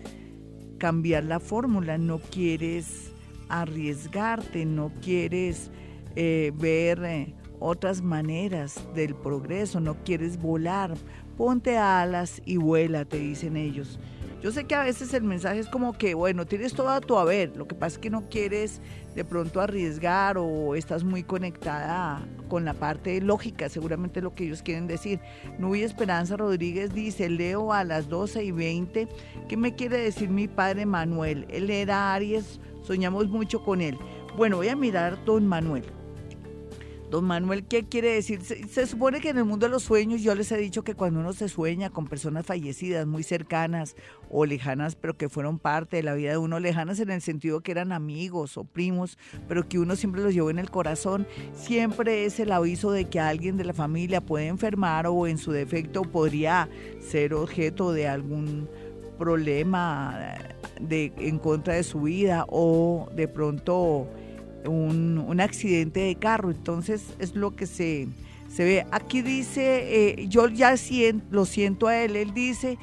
cambiar 0.77 1.25
la 1.25 1.39
fórmula, 1.39 1.97
no 1.97 2.19
quieres 2.19 3.11
arriesgarte, 3.49 4.65
no 4.65 4.91
quieres 5.01 5.71
eh, 6.15 6.51
ver 6.55 7.03
eh, 7.03 7.35
otras 7.59 8.01
maneras 8.01 8.87
del 8.95 9.15
progreso, 9.15 9.79
no 9.79 10.03
quieres 10.03 10.41
volar, 10.41 10.95
ponte 11.37 11.77
alas 11.77 12.41
y 12.45 12.57
vuela, 12.57 13.05
te 13.05 13.17
dicen 13.17 13.55
ellos. 13.55 13.99
Yo 14.41 14.51
sé 14.51 14.65
que 14.65 14.75
a 14.75 14.83
veces 14.83 15.13
el 15.15 15.23
mensaje 15.23 15.59
es 15.59 15.67
como 15.67 15.93
que, 15.93 16.13
bueno, 16.13 16.45
tienes 16.45 16.73
todo 16.73 16.89
a 16.89 17.01
tu 17.01 17.17
haber, 17.17 17.57
lo 17.57 17.67
que 17.67 17.73
pasa 17.73 17.95
es 17.95 17.97
que 17.97 18.11
no 18.11 18.29
quieres 18.29 18.81
de 19.15 19.25
pronto 19.25 19.61
arriesgar 19.61 20.37
o 20.37 20.75
estás 20.75 21.03
muy 21.03 21.23
conectada 21.23 22.23
con 22.47 22.63
la 22.63 22.75
parte 22.75 23.19
lógica, 23.19 23.67
seguramente 23.67 24.21
lo 24.21 24.35
que 24.35 24.45
ellos 24.45 24.61
quieren 24.61 24.85
decir. 24.85 25.19
Nubia 25.57 25.85
Esperanza 25.85 26.37
Rodríguez 26.37 26.93
dice, 26.93 27.29
leo 27.29 27.73
a 27.73 27.83
las 27.83 28.09
12 28.09 28.43
y 28.43 28.51
20, 28.51 29.07
¿qué 29.49 29.57
me 29.57 29.73
quiere 29.73 29.97
decir 29.97 30.29
mi 30.29 30.47
padre 30.47 30.85
Manuel? 30.85 31.47
Él 31.49 31.71
era 31.71 32.13
Aries, 32.13 32.59
soñamos 32.83 33.27
mucho 33.29 33.63
con 33.63 33.81
él. 33.81 33.97
Bueno, 34.35 34.57
voy 34.57 34.69
a 34.69 34.75
mirar 34.75 35.17
don 35.25 35.47
Manuel. 35.47 35.96
Don 37.09 37.23
Manuel, 37.23 37.63
¿qué 37.63 37.85
quiere 37.85 38.11
decir? 38.11 38.41
Se, 38.41 38.85
supone 38.85 39.21
que 39.21 39.29
en 39.29 39.37
el 39.37 39.45
mundo 39.45 39.65
de 39.65 39.71
los 39.71 39.83
sueños 39.83 40.21
yo 40.21 40.35
les 40.35 40.51
he 40.51 40.57
dicho 40.57 40.83
que 40.83 40.93
cuando 40.93 41.21
uno 41.21 41.31
se 41.31 41.47
sueña 41.47 41.89
con 41.89 42.07
personas 42.07 42.45
fallecidas, 42.45 43.07
muy 43.07 43.23
cercanas 43.23 43.95
o 44.29 44.45
lejanas, 44.45 44.95
pero 44.95 45.15
que 45.15 45.29
fueron 45.29 45.57
parte 45.57 45.97
de 45.97 46.03
la 46.03 46.15
vida 46.15 46.31
de 46.31 46.37
uno, 46.37 46.59
lejanas 46.59 46.99
en 46.99 47.09
el 47.09 47.21
sentido 47.21 47.61
que 47.61 47.71
eran 47.71 47.93
amigos 47.93 48.57
o 48.57 48.65
primos, 48.65 49.17
pero 49.47 49.69
que 49.69 49.79
uno 49.79 49.95
siempre 49.95 50.21
los 50.21 50.33
llevó 50.33 50.49
en 50.49 50.59
el 50.59 50.69
corazón, 50.69 51.25
siempre 51.53 52.25
es 52.25 52.41
el 52.41 52.51
aviso 52.51 52.91
de 52.91 53.05
que 53.05 53.21
alguien 53.21 53.55
de 53.55 53.63
la 53.63 53.73
familia 53.73 54.19
puede 54.19 54.47
enfermar 54.47 55.07
o 55.07 55.27
en 55.27 55.37
su 55.37 55.53
defecto 55.53 56.01
podría 56.01 56.67
ser 56.99 57.33
objeto 57.33 57.93
de 57.93 58.09
algún 58.09 58.67
problema 59.17 60.35
de, 60.81 61.13
en 61.17 61.39
contra 61.39 61.75
de 61.75 61.83
su 61.83 62.01
vida 62.01 62.45
o 62.49 63.09
de 63.15 63.29
pronto 63.29 64.07
un, 64.67 65.39
accidente 65.39 66.01
de 66.01 66.15
carro. 66.15 66.51
Entonces 66.51 67.03
es 67.19 67.35
lo 67.35 67.55
que 67.55 67.65
se, 67.67 68.07
se 68.49 68.63
ve. 68.63 68.85
Aquí 68.91 69.21
dice, 69.21 70.11
eh, 70.21 70.27
yo 70.27 70.47
ya 70.47 70.75
lo 71.29 71.45
siento 71.45 71.87
a 71.87 71.97
él, 71.97 72.15
él 72.15 72.33
dice, 72.33 72.77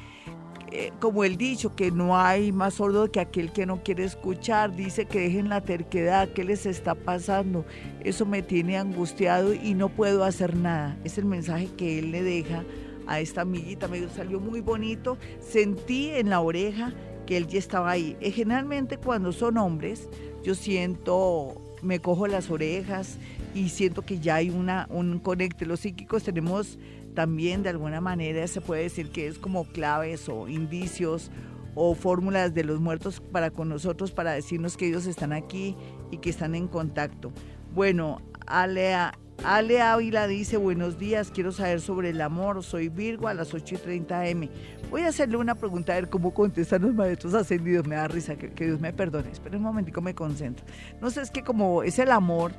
eh, 0.77 0.91
como 0.99 1.23
el 1.23 1.37
dicho, 1.37 1.73
que 1.73 1.89
no 1.89 2.17
hay 2.17 2.51
más 2.51 2.75
sordo 2.75 3.09
que 3.09 3.21
aquel 3.21 3.53
que 3.53 3.65
no 3.65 3.81
quiere 3.81 4.03
escuchar, 4.03 4.75
dice 4.75 5.05
que 5.05 5.21
dejen 5.21 5.47
la 5.47 5.61
terquedad, 5.61 6.27
¿qué 6.33 6.43
les 6.43 6.65
está 6.65 6.95
pasando? 6.95 7.65
Eso 8.03 8.25
me 8.25 8.41
tiene 8.41 8.77
angustiado 8.77 9.53
y 9.53 9.73
no 9.73 9.87
puedo 9.87 10.25
hacer 10.25 10.55
nada. 10.55 10.97
Es 11.05 11.17
el 11.17 11.23
mensaje 11.25 11.69
que 11.77 11.99
él 11.99 12.11
le 12.11 12.23
deja 12.23 12.65
a 13.07 13.21
esta 13.21 13.41
amiguita, 13.41 13.87
me 13.87 14.05
salió 14.09 14.39
muy 14.41 14.59
bonito, 14.59 15.17
sentí 15.39 16.09
en 16.09 16.29
la 16.29 16.41
oreja 16.41 16.93
que 17.25 17.37
él 17.37 17.47
ya 17.47 17.59
estaba 17.59 17.91
ahí. 17.91 18.17
Eh, 18.19 18.31
generalmente 18.31 18.97
cuando 18.97 19.31
son 19.31 19.57
hombres, 19.57 20.09
yo 20.43 20.55
siento 20.55 21.61
me 21.81 21.99
cojo 21.99 22.27
las 22.27 22.49
orejas 22.49 23.17
y 23.53 23.69
siento 23.69 24.03
que 24.03 24.19
ya 24.19 24.35
hay 24.35 24.49
una, 24.49 24.87
un 24.89 25.19
conecte. 25.19 25.65
Los 25.65 25.81
psíquicos 25.81 26.23
tenemos 26.23 26.77
también 27.13 27.63
de 27.63 27.69
alguna 27.69 28.01
manera, 28.01 28.45
se 28.47 28.61
puede 28.61 28.83
decir 28.83 29.09
que 29.09 29.27
es 29.27 29.39
como 29.39 29.65
claves 29.65 30.27
o 30.29 30.47
indicios 30.47 31.31
o 31.73 31.95
fórmulas 31.95 32.53
de 32.53 32.63
los 32.63 32.79
muertos 32.79 33.21
para 33.21 33.51
con 33.51 33.69
nosotros 33.69 34.11
para 34.11 34.33
decirnos 34.33 34.77
que 34.77 34.87
ellos 34.87 35.05
están 35.05 35.33
aquí 35.33 35.75
y 36.11 36.17
que 36.17 36.29
están 36.29 36.55
en 36.55 36.67
contacto. 36.67 37.31
Bueno, 37.73 38.21
Alea, 38.47 39.17
Ale 39.43 39.81
Ávila 39.81 40.27
dice, 40.27 40.57
buenos 40.57 40.97
días, 40.97 41.29
quiero 41.31 41.51
saber 41.51 41.81
sobre 41.81 42.09
el 42.09 42.21
amor, 42.21 42.63
soy 42.63 42.89
Virgo 42.89 43.27
a 43.27 43.33
las 43.33 43.53
8 43.53 43.75
y 43.75 43.77
30 43.77 44.27
M. 44.27 44.49
Voy 44.89 45.01
a 45.01 45.09
hacerle 45.09 45.37
una 45.37 45.55
pregunta 45.55 45.91
a 45.91 45.95
ver 45.95 46.09
cómo 46.09 46.33
contestan 46.33 46.81
los 46.81 46.93
maestros 46.95 47.33
ascendidos, 47.33 47.85
me 47.85 47.95
da 47.95 48.07
risa, 48.07 48.35
que, 48.35 48.65
Dios 48.65 48.79
me 48.79 48.91
perdone, 48.91 49.31
espera 49.31 49.57
un 49.57 49.63
momentico, 49.63 50.01
me 50.01 50.15
concentro. 50.15 50.65
No 50.99 51.11
sé, 51.11 51.21
es 51.21 51.29
que 51.29 51.43
como 51.43 51.83
es 51.83 51.99
el 51.99 52.11
amor, 52.11 52.53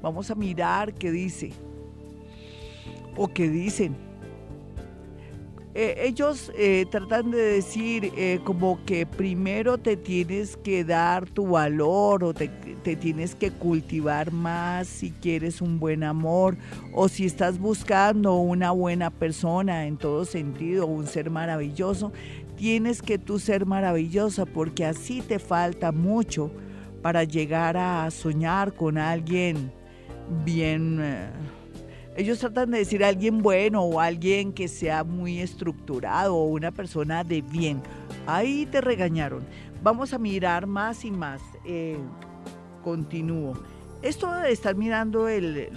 vamos 0.00 0.30
a 0.30 0.34
mirar 0.34 0.94
qué 0.94 1.10
dice, 1.10 1.52
o 3.16 3.28
qué 3.28 3.48
dicen. 3.48 4.07
Eh, 5.80 6.08
ellos 6.08 6.50
eh, 6.58 6.86
tratan 6.90 7.30
de 7.30 7.38
decir 7.38 8.10
eh, 8.16 8.40
como 8.42 8.84
que 8.84 9.06
primero 9.06 9.78
te 9.78 9.96
tienes 9.96 10.56
que 10.56 10.82
dar 10.82 11.30
tu 11.30 11.46
valor 11.50 12.24
o 12.24 12.34
te, 12.34 12.48
te, 12.48 12.96
tienes 12.96 13.36
que 13.36 13.52
cultivar 13.52 14.32
más 14.32 14.88
si 14.88 15.12
quieres 15.12 15.60
un 15.60 15.78
buen 15.78 16.02
amor 16.02 16.56
o 16.92 17.08
si 17.08 17.26
estás 17.26 17.60
buscando 17.60 18.34
una 18.38 18.72
buena 18.72 19.10
persona 19.10 19.86
en 19.86 19.98
todo 19.98 20.24
sentido, 20.24 20.84
un 20.84 21.06
ser 21.06 21.30
maravilloso, 21.30 22.12
tienes 22.56 23.00
que 23.00 23.16
tú 23.16 23.38
ser 23.38 23.64
maravillosa 23.64 24.46
porque 24.46 24.84
así 24.84 25.20
te 25.20 25.38
falta 25.38 25.92
mucho 25.92 26.50
para 27.02 27.22
llegar 27.22 27.76
a 27.76 28.10
soñar 28.10 28.74
con 28.74 28.98
alguien 28.98 29.70
bien 30.44 31.00
ellos 32.18 32.40
tratan 32.40 32.72
de 32.72 32.78
decir 32.78 33.04
alguien 33.04 33.38
bueno 33.42 33.80
o 33.84 34.00
alguien 34.00 34.52
que 34.52 34.66
sea 34.66 35.04
muy 35.04 35.38
estructurado 35.38 36.34
o 36.34 36.46
una 36.46 36.72
persona 36.72 37.22
de 37.22 37.42
bien. 37.42 37.80
Ahí 38.26 38.66
te 38.66 38.80
regañaron. 38.80 39.44
Vamos 39.84 40.12
a 40.12 40.18
mirar 40.18 40.66
más 40.66 41.04
y 41.04 41.12
más. 41.12 41.40
Eh, 41.64 41.96
continúo. 42.82 43.54
Esto 44.02 44.34
de 44.34 44.50
estar 44.50 44.74
mirando 44.74 45.28
el, 45.28 45.68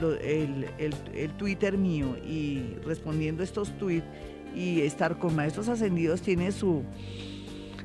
Twitter 1.37 1.77
mío 1.77 2.17
y 2.25 2.73
respondiendo 2.85 3.43
estos 3.43 3.77
tweets 3.77 4.07
y 4.55 4.81
estar 4.81 5.19
con 5.19 5.35
maestros 5.35 5.69
ascendidos 5.69 6.23
tiene 6.23 6.51
su, 6.51 6.81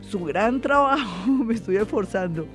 su 0.00 0.24
gran 0.24 0.62
trabajo. 0.62 1.30
Me 1.44 1.52
estoy 1.52 1.76
esforzando 1.76 2.48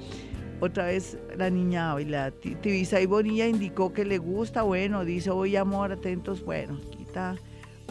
otra 0.61 0.85
vez 0.85 1.17
la 1.37 1.49
niña 1.49 1.95
la 2.05 2.31
Tibisa 2.31 3.01
y 3.01 3.05
Bonilla 3.05 3.47
indicó 3.47 3.93
que 3.93 4.05
le 4.05 4.17
gusta, 4.17 4.63
bueno, 4.63 5.05
dice, 5.05 5.29
oye 5.31 5.57
amor, 5.57 5.91
atentos, 5.91 6.43
bueno, 6.43 6.79
quita 6.91 7.35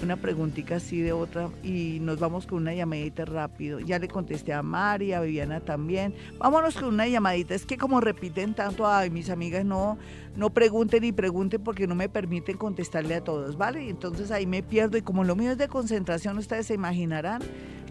una 0.03 0.17
preguntita 0.17 0.77
así 0.77 1.01
de 1.01 1.13
otra 1.13 1.49
y 1.63 1.99
nos 2.01 2.19
vamos 2.19 2.47
con 2.47 2.59
una 2.59 2.75
llamadita 2.75 3.25
rápido. 3.25 3.81
Ya 3.81 3.99
le 3.99 4.09
contesté 4.09 4.53
a 4.53 4.63
María, 4.63 5.19
a 5.19 5.23
Viviana 5.23 5.61
también. 5.61 6.15
Vámonos 6.39 6.75
con 6.77 6.89
una 6.89 7.07
llamadita. 7.07 7.55
Es 7.55 7.67
que 7.67 7.77
como 7.77 8.01
repiten 8.01 8.55
tanto, 8.55 8.87
ay, 8.87 9.11
mis 9.11 9.31
amigas 9.31 9.65
no, 9.65 9.99
no 10.37 10.51
pregunten 10.51 11.05
y 11.05 11.13
pregunten 11.13 11.63
porque 11.63 11.87
no 11.87 11.95
me 11.95 12.09
permiten 12.09 12.57
contestarle 12.57 13.17
a 13.17 13.25
todos, 13.25 13.57
¿vale? 13.57 13.89
Entonces 13.89 14.31
ahí 14.31 14.47
me 14.47 14.63
pierdo 14.63 14.97
y 14.97 15.03
como 15.03 15.25
lo 15.25 15.37
mío 15.37 15.53
es 15.53 15.59
de 15.59 15.69
concentración, 15.69 16.39
ustedes 16.39 16.67
se 16.67 16.75
imaginarán 16.75 17.43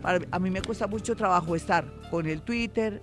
a 0.04 0.40
mí 0.40 0.50
me 0.50 0.62
cuesta 0.62 0.88
mucho 0.88 1.16
trabajo 1.16 1.56
estar 1.56 1.86
con 2.10 2.26
el 2.26 2.42
Twitter, 2.42 3.02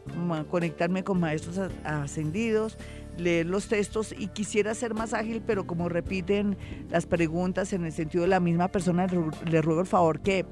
conectarme 0.50 1.04
con 1.04 1.20
maestros 1.20 1.70
ascendidos, 1.84 2.78
leer 3.16 3.46
los 3.46 3.68
textos 3.68 4.14
y 4.16 4.28
quisiera 4.28 4.74
ser 4.74 4.94
más 4.94 5.14
ágil, 5.14 5.42
pero 5.46 5.66
como 5.66 5.88
repiten 5.88 6.56
las 6.90 7.06
preguntas 7.06 7.72
en 7.72 7.84
el 7.84 7.92
sentido 7.92 8.22
de 8.22 8.28
la 8.28 8.40
misma 8.40 8.68
persona, 8.68 9.06
le 9.06 9.62
ruego 9.62 9.80
el 9.80 9.86
favor 9.86 10.20
que 10.20 10.46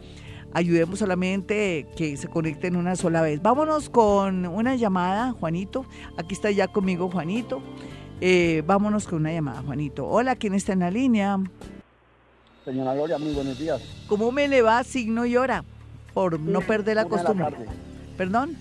ayudemos 0.53 0.99
solamente 0.99 1.87
que 1.97 2.17
se 2.17 2.29
conecten 2.29 2.77
una 2.77 2.97
sola 2.97 3.23
vez. 3.23 3.43
Vámonos 3.43 3.91
con 3.91 4.47
una 4.47 4.77
llamada, 4.77 5.33
Juanito. 5.33 5.85
Aquí 6.17 6.35
está 6.35 6.51
ya 6.51 6.69
conmigo 6.69 7.11
Juanito. 7.11 7.63
Eh, 8.21 8.63
vámonos 8.67 9.07
con 9.07 9.21
una 9.21 9.33
llamada, 9.33 9.63
Juanito. 9.63 10.07
Hola, 10.07 10.37
¿quién 10.37 10.55
está 10.55 10.73
en 10.73 10.81
la 10.81 10.91
línea? 10.91 11.39
Señora 12.65 12.95
Gloria, 12.95 13.19
muy 13.19 13.35
buenos 13.35 13.59
días. 13.59 13.83
¿Cómo 14.09 14.33
me 14.33 14.49
le 14.49 14.63
va 14.63 14.83
signo 14.85 15.27
y 15.27 15.37
hora? 15.37 15.65
por 16.15 16.39
no 16.41 16.61
perder 16.61 16.97
la 16.97 17.05
costumbre. 17.05 17.57
¿Perdón? 18.17 18.57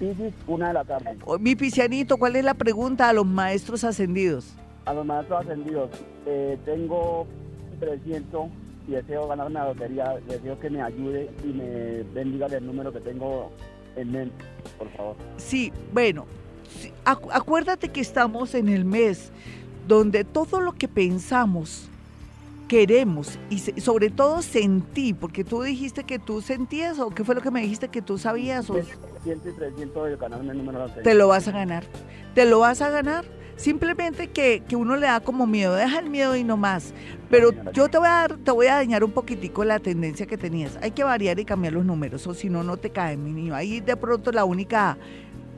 Piscis, 0.00 0.32
una 0.46 0.68
de 0.68 0.74
la 0.74 0.84
tarde. 0.84 1.18
Oh, 1.26 1.38
mi 1.38 1.54
pisianito, 1.54 2.16
¿cuál 2.16 2.34
es 2.36 2.42
la 2.42 2.54
pregunta 2.54 3.10
a 3.10 3.12
los 3.12 3.26
maestros 3.26 3.84
ascendidos? 3.84 4.54
A 4.86 4.94
los 4.94 5.04
maestros 5.04 5.42
ascendidos, 5.42 5.90
eh, 6.24 6.58
tengo 6.64 7.26
300 7.80 8.46
y 8.88 8.92
deseo 8.92 9.28
ganar 9.28 9.48
una 9.48 9.66
lotería, 9.66 10.14
deseo 10.26 10.58
que 10.58 10.70
me 10.70 10.80
ayude 10.80 11.30
y 11.44 11.48
me 11.48 12.02
bendiga 12.14 12.46
el 12.46 12.66
número 12.66 12.90
que 12.94 13.00
tengo 13.00 13.52
en 13.94 14.10
mente, 14.10 14.42
por 14.78 14.88
favor. 14.92 15.16
Sí, 15.36 15.70
bueno, 15.92 16.24
acuérdate 17.04 17.90
que 17.90 18.00
estamos 18.00 18.54
en 18.54 18.70
el 18.70 18.86
mes 18.86 19.30
donde 19.86 20.24
todo 20.24 20.62
lo 20.62 20.72
que 20.72 20.88
pensamos 20.88 21.89
queremos 22.70 23.36
y 23.50 23.58
sobre 23.58 24.10
todo 24.10 24.42
sentí, 24.42 25.12
porque 25.12 25.42
tú 25.42 25.60
dijiste 25.60 26.04
que 26.04 26.20
tú 26.20 26.40
sentías 26.40 27.00
o 27.00 27.10
qué 27.10 27.24
fue 27.24 27.34
lo 27.34 27.40
que 27.40 27.50
me 27.50 27.62
dijiste 27.62 27.88
que 27.88 28.00
tú 28.00 28.16
sabías. 28.16 28.70
O... 28.70 28.76
Te 31.02 31.14
lo 31.14 31.26
vas 31.26 31.48
a 31.48 31.50
ganar, 31.50 31.82
te 32.32 32.44
lo 32.44 32.60
vas 32.60 32.80
a 32.80 32.90
ganar. 32.90 33.24
Simplemente 33.56 34.28
que, 34.28 34.62
que, 34.68 34.76
uno 34.76 34.96
le 34.96 35.08
da 35.08 35.18
como 35.18 35.48
miedo, 35.48 35.74
deja 35.74 35.98
el 35.98 36.10
miedo 36.10 36.36
y 36.36 36.44
no 36.44 36.56
más. 36.56 36.94
Pero 37.28 37.50
yo 37.72 37.88
te 37.88 37.98
voy 37.98 38.06
a 38.06 38.12
dar, 38.12 38.36
te 38.36 38.52
voy 38.52 38.68
a 38.68 38.76
dañar 38.76 39.02
un 39.02 39.10
poquitico 39.10 39.64
la 39.64 39.80
tendencia 39.80 40.26
que 40.26 40.38
tenías. 40.38 40.78
Hay 40.80 40.92
que 40.92 41.02
variar 41.02 41.40
y 41.40 41.44
cambiar 41.44 41.72
los 41.72 41.84
números, 41.84 42.24
o 42.28 42.34
si 42.34 42.48
no, 42.48 42.62
no 42.62 42.76
te 42.76 42.90
cae, 42.90 43.16
mi 43.16 43.32
niño. 43.32 43.56
Ahí 43.56 43.80
de 43.80 43.96
pronto 43.96 44.30
la 44.30 44.44
única 44.44 44.96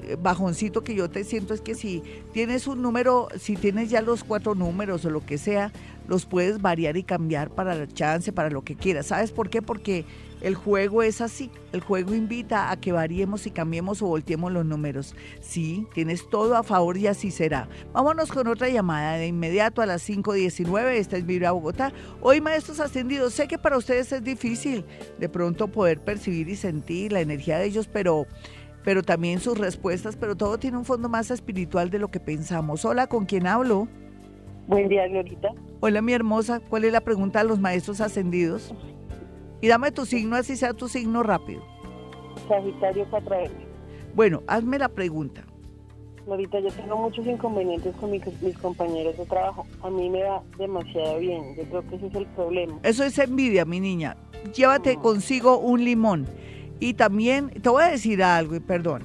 eh, 0.05 0.17
bajoncito 0.21 0.83
que 0.83 0.95
yo 0.95 1.11
te 1.11 1.23
siento 1.23 1.55
es 1.55 1.61
que 1.61 1.75
si 1.75 2.03
tienes 2.33 2.67
un 2.67 2.83
número, 2.83 3.29
si 3.39 3.55
tienes 3.55 3.91
ya 3.91 4.03
los 4.03 4.25
cuatro 4.25 4.55
números 4.55 5.05
o 5.05 5.11
lo 5.11 5.25
que 5.25 5.39
sea, 5.39 5.71
los 6.09 6.27
puedes 6.27 6.61
variar 6.61 6.97
y 6.97 7.03
cambiar 7.03 7.51
para 7.51 7.75
la 7.75 7.87
chance, 7.87 8.33
para 8.33 8.51
lo 8.51 8.63
que 8.63 8.77
quieras. 8.77 9.07
¿Sabes 9.07 9.33
por 9.33 9.51
qué? 9.51 9.63
Porque 9.63 10.05
el 10.43 10.57
juego 10.57 11.03
es 11.03 11.21
así. 11.21 11.51
El 11.73 11.81
juego 11.81 12.15
invita 12.15 12.71
a 12.71 12.81
que 12.81 12.93
variemos 12.93 13.47
y 13.47 13.51
cambiemos 13.51 14.03
o 14.03 14.09
volteemos 14.09 14.51
los 14.53 14.67
números. 14.67 15.15
Sí, 15.41 15.87
tienes 15.95 16.29
todo 16.29 16.57
a 16.57 16.65
favor 16.65 16.97
y 16.97 17.07
así 17.07 17.31
será. 17.31 17.69
Vámonos 17.93 18.33
con 18.33 18.49
otra 18.49 18.69
llamada 18.69 19.17
de 19.17 19.29
inmediato 19.29 19.83
a 19.83 19.87
las 19.87 20.09
5.19. 20.09 20.95
Esta 20.95 21.17
es 21.17 21.25
Vibra 21.25 21.53
Bogotá. 21.53 21.93
Hoy, 22.21 22.41
maestros 22.41 22.81
ascendidos, 22.81 23.35
sé 23.35 23.47
que 23.47 23.59
para 23.59 23.79
ustedes 23.79 24.11
es 24.13 24.25
difícil 24.25 24.85
de 25.19 25.29
pronto 25.29 25.69
poder 25.69 26.01
percibir 26.01 26.49
y 26.49 26.57
sentir 26.57 27.13
la 27.13 27.21
energía 27.21 27.59
de 27.59 27.67
ellos, 27.67 27.89
pero 27.91 28.27
pero 28.85 29.05
también 29.05 29.39
sus 29.39 29.59
respuestas, 29.59 30.17
pero 30.17 30.37
todo 30.37 30.59
tiene 30.59 30.77
un 30.77 30.85
fondo 30.85 31.09
más 31.09 31.31
espiritual 31.31 31.89
de 31.91 32.01
lo 32.01 32.11
que 32.11 32.19
pensamos. 32.19 32.85
Hola, 32.85 33.07
¿con 33.07 33.27
quién 33.27 33.47
hablo? 33.47 33.87
Buen 34.67 34.89
día, 34.89 35.07
Glorita. 35.09 35.49
Hola, 35.81 36.03
mi 36.03 36.13
hermosa. 36.13 36.61
¿Cuál 36.61 36.85
es 36.85 36.93
la 36.93 37.01
pregunta 37.01 37.41
de 37.41 37.49
los 37.49 37.61
maestros 37.61 38.01
ascendidos? 38.01 38.75
Y 39.61 39.69
dame 39.69 39.93
tu 39.93 40.07
signo, 40.07 40.37
así 40.37 40.57
sea 40.57 40.73
tu 40.73 40.89
signo 40.89 41.23
rápido. 41.23 41.63
Sagitario 42.49 43.07
4M. 43.11 43.51
Bueno, 44.15 44.43
hazme 44.47 44.79
la 44.79 44.89
pregunta. 44.89 45.45
Glorita, 46.27 46.61
yo 46.61 46.71
tengo 46.71 46.97
muchos 46.97 47.27
inconvenientes 47.27 47.95
con 47.97 48.11
mis, 48.11 48.23
mis 48.43 48.57
compañeros 48.59 49.17
de 49.17 49.27
trabajo. 49.27 49.67
A 49.83 49.91
mí 49.91 50.09
me 50.09 50.23
va 50.23 50.43
demasiado 50.57 51.19
bien. 51.19 51.57
Yo 51.57 51.65
creo 51.65 51.87
que 51.89 51.97
ese 51.97 52.07
es 52.07 52.15
el 52.15 52.27
problema. 52.27 52.79
Eso 52.83 53.05
es 53.05 53.19
envidia, 53.19 53.65
mi 53.65 53.81
niña. 53.81 54.17
Llévate 54.55 54.97
consigo 54.97 55.59
un 55.59 55.85
limón 55.85 56.27
y 56.83 56.95
también, 56.95 57.51
te 57.51 57.69
voy 57.69 57.85
a 57.85 57.91
decir 57.91 58.25
algo, 58.25 58.57
y 58.57 58.61
perdona, 58.61 59.05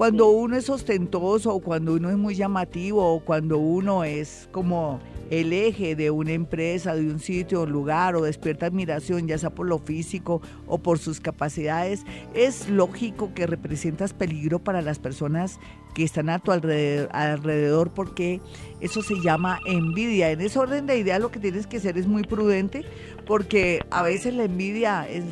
cuando 0.00 0.30
uno 0.30 0.56
es 0.56 0.70
ostentoso 0.70 1.54
o 1.54 1.60
cuando 1.60 1.92
uno 1.92 2.08
es 2.08 2.16
muy 2.16 2.34
llamativo 2.34 3.06
o 3.06 3.20
cuando 3.20 3.58
uno 3.58 4.02
es 4.02 4.48
como 4.50 4.98
el 5.28 5.52
eje 5.52 5.94
de 5.94 6.10
una 6.10 6.32
empresa, 6.32 6.94
de 6.94 7.02
un 7.02 7.20
sitio 7.20 7.60
o 7.60 7.66
lugar 7.66 8.16
o 8.16 8.22
despierta 8.22 8.64
admiración, 8.64 9.28
ya 9.28 9.36
sea 9.36 9.50
por 9.50 9.66
lo 9.66 9.78
físico 9.78 10.40
o 10.66 10.78
por 10.78 10.98
sus 10.98 11.20
capacidades, 11.20 12.06
es 12.32 12.70
lógico 12.70 13.34
que 13.34 13.46
representas 13.46 14.14
peligro 14.14 14.58
para 14.58 14.80
las 14.80 14.98
personas 14.98 15.60
que 15.94 16.02
están 16.02 16.30
a 16.30 16.38
tu 16.38 16.50
alrededor, 16.50 17.10
alrededor 17.12 17.90
porque 17.90 18.40
eso 18.80 19.02
se 19.02 19.20
llama 19.20 19.60
envidia. 19.66 20.30
En 20.30 20.40
ese 20.40 20.58
orden 20.58 20.86
de 20.86 20.96
ideas 20.96 21.20
lo 21.20 21.30
que 21.30 21.40
tienes 21.40 21.66
que 21.66 21.78
ser 21.78 21.98
es 21.98 22.06
muy 22.06 22.22
prudente 22.22 22.86
porque 23.26 23.84
a 23.90 24.02
veces 24.02 24.32
la 24.32 24.44
envidia 24.44 25.06
es, 25.06 25.24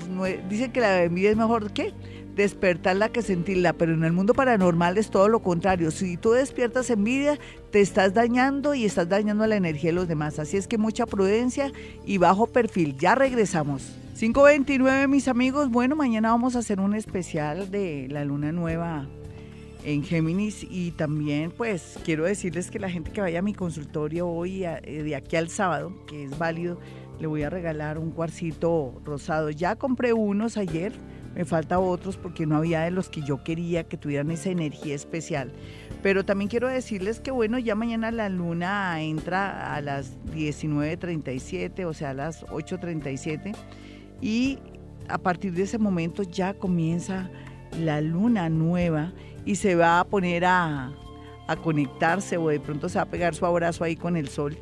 dicen 0.51 0.73
que 0.73 0.81
la 0.81 1.05
envidia 1.05 1.31
es 1.31 1.39
mejor 1.39 1.73
que 1.73 1.95
despertarla 2.39 3.11
que 3.11 3.21
sentirla, 3.21 3.73
pero 3.75 3.93
en 3.93 4.05
el 4.05 4.13
mundo 4.13 4.33
paranormal 4.33 4.97
es 4.97 5.11
todo 5.11 5.29
lo 5.29 5.41
contrario. 5.41 5.91
Si 5.91 6.17
tú 6.17 6.31
despiertas 6.31 6.89
envidia, 6.89 7.39
te 7.73 7.81
estás 7.81 8.15
dañando 8.15 8.75
y 8.75 8.85
estás 8.85 9.09
dañando 9.09 9.47
la 9.47 9.57
energía 9.57 9.91
de 9.91 9.97
los 9.97 10.09
demás. 10.09 10.39
Así 10.39 10.57
es 10.57 10.69
que 10.69 10.79
mucha 10.79 11.05
prudencia 11.05 11.73
y 12.07 12.19
bajo 12.19 12.47
perfil. 12.47 12.97
Ya 12.97 13.17
regresamos. 13.17 13.93
529 14.19 15.09
mis 15.09 15.29
amigos, 15.29 15.69
bueno, 15.69 15.97
mañana 15.97 16.31
vamos 16.31 16.57
a 16.57 16.61
hacer 16.61 16.81
un 16.81 16.95
especial 16.95 17.71
de 17.71 18.09
la 18.09 18.25
luna 18.25 18.53
nueva 18.53 19.07
en 19.85 20.03
Géminis 20.03 20.67
y 20.69 20.91
también 20.93 21.51
pues 21.51 21.99
quiero 22.05 22.25
decirles 22.25 22.71
que 22.71 22.79
la 22.79 22.91
gente 22.91 23.13
que 23.13 23.21
vaya 23.21 23.39
a 23.39 23.43
mi 23.43 23.55
consultorio 23.55 24.29
hoy 24.29 24.65
eh, 24.65 25.03
de 25.05 25.15
aquí 25.15 25.37
al 25.37 25.49
sábado, 25.51 25.93
que 26.07 26.25
es 26.25 26.37
válido, 26.37 26.79
le 27.21 27.27
voy 27.27 27.43
a 27.43 27.51
regalar 27.51 27.99
un 27.99 28.11
cuarcito 28.11 29.01
rosado. 29.05 29.51
Ya 29.51 29.77
compré 29.77 30.13
unos 30.13 30.57
ayer, 30.57 30.93
me 31.35 31.45
falta 31.45 31.79
otros 31.79 32.17
porque 32.17 32.47
no 32.47 32.57
había 32.57 32.81
de 32.81 32.91
los 32.91 33.09
que 33.09 33.23
yo 33.23 33.43
quería 33.45 33.85
que 33.85 33.97
tuvieran 33.97 34.31
esa 34.31 34.51
energía 34.51 34.95
especial. 34.95 35.53
Pero 36.03 36.25
también 36.25 36.49
quiero 36.49 36.69
decirles 36.69 37.21
que 37.21 37.31
bueno, 37.31 37.59
ya 37.59 37.75
mañana 37.75 38.11
la 38.11 38.29
luna 38.29 39.01
entra 39.03 39.75
a 39.75 39.81
las 39.81 40.17
19.37, 40.35 41.85
o 41.85 41.93
sea, 41.93 42.11
a 42.11 42.15
las 42.15 42.45
8.37 42.47 43.55
y 44.21 44.59
a 45.09 45.19
partir 45.19 45.53
de 45.55 45.63
ese 45.63 45.79
momento 45.79 46.23
ya 46.23 46.55
comienza 46.55 47.31
la 47.81 48.01
luna 48.01 48.49
nueva 48.49 49.13
y 49.45 49.57
se 49.57 49.75
va 49.75 50.01
a 50.01 50.05
poner 50.05 50.45
a, 50.45 50.93
a 51.47 51.57
conectarse 51.57 52.37
o 52.37 52.49
de 52.49 52.61
pronto 52.61 52.89
se 52.89 52.99
va 52.99 53.03
a 53.03 53.11
pegar 53.11 53.35
su 53.35 53.47
abrazo 53.47 53.85
ahí 53.85 53.97
con 53.97 54.17
el 54.17 54.29
sol 54.29 54.57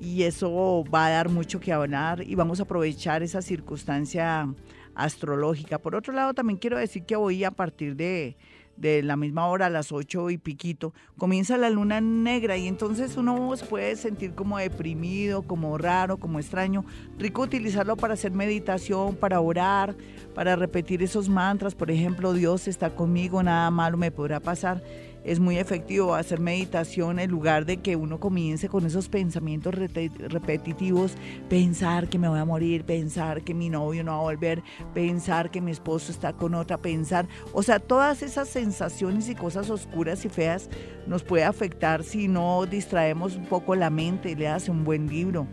y 0.00 0.24
eso 0.24 0.84
va 0.92 1.06
a 1.06 1.10
dar 1.10 1.28
mucho 1.28 1.60
que 1.60 1.72
hablar 1.72 2.22
y 2.26 2.34
vamos 2.34 2.58
a 2.58 2.64
aprovechar 2.64 3.22
esa 3.22 3.40
circunstancia 3.40 4.48
astrológica. 4.94 5.78
Por 5.78 5.94
otro 5.94 6.12
lado, 6.12 6.34
también 6.34 6.58
quiero 6.58 6.78
decir 6.78 7.04
que 7.04 7.16
hoy 7.16 7.44
a 7.44 7.50
partir 7.50 7.96
de, 7.96 8.36
de 8.76 9.02
la 9.02 9.16
misma 9.16 9.46
hora, 9.46 9.66
a 9.66 9.70
las 9.70 9.92
ocho 9.92 10.30
y 10.30 10.38
piquito, 10.38 10.92
comienza 11.18 11.56
la 11.56 11.70
luna 11.70 12.00
negra 12.00 12.56
y 12.56 12.66
entonces 12.66 13.16
uno 13.16 13.54
se 13.56 13.64
puede 13.66 13.96
sentir 13.96 14.34
como 14.34 14.58
deprimido, 14.58 15.42
como 15.42 15.78
raro, 15.78 16.16
como 16.18 16.38
extraño. 16.38 16.84
Rico 17.18 17.42
utilizarlo 17.42 17.96
para 17.96 18.14
hacer 18.14 18.32
meditación, 18.32 19.16
para 19.16 19.40
orar, 19.40 19.94
para 20.34 20.56
repetir 20.56 21.02
esos 21.02 21.28
mantras. 21.28 21.74
Por 21.74 21.90
ejemplo, 21.90 22.32
Dios 22.32 22.68
está 22.68 22.94
conmigo, 22.94 23.42
nada 23.42 23.70
malo 23.70 23.96
me 23.96 24.10
podrá 24.10 24.40
pasar 24.40 24.82
es 25.24 25.38
muy 25.38 25.58
efectivo 25.58 26.14
hacer 26.14 26.40
meditación 26.40 27.18
en 27.18 27.30
lugar 27.30 27.64
de 27.64 27.76
que 27.78 27.94
uno 27.94 28.18
comience 28.18 28.68
con 28.68 28.84
esos 28.86 29.08
pensamientos 29.08 29.74
repetitivos, 29.74 31.14
pensar 31.48 32.08
que 32.08 32.18
me 32.18 32.28
voy 32.28 32.40
a 32.40 32.44
morir, 32.44 32.84
pensar 32.84 33.42
que 33.42 33.54
mi 33.54 33.70
novio 33.70 34.02
no 34.02 34.12
va 34.12 34.18
a 34.18 34.22
volver, 34.22 34.62
pensar 34.94 35.50
que 35.50 35.60
mi 35.60 35.70
esposo 35.70 36.10
está 36.10 36.32
con 36.32 36.54
otra, 36.54 36.78
pensar, 36.78 37.28
o 37.52 37.62
sea, 37.62 37.78
todas 37.78 38.22
esas 38.22 38.48
sensaciones 38.48 39.28
y 39.28 39.34
cosas 39.34 39.70
oscuras 39.70 40.24
y 40.24 40.28
feas 40.28 40.68
nos 41.06 41.22
puede 41.22 41.44
afectar 41.44 42.02
si 42.02 42.26
no 42.26 42.66
distraemos 42.66 43.36
un 43.36 43.46
poco 43.46 43.74
la 43.76 43.90
mente 43.90 44.34
le 44.34 44.48
hace 44.48 44.70
un 44.70 44.84
buen 44.84 45.08
libro. 45.08 45.46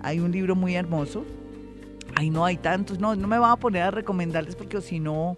Hay 0.00 0.18
un 0.18 0.32
libro 0.32 0.56
muy 0.56 0.74
hermoso. 0.74 1.24
Ay, 2.16 2.28
no 2.28 2.44
hay 2.44 2.56
tantos, 2.56 2.98
no, 2.98 3.14
no 3.14 3.26
me 3.26 3.38
voy 3.38 3.48
a 3.50 3.56
poner 3.56 3.82
a 3.82 3.90
recomendarles 3.90 4.54
porque 4.54 4.80
si 4.80 5.00
no, 5.00 5.36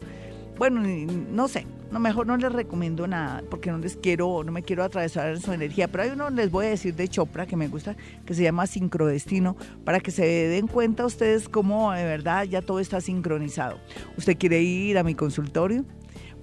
bueno, 0.58 0.82
no 1.30 1.46
sé, 1.46 1.66
no, 1.94 2.00
mejor 2.00 2.26
no 2.26 2.36
les 2.36 2.52
recomiendo 2.52 3.06
nada 3.06 3.44
porque 3.48 3.70
no 3.70 3.78
les 3.78 3.96
quiero, 3.96 4.42
no 4.42 4.50
me 4.50 4.64
quiero 4.64 4.82
atravesar 4.82 5.38
su 5.38 5.52
energía. 5.52 5.86
Pero 5.86 6.02
hay 6.02 6.10
uno, 6.10 6.28
les 6.28 6.50
voy 6.50 6.66
a 6.66 6.70
decir 6.70 6.96
de 6.96 7.06
Chopra 7.06 7.46
que 7.46 7.54
me 7.54 7.68
gusta, 7.68 7.94
que 8.26 8.34
se 8.34 8.42
llama 8.42 8.66
Sincrodestino, 8.66 9.56
para 9.84 10.00
que 10.00 10.10
se 10.10 10.24
den 10.24 10.66
cuenta 10.66 11.06
ustedes 11.06 11.48
cómo 11.48 11.92
de 11.92 12.02
verdad 12.02 12.46
ya 12.46 12.62
todo 12.62 12.80
está 12.80 13.00
sincronizado. 13.00 13.78
¿Usted 14.18 14.36
quiere 14.36 14.60
ir 14.60 14.98
a 14.98 15.04
mi 15.04 15.14
consultorio? 15.14 15.84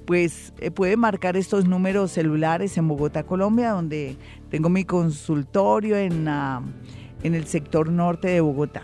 Pues 0.06 0.54
eh, 0.60 0.72
puede 0.72 0.96
marcar 0.96 1.36
estos 1.36 1.68
números 1.68 2.14
celulares 2.14 2.78
en 2.78 2.88
Bogotá, 2.88 3.24
Colombia, 3.24 3.72
donde 3.72 4.16
tengo 4.50 4.70
mi 4.70 4.86
consultorio 4.86 5.98
en, 5.98 6.30
en 6.30 7.36
el 7.36 7.46
sector 7.46 7.90
norte 7.90 8.30
de 8.30 8.40
Bogotá. 8.40 8.84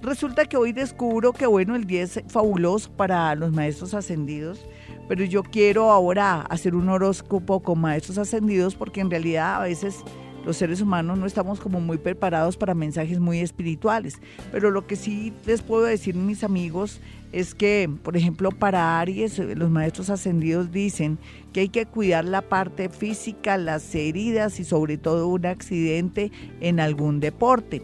Resulta 0.02 0.46
que 0.46 0.58
hoy 0.58 0.74
descubro 0.74 1.34
que 1.34 1.48
bueno, 1.48 1.76
el 1.76 1.86
día 1.86 2.04
es 2.04 2.22
fabuloso 2.28 2.92
para 2.92 3.34
los 3.36 3.52
maestros 3.52 3.94
ascendidos, 3.94 4.66
pero 5.08 5.24
yo 5.24 5.44
quiero 5.44 5.92
ahora 5.92 6.42
hacer 6.42 6.76
un 6.76 6.90
horóscopo 6.90 7.62
con 7.62 7.80
maestros 7.80 8.18
ascendidos 8.18 8.76
porque 8.76 9.00
en 9.02 9.10
realidad 9.10 9.56
a 9.56 9.64
veces 9.64 10.04
los 10.46 10.58
seres 10.58 10.80
humanos 10.80 11.18
no 11.18 11.26
estamos 11.26 11.60
como 11.60 11.82
muy 11.82 11.98
preparados 11.98 12.56
para 12.56 12.76
mensajes 12.76 13.20
muy 13.20 13.40
espirituales. 13.40 14.20
Pero 14.52 14.70
lo 14.70 14.86
que 14.86 14.96
sí 14.96 15.34
les 15.48 15.64
puedo 15.64 15.84
decir, 15.84 16.16
mis 16.16 16.44
amigos, 16.44 17.00
es 17.36 17.54
que, 17.54 17.90
por 18.02 18.16
ejemplo, 18.16 18.50
para 18.50 18.98
Aries, 18.98 19.40
los 19.40 19.70
maestros 19.70 20.10
ascendidos 20.10 20.72
dicen 20.72 21.20
que 21.52 21.60
hay 21.60 21.70
que 21.70 21.86
cuidar 21.86 22.24
la 22.24 22.42
parte 22.42 22.88
física, 22.88 23.58
las 23.58 23.94
heridas 23.94 24.58
y 24.62 24.64
sobre 24.64 24.98
todo 24.98 25.28
un 25.28 25.46
accidente 25.46 26.32
en 26.62 26.80
algún 26.80 27.20
deporte. 27.20 27.82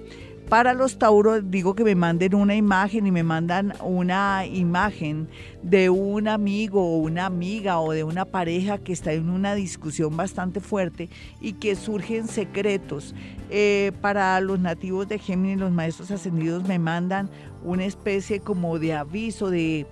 Para 0.51 0.73
los 0.73 0.99
Tauros 0.99 1.49
digo 1.49 1.75
que 1.75 1.85
me 1.85 1.95
manden 1.95 2.35
una 2.35 2.55
imagen 2.55 3.07
y 3.07 3.11
me 3.11 3.23
mandan 3.23 3.73
una 3.81 4.45
imagen 4.45 5.29
de 5.63 5.89
un 5.89 6.27
amigo 6.27 6.83
o 6.83 6.97
una 6.97 7.25
amiga 7.25 7.79
o 7.79 7.93
de 7.93 8.03
una 8.03 8.25
pareja 8.25 8.77
que 8.77 8.91
está 8.91 9.13
en 9.13 9.29
una 9.29 9.55
discusión 9.55 10.17
bastante 10.17 10.59
fuerte 10.59 11.07
y 11.39 11.53
que 11.53 11.77
surgen 11.77 12.27
secretos. 12.27 13.15
Eh, 13.49 13.93
para 14.01 14.41
los 14.41 14.59
nativos 14.59 15.07
de 15.07 15.19
Géminis, 15.19 15.57
los 15.57 15.71
maestros 15.71 16.11
ascendidos 16.11 16.67
me 16.67 16.79
mandan 16.79 17.29
una 17.63 17.85
especie 17.85 18.41
como 18.41 18.77
de 18.77 18.93
aviso 18.93 19.49
de, 19.49 19.87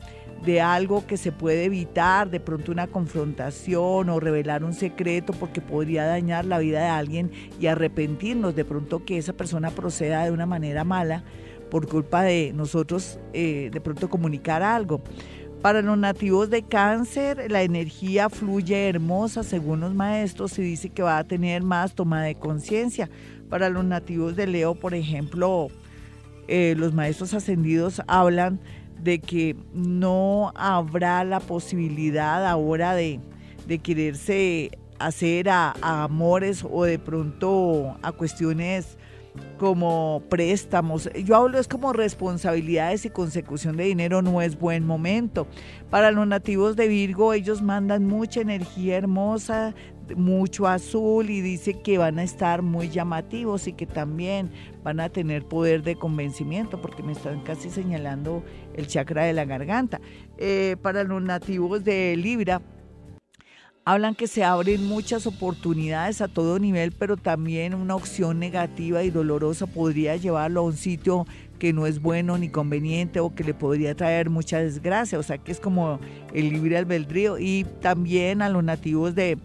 de 0.45 0.61
algo 0.61 1.05
que 1.05 1.17
se 1.17 1.31
puede 1.31 1.65
evitar, 1.65 2.29
de 2.29 2.39
pronto 2.39 2.71
una 2.71 2.87
confrontación 2.87 4.09
o 4.09 4.19
revelar 4.19 4.63
un 4.63 4.73
secreto 4.73 5.33
porque 5.33 5.61
podría 5.61 6.05
dañar 6.05 6.45
la 6.45 6.59
vida 6.59 6.79
de 6.79 6.87
alguien 6.87 7.31
y 7.59 7.67
arrepentirnos 7.67 8.55
de 8.55 8.65
pronto 8.65 9.03
que 9.05 9.17
esa 9.17 9.33
persona 9.33 9.71
proceda 9.71 10.23
de 10.23 10.31
una 10.31 10.45
manera 10.45 10.83
mala 10.83 11.23
por 11.69 11.87
culpa 11.87 12.23
de 12.23 12.51
nosotros 12.53 13.19
eh, 13.33 13.69
de 13.71 13.81
pronto 13.81 14.09
comunicar 14.09 14.63
algo. 14.63 15.01
Para 15.61 15.81
los 15.81 15.97
nativos 15.97 16.49
de 16.49 16.63
cáncer, 16.63 17.51
la 17.51 17.63
energía 17.63 18.29
fluye 18.29 18.87
hermosa 18.87 19.43
según 19.43 19.81
los 19.81 19.93
maestros 19.93 20.57
y 20.57 20.61
dice 20.61 20.89
que 20.89 21.03
va 21.03 21.17
a 21.17 21.25
tener 21.25 21.63
más 21.63 21.95
toma 21.95 22.23
de 22.23 22.35
conciencia. 22.35 23.09
Para 23.49 23.69
los 23.69 23.83
nativos 23.83 24.37
de 24.37 24.47
Leo, 24.47 24.75
por 24.75 24.93
ejemplo, 24.93 25.67
eh, 26.47 26.75
los 26.77 26.93
maestros 26.93 27.33
ascendidos 27.33 28.01
hablan 28.07 28.61
de 29.01 29.19
que 29.19 29.55
no 29.73 30.51
habrá 30.55 31.23
la 31.23 31.39
posibilidad 31.39 32.45
ahora 32.45 32.93
de, 32.95 33.19
quererse 33.83 34.71
hacer 34.97 35.49
a, 35.49 35.73
amores 35.81 36.65
o 36.69 36.83
de 36.83 36.99
pronto 36.99 37.97
a 38.01 38.11
cuestiones 38.11 38.97
como 39.57 40.23
préstamos. 40.29 41.09
Yo 41.23 41.35
hablo 41.35 41.59
es 41.59 41.67
como 41.67 41.93
responsabilidades 41.93 43.05
y 43.05 43.09
consecución 43.09 43.77
de 43.77 43.85
dinero 43.85 44.21
no 44.21 44.41
es 44.41 44.57
buen 44.59 44.85
momento. 44.85 45.47
Para 45.89 46.11
los 46.11 46.27
nativos 46.27 46.75
de 46.75 46.87
Virgo, 46.87 47.33
ellos 47.33 47.61
mandan 47.61 48.05
mucha 48.05 48.41
energía 48.41 48.97
hermosa, 48.97 49.75
mucho 50.15 50.67
azul 50.67 51.29
y 51.29 51.41
dice 51.41 51.81
que 51.81 51.97
van 51.97 52.19
a 52.19 52.23
estar 52.23 52.61
muy 52.61 52.89
llamativos 52.89 53.67
y 53.67 53.73
que 53.73 53.85
también 53.85 54.51
van 54.83 54.99
a 54.99 55.09
tener 55.09 55.45
poder 55.45 55.83
de 55.83 55.95
convencimiento 55.95 56.81
porque 56.81 57.03
me 57.03 57.11
están 57.11 57.41
casi 57.41 57.69
señalando 57.69 58.43
el 58.73 58.87
chakra 58.87 59.23
de 59.23 59.33
la 59.33 59.45
garganta. 59.45 59.99
Eh, 60.37 60.75
para 60.81 61.03
los 61.03 61.21
nativos 61.21 61.83
de 61.83 62.15
Libra, 62.15 62.61
hablan 63.85 64.13
que 64.13 64.27
se 64.27 64.43
abren 64.43 64.85
muchas 64.85 65.25
oportunidades 65.25 66.21
a 66.21 66.27
todo 66.27 66.59
nivel, 66.59 66.91
pero 66.91 67.17
también 67.17 67.73
una 67.73 67.95
opción 67.95 68.37
negativa 68.37 69.03
y 69.03 69.09
dolorosa 69.09 69.65
podría 69.65 70.15
llevarlo 70.15 70.61
a 70.61 70.63
un 70.63 70.77
sitio 70.77 71.25
que 71.59 71.73
no 71.73 71.85
es 71.85 72.01
bueno 72.01 72.37
ni 72.37 72.49
conveniente 72.49 73.19
o 73.19 73.35
que 73.35 73.43
le 73.43 73.53
podría 73.53 73.95
traer 73.95 74.29
mucha 74.29 74.59
desgracia. 74.59 75.19
O 75.19 75.23
sea 75.23 75.37
que 75.37 75.51
es 75.51 75.59
como 75.59 75.99
el 76.33 76.49
libre 76.49 76.77
albedrío. 76.77 77.37
Y 77.37 77.65
también 77.81 78.41
a 78.41 78.49
los 78.49 78.63
nativos 78.63 79.13
de 79.13 79.37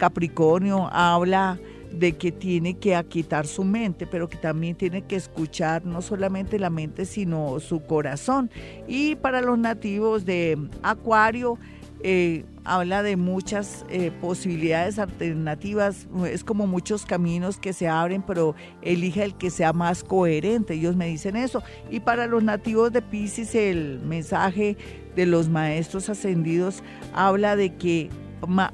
Capricornio 0.00 0.88
habla 0.92 1.60
de 1.92 2.12
que 2.16 2.32
tiene 2.32 2.78
que 2.78 2.96
aquitar 2.96 3.46
su 3.46 3.64
mente, 3.64 4.06
pero 4.06 4.30
que 4.30 4.38
también 4.38 4.76
tiene 4.76 5.02
que 5.02 5.16
escuchar 5.16 5.84
no 5.84 6.00
solamente 6.00 6.58
la 6.58 6.70
mente, 6.70 7.04
sino 7.04 7.60
su 7.60 7.84
corazón. 7.84 8.50
Y 8.88 9.16
para 9.16 9.42
los 9.42 9.58
nativos 9.58 10.24
de 10.24 10.56
Acuario, 10.82 11.58
eh, 12.02 12.46
habla 12.64 13.02
de 13.02 13.16
muchas 13.16 13.84
eh, 13.90 14.10
posibilidades 14.22 14.98
alternativas, 14.98 16.08
es 16.26 16.44
como 16.44 16.66
muchos 16.66 17.04
caminos 17.04 17.58
que 17.58 17.74
se 17.74 17.88
abren, 17.88 18.22
pero 18.22 18.54
elige 18.80 19.22
el 19.22 19.34
que 19.34 19.50
sea 19.50 19.74
más 19.74 20.02
coherente, 20.02 20.74
ellos 20.74 20.96
me 20.96 21.08
dicen 21.08 21.36
eso. 21.36 21.62
Y 21.90 22.00
para 22.00 22.26
los 22.26 22.42
nativos 22.42 22.90
de 22.92 23.02
Pisces, 23.02 23.54
el 23.54 24.00
mensaje 24.00 24.78
de 25.14 25.26
los 25.26 25.50
maestros 25.50 26.08
ascendidos 26.08 26.82
habla 27.12 27.54
de 27.54 27.74
que 27.74 28.08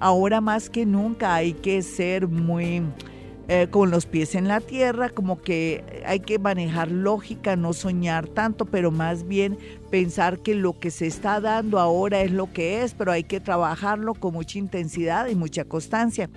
ahora 0.00 0.40
más 0.40 0.70
que 0.70 0.86
nunca 0.86 1.34
hay 1.34 1.52
que 1.52 1.82
ser 1.82 2.28
muy 2.28 2.82
eh, 3.48 3.68
con 3.70 3.92
los 3.92 4.06
pies 4.06 4.34
en 4.34 4.48
la 4.48 4.60
tierra, 4.60 5.08
como 5.08 5.40
que 5.40 6.02
hay 6.04 6.18
que 6.18 6.40
manejar 6.40 6.90
lógica, 6.90 7.54
no 7.54 7.74
soñar 7.74 8.26
tanto, 8.26 8.64
pero 8.64 8.90
más 8.90 9.28
bien 9.28 9.56
pensar 9.88 10.40
que 10.40 10.56
lo 10.56 10.80
que 10.80 10.90
se 10.90 11.06
está 11.06 11.40
dando 11.40 11.78
ahora 11.78 12.22
es 12.22 12.32
lo 12.32 12.52
que 12.52 12.82
es, 12.82 12.94
pero 12.94 13.12
hay 13.12 13.22
que 13.22 13.38
trabajarlo 13.38 14.14
con 14.14 14.34
mucha 14.34 14.58
intensidad 14.58 15.28
y 15.28 15.36
mucha 15.36 15.64
constancia. 15.64 16.28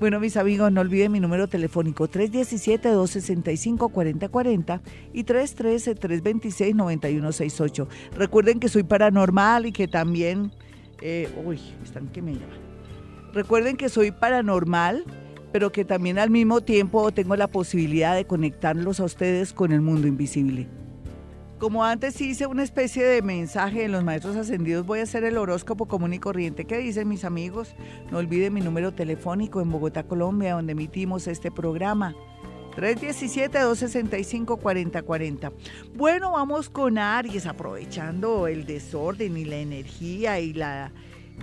Bueno, 0.00 0.18
mis 0.18 0.36
amigos, 0.36 0.72
no 0.72 0.80
olviden 0.80 1.12
mi 1.12 1.20
número 1.20 1.46
telefónico 1.46 2.08
317-265-4040 2.08 4.80
y 5.12 5.22
313-326-9168. 5.22 7.86
Recuerden 8.16 8.58
que 8.58 8.68
soy 8.68 8.82
paranormal 8.82 9.66
y 9.66 9.72
que 9.72 9.86
también... 9.86 10.50
Eh, 11.00 11.28
uy, 11.44 11.60
están 11.82 12.08
que 12.08 12.22
me 12.22 12.32
llaman. 12.32 12.58
Recuerden 13.32 13.76
que 13.76 13.88
soy 13.88 14.10
paranormal 14.10 15.04
pero 15.52 15.72
que 15.72 15.84
también 15.84 16.18
al 16.18 16.30
mismo 16.30 16.60
tiempo 16.60 17.10
tengo 17.12 17.36
la 17.36 17.48
posibilidad 17.48 18.14
de 18.14 18.26
conectarlos 18.26 19.00
a 19.00 19.04
ustedes 19.04 19.52
con 19.52 19.72
el 19.72 19.80
mundo 19.80 20.06
invisible. 20.06 20.68
Como 21.58 21.84
antes 21.84 22.18
hice 22.20 22.46
una 22.46 22.62
especie 22.62 23.04
de 23.04 23.20
mensaje 23.20 23.84
en 23.84 23.92
los 23.92 24.02
maestros 24.02 24.36
ascendidos, 24.36 24.86
voy 24.86 25.00
a 25.00 25.02
hacer 25.02 25.24
el 25.24 25.36
horóscopo 25.36 25.86
común 25.86 26.14
y 26.14 26.18
corriente. 26.18 26.64
¿Qué 26.64 26.78
dicen 26.78 27.06
mis 27.08 27.24
amigos? 27.24 27.74
No 28.10 28.18
olviden 28.18 28.54
mi 28.54 28.62
número 28.62 28.92
telefónico 28.92 29.60
en 29.60 29.70
Bogotá, 29.70 30.04
Colombia, 30.04 30.54
donde 30.54 30.72
emitimos 30.72 31.26
este 31.26 31.50
programa. 31.50 32.14
317-265-4040. 32.76 35.52
Bueno, 35.94 36.32
vamos 36.32 36.68
con 36.70 36.98
Aries, 36.98 37.46
aprovechando 37.46 38.46
el 38.46 38.66
desorden 38.66 39.36
y 39.36 39.44
la 39.44 39.56
energía 39.56 40.38
y 40.40 40.52
la 40.52 40.92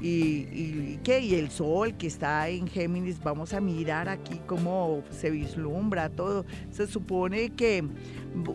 y, 0.01 0.97
¿qué? 1.03 1.19
y 1.21 1.35
el 1.35 1.49
sol 1.49 1.95
que 1.95 2.07
está 2.07 2.47
en 2.49 2.67
Géminis, 2.67 3.21
vamos 3.23 3.53
a 3.53 3.61
mirar 3.61 4.09
aquí 4.09 4.39
cómo 4.45 5.03
se 5.09 5.31
vislumbra 5.31 6.09
todo. 6.09 6.45
Se 6.71 6.87
supone 6.87 7.49
que 7.51 7.83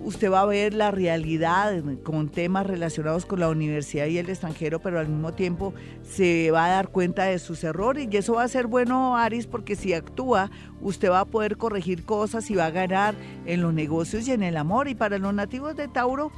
usted 0.04 0.30
va 0.30 0.42
a 0.42 0.46
ver 0.46 0.74
la 0.74 0.90
realidad 0.90 1.82
con 2.04 2.28
temas 2.28 2.66
relacionados 2.66 3.26
con 3.26 3.40
la 3.40 3.48
universidad 3.48 4.06
y 4.06 4.18
el 4.18 4.28
extranjero, 4.28 4.80
pero 4.80 5.00
al 5.00 5.08
mismo 5.08 5.32
tiempo 5.32 5.74
se 6.02 6.50
va 6.50 6.66
a 6.66 6.70
dar 6.70 6.88
cuenta 6.88 7.24
de 7.24 7.38
sus 7.38 7.64
errores 7.64 8.08
y 8.10 8.16
eso 8.16 8.34
va 8.34 8.44
a 8.44 8.48
ser 8.48 8.66
bueno, 8.66 9.16
Aries, 9.16 9.46
porque 9.46 9.76
si 9.76 9.92
actúa, 9.92 10.50
usted 10.80 11.10
va 11.10 11.20
a 11.20 11.24
poder 11.24 11.56
corregir 11.56 12.04
cosas 12.04 12.50
y 12.50 12.54
va 12.54 12.66
a 12.66 12.70
ganar 12.70 13.14
en 13.46 13.62
los 13.62 13.74
negocios 13.74 14.28
y 14.28 14.32
en 14.32 14.42
el 14.42 14.56
amor. 14.56 14.88
Y 14.88 14.94
para 14.94 15.18
los 15.18 15.34
nativos 15.34 15.76
de 15.76 15.88
Tauro, 15.88 16.30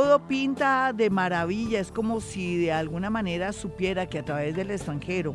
todo 0.00 0.20
pinta 0.28 0.92
de 0.92 1.10
maravilla, 1.10 1.80
es 1.80 1.90
como 1.90 2.20
si 2.20 2.56
de 2.56 2.70
alguna 2.70 3.10
manera 3.10 3.52
supiera 3.52 4.06
que 4.06 4.20
a 4.20 4.24
través 4.24 4.54
del 4.54 4.70
extranjero 4.70 5.34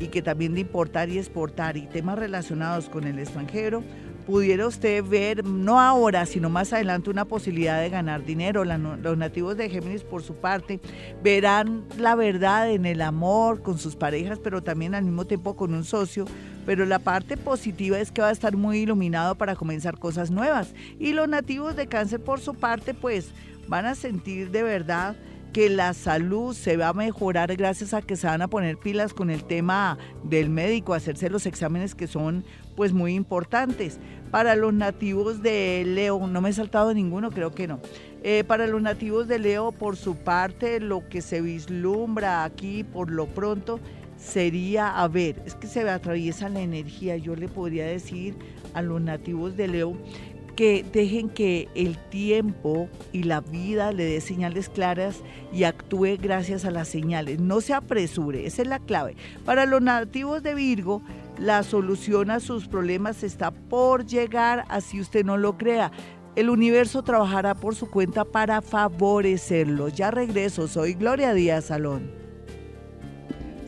y 0.00 0.06
que 0.06 0.22
también 0.22 0.54
de 0.54 0.60
importar 0.60 1.10
y 1.10 1.18
exportar 1.18 1.76
y 1.76 1.82
temas 1.88 2.18
relacionados 2.18 2.88
con 2.88 3.04
el 3.04 3.18
extranjero, 3.18 3.84
pudiera 4.26 4.66
usted 4.66 5.04
ver, 5.04 5.44
no 5.44 5.78
ahora, 5.78 6.24
sino 6.24 6.48
más 6.48 6.72
adelante, 6.72 7.10
una 7.10 7.26
posibilidad 7.26 7.82
de 7.82 7.90
ganar 7.90 8.24
dinero. 8.24 8.64
los 8.64 9.18
nativos 9.18 9.58
de 9.58 9.68
Géminis, 9.68 10.04
por 10.04 10.22
su 10.22 10.36
parte, 10.36 10.80
verán 11.22 11.84
la 11.98 12.14
verdad 12.14 12.70
en 12.70 12.86
el 12.86 13.02
amor 13.02 13.60
con 13.60 13.76
sus 13.76 13.94
parejas, 13.94 14.38
pero 14.38 14.62
también 14.62 14.94
al 14.94 15.04
mismo 15.04 15.26
tiempo 15.26 15.54
con 15.54 15.74
un 15.74 15.84
socio. 15.84 16.24
Pero 16.64 16.86
la 16.86 16.98
parte 16.98 17.36
positiva 17.36 17.98
es 17.98 18.10
que 18.10 18.22
va 18.22 18.28
a 18.28 18.32
estar 18.32 18.56
muy 18.56 18.78
iluminado 18.78 19.34
para 19.34 19.54
comenzar 19.54 19.98
cosas 19.98 20.30
nuevas. 20.30 20.72
Y 20.98 21.12
los 21.12 21.28
nativos 21.28 21.76
de 21.76 21.88
cáncer, 21.88 22.20
por 22.20 22.40
su 22.40 22.54
parte, 22.54 22.94
pues 22.94 23.32
van 23.68 23.86
a 23.86 23.94
sentir 23.94 24.50
de 24.50 24.62
verdad 24.62 25.16
que 25.52 25.70
la 25.70 25.94
salud 25.94 26.54
se 26.54 26.76
va 26.76 26.88
a 26.88 26.92
mejorar 26.92 27.54
gracias 27.56 27.94
a 27.94 28.02
que 28.02 28.16
se 28.16 28.26
van 28.26 28.42
a 28.42 28.48
poner 28.48 28.76
pilas 28.76 29.14
con 29.14 29.30
el 29.30 29.44
tema 29.44 29.98
del 30.22 30.50
médico, 30.50 30.94
hacerse 30.94 31.30
los 31.30 31.46
exámenes 31.46 31.94
que 31.94 32.06
son 32.06 32.44
pues 32.76 32.92
muy 32.92 33.14
importantes. 33.14 33.98
Para 34.30 34.56
los 34.56 34.74
nativos 34.74 35.42
de 35.42 35.84
Leo, 35.86 36.26
no 36.26 36.40
me 36.40 36.50
he 36.50 36.52
saltado 36.52 36.92
ninguno, 36.92 37.30
creo 37.30 37.54
que 37.54 37.66
no. 37.66 37.80
Eh, 38.22 38.44
para 38.46 38.66
los 38.66 38.82
nativos 38.82 39.26
de 39.26 39.38
Leo, 39.38 39.72
por 39.72 39.96
su 39.96 40.16
parte, 40.16 40.80
lo 40.80 41.08
que 41.08 41.22
se 41.22 41.40
vislumbra 41.40 42.44
aquí 42.44 42.84
por 42.84 43.10
lo 43.10 43.26
pronto 43.26 43.80
sería, 44.18 45.00
a 45.00 45.08
ver, 45.08 45.42
es 45.46 45.54
que 45.54 45.66
se 45.66 45.88
atraviesa 45.88 46.48
la 46.48 46.60
energía, 46.60 47.16
yo 47.16 47.36
le 47.36 47.48
podría 47.48 47.86
decir 47.86 48.36
a 48.74 48.82
los 48.82 49.00
nativos 49.00 49.56
de 49.56 49.68
Leo 49.68 49.96
que 50.58 50.84
dejen 50.92 51.28
que 51.28 51.68
el 51.76 51.96
tiempo 51.96 52.88
y 53.12 53.22
la 53.22 53.40
vida 53.40 53.92
le 53.92 54.04
dé 54.04 54.20
señales 54.20 54.68
claras 54.68 55.20
y 55.52 55.62
actúe 55.62 56.16
gracias 56.20 56.64
a 56.64 56.72
las 56.72 56.88
señales. 56.88 57.38
No 57.38 57.60
se 57.60 57.74
apresure, 57.74 58.44
esa 58.44 58.62
es 58.62 58.68
la 58.68 58.80
clave. 58.80 59.14
Para 59.44 59.66
los 59.66 59.80
nativos 59.80 60.42
de 60.42 60.56
Virgo, 60.56 61.00
la 61.38 61.62
solución 61.62 62.32
a 62.32 62.40
sus 62.40 62.66
problemas 62.66 63.22
está 63.22 63.52
por 63.52 64.04
llegar, 64.04 64.64
así 64.68 65.00
usted 65.00 65.24
no 65.24 65.36
lo 65.36 65.56
crea. 65.56 65.92
El 66.34 66.50
universo 66.50 67.04
trabajará 67.04 67.54
por 67.54 67.76
su 67.76 67.88
cuenta 67.88 68.24
para 68.24 68.60
favorecerlo. 68.60 69.86
Ya 69.86 70.10
regreso, 70.10 70.66
soy 70.66 70.94
Gloria 70.94 71.34
Díaz 71.34 71.66
Salón. 71.66 72.10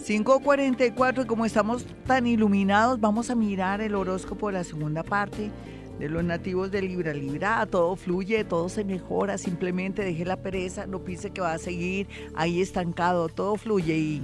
5.44 0.04 1.22
y 1.22 1.26
como 1.28 1.46
estamos 1.46 1.86
tan 2.04 2.26
iluminados, 2.26 2.98
vamos 2.98 3.30
a 3.30 3.36
mirar 3.36 3.80
el 3.80 3.94
horóscopo 3.94 4.48
de 4.48 4.54
la 4.54 4.64
segunda 4.64 5.04
parte 5.04 5.52
de 6.00 6.08
los 6.08 6.24
nativos 6.24 6.70
de 6.70 6.80
Libra. 6.80 7.12
Libra, 7.12 7.66
todo 7.66 7.94
fluye, 7.94 8.42
todo 8.44 8.70
se 8.70 8.84
mejora, 8.84 9.36
simplemente 9.36 10.02
deje 10.02 10.24
la 10.24 10.38
pereza, 10.38 10.86
no 10.86 11.04
piense 11.04 11.30
que 11.30 11.42
va 11.42 11.52
a 11.52 11.58
seguir 11.58 12.08
ahí 12.34 12.62
estancado, 12.62 13.28
todo 13.28 13.56
fluye 13.56 13.96
y 13.96 14.22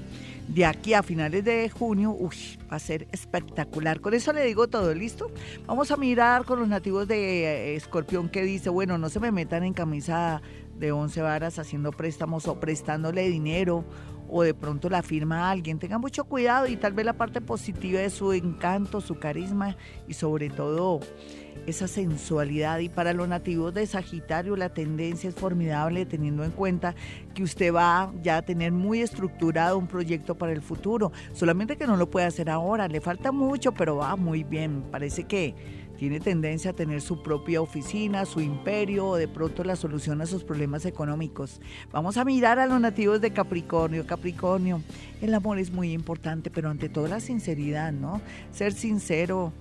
de 0.49 0.65
aquí 0.65 0.95
a 0.95 1.03
finales 1.03 1.45
de 1.45 1.69
junio, 1.69 2.17
uy, 2.19 2.59
va 2.73 2.77
a 2.77 2.79
ser 2.79 3.07
espectacular. 3.13 4.01
Con 4.01 4.15
eso 4.15 4.33
le 4.33 4.45
digo 4.45 4.69
todo, 4.69 4.95
¿listo? 4.95 5.31
Vamos 5.67 5.91
a 5.91 5.97
mirar 5.99 6.47
con 6.47 6.59
los 6.61 6.69
nativos 6.69 7.07
de 7.09 7.45
eh, 7.45 7.77
Escorpión 7.77 8.31
que 8.31 8.43
dice, 8.43 8.71
bueno, 8.71 8.97
no 8.97 9.11
se 9.11 9.21
me 9.21 9.31
metan 9.31 9.63
en 9.63 9.75
camisa 9.75 10.41
de 10.79 10.93
11 10.93 11.21
varas 11.21 11.59
haciendo 11.59 11.93
préstamos 11.93 12.49
o 12.49 12.59
prestándole 12.59 13.29
dinero 13.29 13.85
o 14.29 14.43
de 14.43 14.55
pronto 14.55 14.89
la 14.89 15.03
firma 15.03 15.49
a 15.49 15.51
alguien. 15.51 15.79
Tengan 15.79 16.01
mucho 16.01 16.25
cuidado 16.25 16.67
y 16.67 16.77
tal 16.77 16.95
vez 16.95 17.05
la 17.05 17.13
parte 17.13 17.41
positiva 17.41 18.01
de 18.01 18.11
su 18.11 18.33
encanto, 18.33 19.01
su 19.01 19.19
carisma 19.19 19.77
y 20.09 20.15
sobre 20.15 20.49
todo 20.49 21.01
esa 21.67 21.89
sensualidad. 21.89 22.79
Y 22.79 22.89
para 22.89 23.13
los 23.13 23.29
nativos 23.29 23.75
de 23.75 23.87
Sagitario 23.87 24.57
la 24.57 24.71
tendencia 24.71 25.29
es 25.29 25.35
formidable 25.35 26.07
teniendo 26.07 26.45
en 26.45 26.53
cuenta 26.53 26.95
que 27.35 27.43
usted 27.43 27.75
va 27.75 28.13
ya 28.23 28.39
a 28.39 28.43
tener 28.43 28.73
muy 28.73 29.01
estructurado 29.01 29.79
un 29.79 29.87
proyecto 29.87 30.37
para 30.37 30.53
el 30.53 30.63
futuro. 30.63 31.13
Solamente 31.33 31.77
que 31.77 31.87
no 31.87 31.97
lo 31.97 32.11
puede 32.11 32.27
hacer 32.27 32.49
ahora, 32.51 32.89
le 32.89 33.01
falta 33.01 33.33
mucho, 33.33 33.73
pero 33.73 33.97
va 33.97 34.17
muy 34.17 34.45
bien. 34.45 34.85
Parece 34.91 35.25
que 35.25 35.55
tiene 35.97 36.21
tendencia 36.21 36.73
a 36.73 36.75
tener 36.75 37.01
su 37.01 37.23
propia 37.23 37.61
oficina, 37.61 38.27
su 38.27 38.41
imperio 38.41 39.07
o 39.07 39.17
de 39.17 39.29
pronto 39.29 39.65
la 39.65 39.77
solución 39.77 40.21
a 40.21 40.27
sus 40.27 40.45
problemas 40.45 40.85
económicos. 40.85 41.61
Vamos 41.91 42.17
a 42.19 42.25
mirar 42.25 42.59
a 42.59 42.67
los 42.67 42.81
nativos 42.81 43.21
de 43.21 43.33
Capricornio. 43.33 44.07
Capricornio, 44.07 44.83
el 45.21 45.35
amor 45.35 45.59
es 45.59 45.71
muy 45.71 45.93
importante, 45.93 46.51
pero 46.51 46.69
ante 46.69 46.89
todo 46.89 47.09
la 47.09 47.21
sinceridad, 47.21 47.93
¿no? 47.93 48.21
Ser 48.53 48.73
sincero 48.73 49.53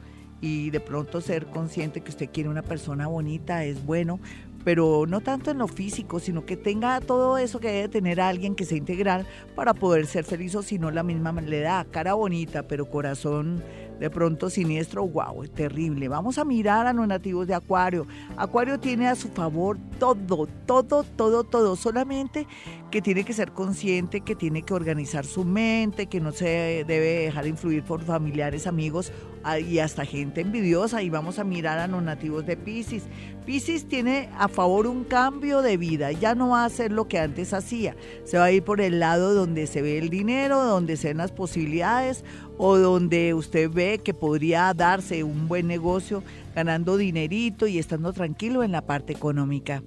y 0.46 0.70
de 0.70 0.80
pronto 0.80 1.22
ser 1.22 1.48
consciente 1.48 2.02
que 2.02 2.12
usted 2.12 2.30
quiere 2.32 2.50
una 2.50 2.62
persona 2.62 3.08
bonita 3.08 3.64
es 3.64 3.84
bueno, 3.84 4.20
pero 4.64 5.06
no 5.08 5.22
tanto 5.22 5.50
en 5.50 5.58
lo 5.58 5.68
físico, 5.68 6.20
sino 6.20 6.46
que 6.46 6.56
tenga 6.56 7.02
todo 7.02 7.39
eso 7.39 7.60
que 7.60 7.72
debe 7.72 7.88
tener 7.89 8.22
alguien 8.22 8.54
que 8.54 8.64
sea 8.64 8.78
integral 8.78 9.26
para 9.56 9.74
poder 9.74 10.06
ser 10.06 10.24
feliz 10.24 10.54
o 10.54 10.62
si 10.62 10.78
no 10.78 10.91
la 10.91 11.02
misma 11.02 11.32
le 11.41 11.62
da 11.62 11.84
cara 11.89 12.14
bonita, 12.14 12.62
pero 12.68 12.88
corazón 12.91 13.64
de 14.00 14.10
pronto 14.10 14.50
siniestro, 14.50 15.08
wow, 15.08 15.43
es 15.43 15.52
terrible. 15.52 16.08
Vamos 16.08 16.38
a 16.38 16.46
mirar 16.46 16.88
a 16.88 16.93
los 16.93 17.08
nativos 17.08 17.48
de 17.48 17.56
Acuario. 17.56 18.08
Acuario 18.38 18.80
tiene 18.80 19.08
a 19.08 19.16
su 19.16 19.30
favor 19.30 19.78
todo, 20.00 20.48
todo, 20.66 21.04
todo, 21.04 21.43
todo, 21.43 21.76
solamente 21.76 22.48
que 22.91 23.02
tiene 23.02 23.24
que 23.24 23.34
ser 23.34 23.52
consciente, 23.52 24.22
que 24.22 24.36
tiene 24.36 24.62
que 24.62 24.74
organizar 24.74 25.26
su 25.26 25.43
mente, 25.43 26.08
que 26.08 26.20
no 26.20 26.32
se 26.32 26.84
debe 26.88 27.26
dejar 27.26 27.48
influir 27.48 27.84
por 27.84 28.02
familiares, 28.04 28.68
amigos 28.68 29.12
ah, 29.43 29.60
y 29.60 29.80
hasta 29.80 30.06
gente 30.06 30.41
envidiosa. 30.41 31.02
Y 31.02 31.10
vamos 31.10 31.39
a 31.39 31.43
mirar 31.43 31.80
a 31.80 31.88
los 31.88 32.04
nativos 32.04 32.46
de 32.46 32.58
Pisces. 32.58 33.04
Pisces 33.46 33.88
tiene 33.88 34.30
a 34.38 34.48
favor 34.48 34.88
un 34.88 35.04
cambio 35.04 35.62
de 35.62 35.78
vida, 35.78 36.12
ya 36.12 36.34
no 36.34 36.50
va 36.50 36.64
a 36.64 36.66
hacer 36.66 36.91
lo 36.91 37.08
que 37.08 37.20
antes 37.20 37.54
hacía, 37.54 37.96
se 38.24 38.39
va 38.39 38.46
a 38.46 38.52
ir 38.52 38.64
por 38.64 38.82
el 38.82 39.00
lado 39.00 39.36
donde 39.36 39.68
se 39.68 39.84
ve 39.84 40.00
el 40.00 40.10
dinero, 40.10 40.64
donde 40.64 40.98
se 40.98 41.10
ven 41.10 41.18
las 41.18 41.32
posibilidades 41.32 42.24
o 42.58 42.78
donde 42.78 43.34
usted 43.34 43.70
ve 43.70 43.99
que 44.03 44.14
podría 44.14 44.74
darse 44.74 45.24
un 45.24 45.47
buen 45.47 45.68
negocio 45.68 46.24
ganando 46.56 46.97
dinerito 46.97 47.68
y 47.68 47.80
estando 47.80 48.14
tranquilo 48.14 48.64
en 48.64 48.72
la 48.72 48.82
parte 48.82 49.14
económica. 49.14 49.84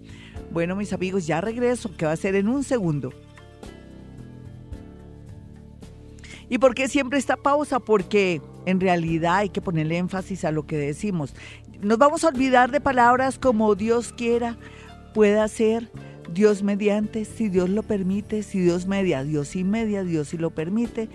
Bueno, 0.50 0.76
mis 0.76 0.92
amigos, 0.92 1.26
ya 1.26 1.40
regreso, 1.40 1.94
que 1.96 2.06
va 2.06 2.12
a 2.12 2.16
ser 2.16 2.34
en 2.34 2.48
un 2.48 2.64
segundo. 2.64 3.12
¿Y 6.50 6.58
por 6.58 6.74
qué 6.74 6.88
siempre 6.88 7.18
esta 7.18 7.36
pausa? 7.36 7.78
Porque 7.78 8.40
en 8.64 8.80
realidad 8.80 9.36
hay 9.36 9.50
que 9.50 9.60
ponerle 9.60 9.98
énfasis 9.98 10.44
a 10.44 10.52
lo 10.52 10.66
que 10.66 10.78
decimos. 10.78 11.34
Nos 11.80 11.98
vamos 11.98 12.24
a 12.24 12.28
olvidar 12.28 12.70
de 12.70 12.80
palabras 12.80 13.38
como 13.38 13.74
Dios 13.74 14.12
quiera, 14.12 14.56
pueda 15.14 15.46
ser, 15.48 15.90
Dios 16.32 16.62
mediante, 16.62 17.24
si 17.24 17.48
Dios 17.48 17.68
lo 17.68 17.82
permite, 17.82 18.42
si 18.42 18.60
Dios 18.60 18.86
media, 18.86 19.24
Dios 19.24 19.56
y 19.56 19.64
media, 19.64 20.04
Dios 20.04 20.28
si 20.28 20.38
lo 20.38 20.50
permite 20.50 21.08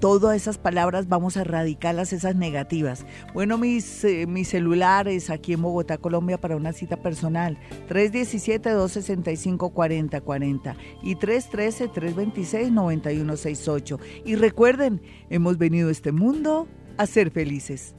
todas 0.00 0.36
esas 0.36 0.58
palabras 0.58 1.08
vamos 1.08 1.36
a 1.36 1.42
erradicarlas, 1.42 2.12
esas 2.12 2.34
negativas. 2.34 3.06
Bueno, 3.34 3.56
mis, 3.58 4.02
eh, 4.04 4.26
mis 4.26 4.48
celulares 4.48 5.30
aquí 5.30 5.52
en 5.52 5.62
Bogotá, 5.62 5.98
Colombia, 5.98 6.40
para 6.40 6.56
una 6.56 6.72
cita 6.72 6.96
personal, 6.96 7.56
317-265-4040 7.88 10.74
y 11.02 11.14
313-326-9168. 11.16 14.00
Y 14.24 14.36
recuerden, 14.36 15.02
hemos 15.28 15.58
venido 15.58 15.90
a 15.90 15.92
este 15.92 16.12
mundo 16.12 16.66
a 16.96 17.04
ser 17.06 17.30
felices. 17.30 17.94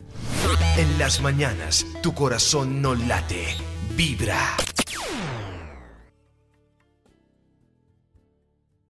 En 0.78 1.00
las 1.00 1.22
mañanas, 1.22 1.86
tu 2.02 2.14
corazón 2.14 2.82
no 2.82 2.96
late, 2.96 3.46
vibra. 3.96 4.58